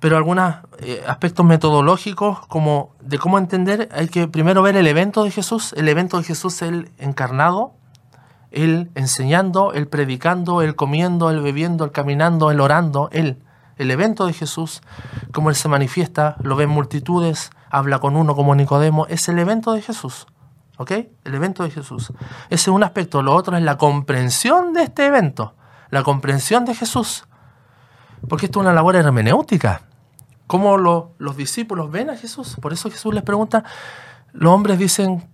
pero 0.00 0.16
algunos 0.16 0.54
eh, 0.78 1.04
aspectos 1.06 1.44
metodológicos 1.44 2.46
como 2.46 2.94
de 3.00 3.18
cómo 3.18 3.38
entender, 3.38 3.90
hay 3.92 4.08
que 4.08 4.26
primero 4.26 4.62
ver 4.62 4.76
el 4.76 4.86
evento 4.86 5.24
de 5.24 5.30
Jesús, 5.30 5.74
el 5.76 5.88
evento 5.88 6.16
de 6.16 6.24
Jesús, 6.24 6.62
el 6.62 6.90
encarnado, 6.98 7.72
él 8.54 8.90
enseñando, 8.94 9.72
él 9.72 9.88
predicando, 9.88 10.62
él 10.62 10.76
comiendo, 10.76 11.30
él 11.30 11.40
bebiendo, 11.40 11.84
él 11.84 11.92
caminando, 11.92 12.50
él 12.50 12.60
orando, 12.60 13.08
él, 13.12 13.42
el 13.76 13.90
evento 13.90 14.26
de 14.26 14.32
Jesús, 14.32 14.80
cómo 15.32 15.50
él 15.50 15.56
se 15.56 15.68
manifiesta, 15.68 16.36
lo 16.42 16.56
ven 16.56 16.70
multitudes, 16.70 17.50
habla 17.70 17.98
con 17.98 18.16
uno 18.16 18.34
como 18.34 18.54
Nicodemo, 18.54 19.06
es 19.08 19.28
el 19.28 19.38
evento 19.38 19.72
de 19.72 19.82
Jesús. 19.82 20.26
¿Ok? 20.76 20.90
El 21.24 21.34
evento 21.34 21.62
de 21.62 21.70
Jesús. 21.70 22.12
Ese 22.50 22.62
es 22.62 22.68
un 22.68 22.82
aspecto. 22.82 23.22
Lo 23.22 23.34
otro 23.34 23.56
es 23.56 23.62
la 23.62 23.78
comprensión 23.78 24.72
de 24.72 24.82
este 24.82 25.06
evento, 25.06 25.54
la 25.90 26.02
comprensión 26.02 26.64
de 26.64 26.74
Jesús. 26.74 27.26
Porque 28.28 28.46
esto 28.46 28.58
es 28.58 28.62
una 28.64 28.72
labor 28.72 28.96
hermenéutica 28.96 29.82
cómo 30.46 30.76
los 30.76 31.36
discípulos 31.36 31.90
ven 31.90 32.10
a 32.10 32.16
Jesús. 32.16 32.56
Por 32.60 32.72
eso 32.72 32.90
Jesús 32.90 33.14
les 33.14 33.22
pregunta, 33.22 33.64
los 34.32 34.52
hombres 34.52 34.78
dicen, 34.78 35.28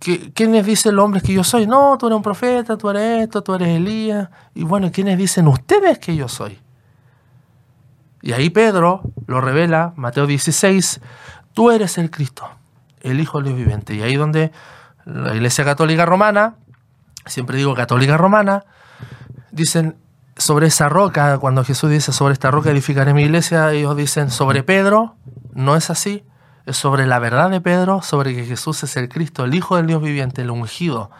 ¿quiénes 0.00 0.66
dicen 0.66 0.96
los 0.96 1.04
hombres 1.04 1.22
que 1.22 1.32
yo 1.32 1.44
soy? 1.44 1.66
No, 1.66 1.96
tú 1.98 2.06
eres 2.06 2.16
un 2.16 2.22
profeta, 2.22 2.76
tú 2.76 2.90
eres 2.90 3.24
esto, 3.24 3.42
tú 3.42 3.54
eres 3.54 3.68
Elías. 3.68 4.28
Y 4.54 4.64
bueno, 4.64 4.90
¿quiénes 4.92 5.18
dicen 5.18 5.46
ustedes 5.46 5.98
que 5.98 6.16
yo 6.16 6.28
soy? 6.28 6.58
Y 8.22 8.32
ahí 8.32 8.50
Pedro 8.50 9.02
lo 9.26 9.40
revela, 9.40 9.92
Mateo 9.96 10.26
16, 10.26 11.00
tú 11.52 11.70
eres 11.70 11.98
el 11.98 12.10
Cristo, 12.10 12.48
el 13.00 13.20
Hijo 13.20 13.38
del 13.38 13.46
Dios 13.46 13.58
viviente. 13.58 13.94
Y 13.94 14.02
ahí 14.02 14.16
donde 14.16 14.52
la 15.04 15.34
Iglesia 15.34 15.64
Católica 15.64 16.04
Romana, 16.06 16.56
siempre 17.26 17.56
digo 17.56 17.74
Católica 17.74 18.16
Romana, 18.16 18.64
dicen, 19.52 19.96
sobre 20.36 20.68
esa 20.68 20.88
roca, 20.88 21.38
cuando 21.38 21.64
Jesús 21.64 21.90
dice 21.90 22.12
sobre 22.12 22.32
esta 22.32 22.50
roca 22.50 22.70
edificaré 22.70 23.12
mi 23.12 23.22
iglesia, 23.22 23.72
ellos 23.72 23.96
dicen 23.96 24.30
sobre 24.30 24.62
Pedro, 24.62 25.16
no 25.52 25.76
es 25.76 25.90
así, 25.90 26.24
sobre 26.72 27.06
la 27.06 27.18
verdad 27.18 27.50
de 27.50 27.60
Pedro, 27.60 28.02
sobre 28.02 28.34
que 28.34 28.44
Jesús 28.44 28.82
es 28.82 28.96
el 28.96 29.08
Cristo, 29.08 29.44
el 29.44 29.54
Hijo 29.54 29.76
del 29.76 29.86
Dios 29.86 30.02
viviente, 30.02 30.42
el 30.42 30.50
ungido. 30.50 31.10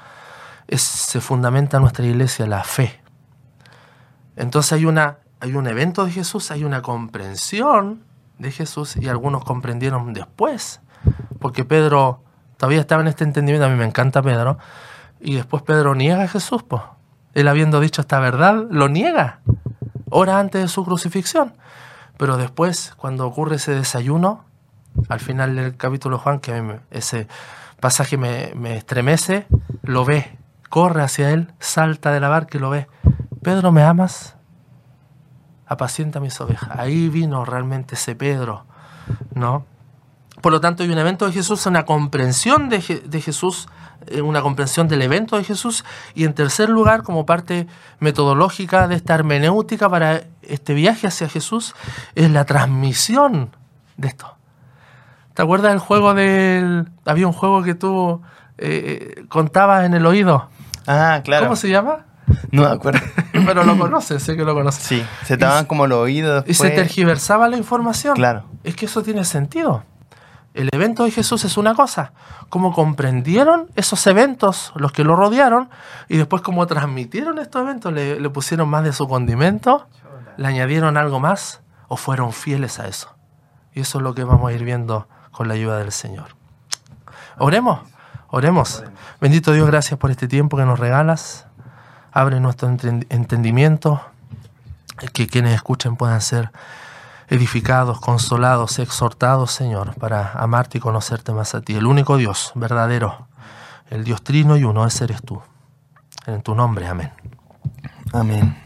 Es, 0.69 0.83
se 0.83 1.21
fundamenta 1.21 1.81
nuestra 1.81 2.05
iglesia 2.05 2.47
la 2.47 2.65
fe. 2.65 3.01
Entonces 4.37 4.73
hay, 4.73 4.87
una, 4.87 5.19
hay 5.41 5.55
un 5.55 5.67
evento 5.67 6.05
de 6.05 6.13
Jesús, 6.13 6.51
hay 6.51 6.65
una 6.65 6.83
comprensión 6.83 8.05
de 8.39 8.51
Jesús 8.51 8.97
y 8.97 9.09
algunos 9.09 9.45
comprendieron 9.45 10.13
después, 10.13 10.81
porque 11.41 11.65
Pedro 11.65 12.23
todavía 12.57 12.81
estaba 12.81 13.03
en 13.03 13.09
este 13.09 13.25
entendimiento, 13.25 13.67
a 13.67 13.69
mí 13.69 13.77
me 13.77 13.85
encanta 13.85 14.23
Pedro, 14.23 14.59
y 15.21 15.35
después 15.35 15.63
Pedro 15.63 15.95
niega 15.95 16.23
a 16.23 16.29
Jesús, 16.29 16.63
pues 16.63 16.83
él 17.35 17.49
habiendo 17.49 17.81
dicho 17.81 18.01
esta 18.01 18.19
verdad, 18.19 18.65
lo 18.71 18.89
niega, 18.89 19.41
hora 20.11 20.39
antes 20.39 20.63
de 20.63 20.69
su 20.69 20.85
crucifixión. 20.85 21.55
Pero 22.17 22.37
después, 22.37 22.93
cuando 22.97 23.27
ocurre 23.27 23.57
ese 23.57 23.75
desayuno, 23.75 24.45
al 25.09 25.21
final 25.21 25.57
del 25.57 25.77
capítulo 25.77 26.19
Juan, 26.19 26.41
que 26.41 26.81
ese 26.91 27.29
pasaje 27.81 28.17
me, 28.17 28.53
me 28.55 28.77
estremece, 28.77 29.47
lo 29.83 30.05
ve, 30.05 30.39
corre 30.69 31.03
hacia 31.03 31.31
él, 31.31 31.53
salta 31.59 32.13
de 32.13 32.21
la 32.21 32.29
barca 32.29 32.59
y 32.59 32.61
lo 32.61 32.71
ve. 32.71 32.87
Pedro, 33.43 33.73
¿me 33.73 33.83
amas? 33.83 34.37
Apacienta 35.67 36.21
mis 36.21 36.41
ovejas. 36.41 36.71
Ahí 36.79 37.09
vino 37.09 37.45
realmente 37.45 37.95
ese 37.95 38.15
Pedro, 38.15 38.67
¿no? 39.35 39.65
Por 40.41 40.53
lo 40.53 40.61
tanto, 40.61 40.83
hay 40.83 40.91
un 40.91 40.99
evento 40.99 41.27
de 41.27 41.33
Jesús, 41.33 41.67
una 41.67 41.85
comprensión 41.85 42.69
de, 42.69 43.03
de 43.05 43.21
Jesús 43.21 43.69
eh, 44.07 44.23
una 44.23 44.41
comprensión 44.41 44.89
del 44.89 45.03
evento 45.03 45.37
de 45.37 45.45
Jesús 45.45 45.85
y 46.15 46.25
en 46.25 46.33
tercer 46.33 46.71
lugar, 46.71 47.03
como 47.03 47.27
parte 47.27 47.67
metodológica 47.99 48.89
de 48.89 48.95
esta 48.95 49.15
hermenéutica 49.15 49.91
para 49.91 50.23
este 50.43 50.73
viaje 50.73 51.07
hacia 51.07 51.29
Jesús, 51.29 51.75
es 52.15 52.31
la 52.31 52.47
transmisión 52.47 53.55
de 53.99 54.09
esto. 54.09 54.40
¿Te 55.41 55.45
acuerdas 55.45 55.73
del 55.73 55.79
juego 55.79 56.13
del... 56.13 56.91
Había 57.07 57.27
un 57.27 57.33
juego 57.33 57.63
que 57.63 57.75
tú 57.75 58.21
eh, 58.59 59.25
contabas 59.31 59.87
en 59.87 59.95
el 59.95 60.05
oído. 60.05 60.51
Ah, 60.87 61.23
claro. 61.25 61.47
¿Cómo 61.47 61.57
se 61.57 61.71
llama? 61.71 62.05
No 62.51 62.65
me 62.65 62.69
acuerdo. 62.69 63.01
Pero 63.33 63.65
lo 63.65 63.79
conoces, 63.79 64.23
sé 64.23 64.37
que 64.37 64.45
lo 64.45 64.53
conoces. 64.53 64.85
Sí, 64.85 65.03
se 65.25 65.39
te 65.39 65.47
daban 65.47 65.65
como 65.65 65.87
los 65.87 65.97
oídos. 65.97 66.45
Y 66.47 66.53
se 66.53 66.69
tergiversaba 66.69 67.49
la 67.49 67.57
información. 67.57 68.17
Claro. 68.17 68.45
Es 68.65 68.77
que 68.77 68.85
eso 68.85 69.03
tiene 69.03 69.25
sentido. 69.25 69.83
el 70.53 70.69
evento 70.73 71.05
de 71.05 71.11
Jesús 71.11 71.43
es 71.47 71.57
una 71.57 71.75
cosa, 71.75 72.13
cómo 72.51 72.75
comprendieron 72.75 73.71
esos 73.77 74.07
eventos, 74.09 74.75
los 74.77 74.93
que 74.93 75.05
lo 75.05 75.17
rodearon, 75.17 75.71
y 76.11 76.19
después 76.19 76.43
cómo 76.43 76.67
transmitieron 76.67 77.39
estos 77.39 77.63
eventos, 77.63 77.95
le, 77.95 78.21
le 78.21 78.29
pusieron 78.29 78.69
más 78.69 78.85
de 78.85 78.93
su 78.93 79.09
condimento, 79.09 79.89
le 80.37 80.47
añadieron 80.47 80.99
algo 80.99 81.19
más 81.19 81.63
o 81.89 81.97
fueron 81.97 82.35
fieles 82.35 82.79
a 82.79 82.89
eso. 82.89 83.17
Y 83.73 83.81
eso 83.81 83.97
es 83.97 84.05
lo 84.05 84.15
que 84.15 84.25
vamos 84.25 84.51
a 84.51 84.53
ir 84.53 84.65
viendo 84.65 85.09
con 85.31 85.49
la 85.49 85.55
ayuda 85.55 85.79
del 85.79 85.93
Señor. 85.93 86.37
Oremos, 87.39 87.81
oremos. 88.29 88.85
Bendito 89.21 89.53
Dios, 89.53 89.67
gracias 89.67 89.99
por 89.99 90.11
este 90.11 90.29
tiempo 90.29 90.57
que 90.57 90.65
nos 90.65 90.79
regalas. 90.79 91.47
Abre 92.13 92.41
nuestro 92.41 92.69
entendimiento, 92.69 94.01
que 95.13 95.27
quienes 95.27 95.55
escuchen 95.55 95.97
puedan 95.97 96.21
ser 96.21 96.51
edificados, 97.29 98.01
consolados, 98.01 98.79
exhortados, 98.81 99.53
Señor, 99.53 99.95
para 99.95 100.33
amarte 100.33 100.79
y 100.79 100.81
conocerte 100.81 101.33
más 101.33 101.55
a 101.55 101.61
ti. 101.61 101.77
El 101.77 101.87
único 101.87 102.17
Dios 102.17 102.53
verdadero, 102.57 103.29
el 103.89 104.05
Dios 104.05 104.23
trino 104.23 104.57
y 104.57 104.65
uno, 104.65 104.85
ese 104.85 105.05
eres 105.05 105.23
tú. 105.23 105.41
En 106.27 106.43
tu 106.43 106.55
nombre, 106.55 106.89
amén. 106.89 107.13
Amén. 108.13 108.57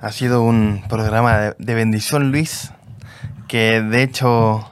Ha 0.00 0.12
sido 0.12 0.42
un 0.42 0.82
programa 0.88 1.54
de, 1.58 1.74
bendición, 1.74 2.30
Luis, 2.30 2.72
que 3.46 3.82
de 3.82 4.02
hecho 4.02 4.70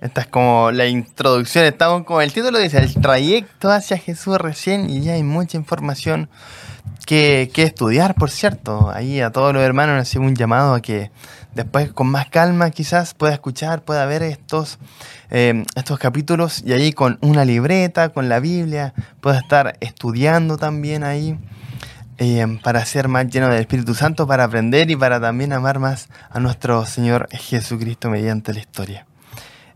esta 0.00 0.20
es 0.20 0.26
como 0.26 0.70
la 0.72 0.86
introducción, 0.86 1.64
estamos 1.64 2.04
como 2.04 2.20
el 2.20 2.32
título 2.32 2.58
dice, 2.58 2.78
el 2.78 2.94
trayecto 2.94 3.70
hacia 3.70 3.96
Jesús 3.96 4.36
recién 4.38 4.90
y 4.90 5.00
ya 5.00 5.14
hay 5.14 5.22
mucha 5.22 5.56
información 5.56 6.28
que, 7.06 7.50
que 7.54 7.62
estudiar, 7.62 8.14
por 8.14 8.30
cierto. 8.30 8.90
Ahí 8.90 9.20
a 9.20 9.30
todos 9.30 9.54
los 9.54 9.62
hermanos 9.62 10.00
hacemos 10.00 10.28
un 10.28 10.36
llamado 10.36 10.74
a 10.74 10.82
que 10.82 11.10
después 11.54 11.90
con 11.92 12.08
más 12.08 12.28
calma 12.28 12.70
quizás 12.70 13.14
pueda 13.14 13.32
escuchar, 13.32 13.82
pueda 13.84 14.04
ver 14.04 14.22
estos, 14.22 14.78
eh, 15.30 15.64
estos 15.74 15.98
capítulos 15.98 16.62
y 16.64 16.72
ahí 16.72 16.92
con 16.92 17.18
una 17.22 17.46
libreta, 17.46 18.10
con 18.10 18.28
la 18.28 18.38
Biblia, 18.38 18.92
pueda 19.22 19.38
estar 19.38 19.78
estudiando 19.80 20.58
también 20.58 21.04
ahí. 21.04 21.38
Eh, 22.18 22.46
para 22.62 22.82
ser 22.86 23.08
más 23.08 23.26
lleno 23.28 23.48
del 23.48 23.60
Espíritu 23.60 23.94
Santo, 23.94 24.26
para 24.26 24.44
aprender 24.44 24.90
y 24.90 24.96
para 24.96 25.20
también 25.20 25.52
amar 25.52 25.78
más 25.78 26.08
a 26.30 26.40
nuestro 26.40 26.86
Señor 26.86 27.28
Jesucristo 27.30 28.08
mediante 28.08 28.54
la 28.54 28.60
historia. 28.60 29.06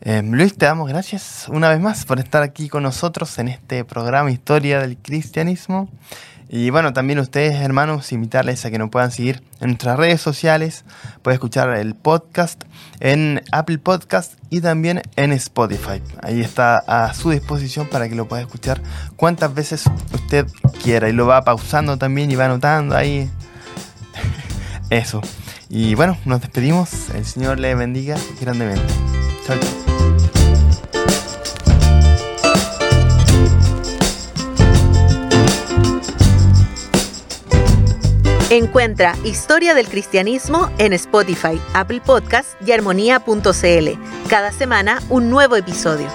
Eh, 0.02 0.22
Luis, 0.24 0.56
te 0.56 0.64
damos 0.64 0.88
gracias 0.88 1.46
una 1.48 1.68
vez 1.68 1.78
más 1.78 2.06
por 2.06 2.18
estar 2.18 2.42
aquí 2.42 2.70
con 2.70 2.82
nosotros 2.82 3.38
en 3.38 3.48
este 3.48 3.84
programa 3.84 4.30
Historia 4.30 4.80
del 4.80 4.96
Cristianismo. 4.96 5.90
Y 6.52 6.70
bueno, 6.70 6.92
también 6.92 7.20
ustedes, 7.20 7.54
hermanos, 7.60 8.10
invitarles 8.10 8.64
a 8.64 8.70
que 8.72 8.78
nos 8.78 8.90
puedan 8.90 9.12
seguir 9.12 9.40
en 9.60 9.68
nuestras 9.68 9.96
redes 9.96 10.20
sociales. 10.20 10.84
Pueden 11.22 11.36
escuchar 11.36 11.68
el 11.76 11.94
podcast 11.94 12.64
en 12.98 13.42
Apple 13.52 13.78
Podcast 13.78 14.34
y 14.48 14.60
también 14.60 15.02
en 15.14 15.32
Spotify. 15.32 16.02
Ahí 16.22 16.40
está 16.40 16.78
a 16.78 17.14
su 17.14 17.30
disposición 17.30 17.86
para 17.86 18.08
que 18.08 18.16
lo 18.16 18.26
pueda 18.26 18.42
escuchar 18.42 18.80
cuantas 19.14 19.54
veces 19.54 19.84
usted 20.12 20.46
quiera. 20.82 21.08
Y 21.08 21.12
lo 21.12 21.26
va 21.26 21.42
pausando 21.42 21.98
también 21.98 22.32
y 22.32 22.34
va 22.34 22.46
anotando 22.46 22.96
ahí. 22.96 23.30
Eso. 24.90 25.20
Y 25.68 25.94
bueno, 25.94 26.18
nos 26.24 26.40
despedimos. 26.40 27.10
El 27.10 27.26
Señor 27.26 27.60
le 27.60 27.76
bendiga 27.76 28.16
grandemente. 28.40 28.92
Chao. 29.46 29.89
Encuentra 38.50 39.14
Historia 39.22 39.74
del 39.74 39.86
Cristianismo 39.86 40.70
en 40.78 40.92
Spotify, 40.92 41.60
Apple 41.72 42.00
Podcast 42.04 42.60
y 42.66 42.72
armonía.cl. 42.72 44.28
Cada 44.28 44.50
semana 44.50 45.00
un 45.08 45.30
nuevo 45.30 45.54
episodio. 45.54 46.08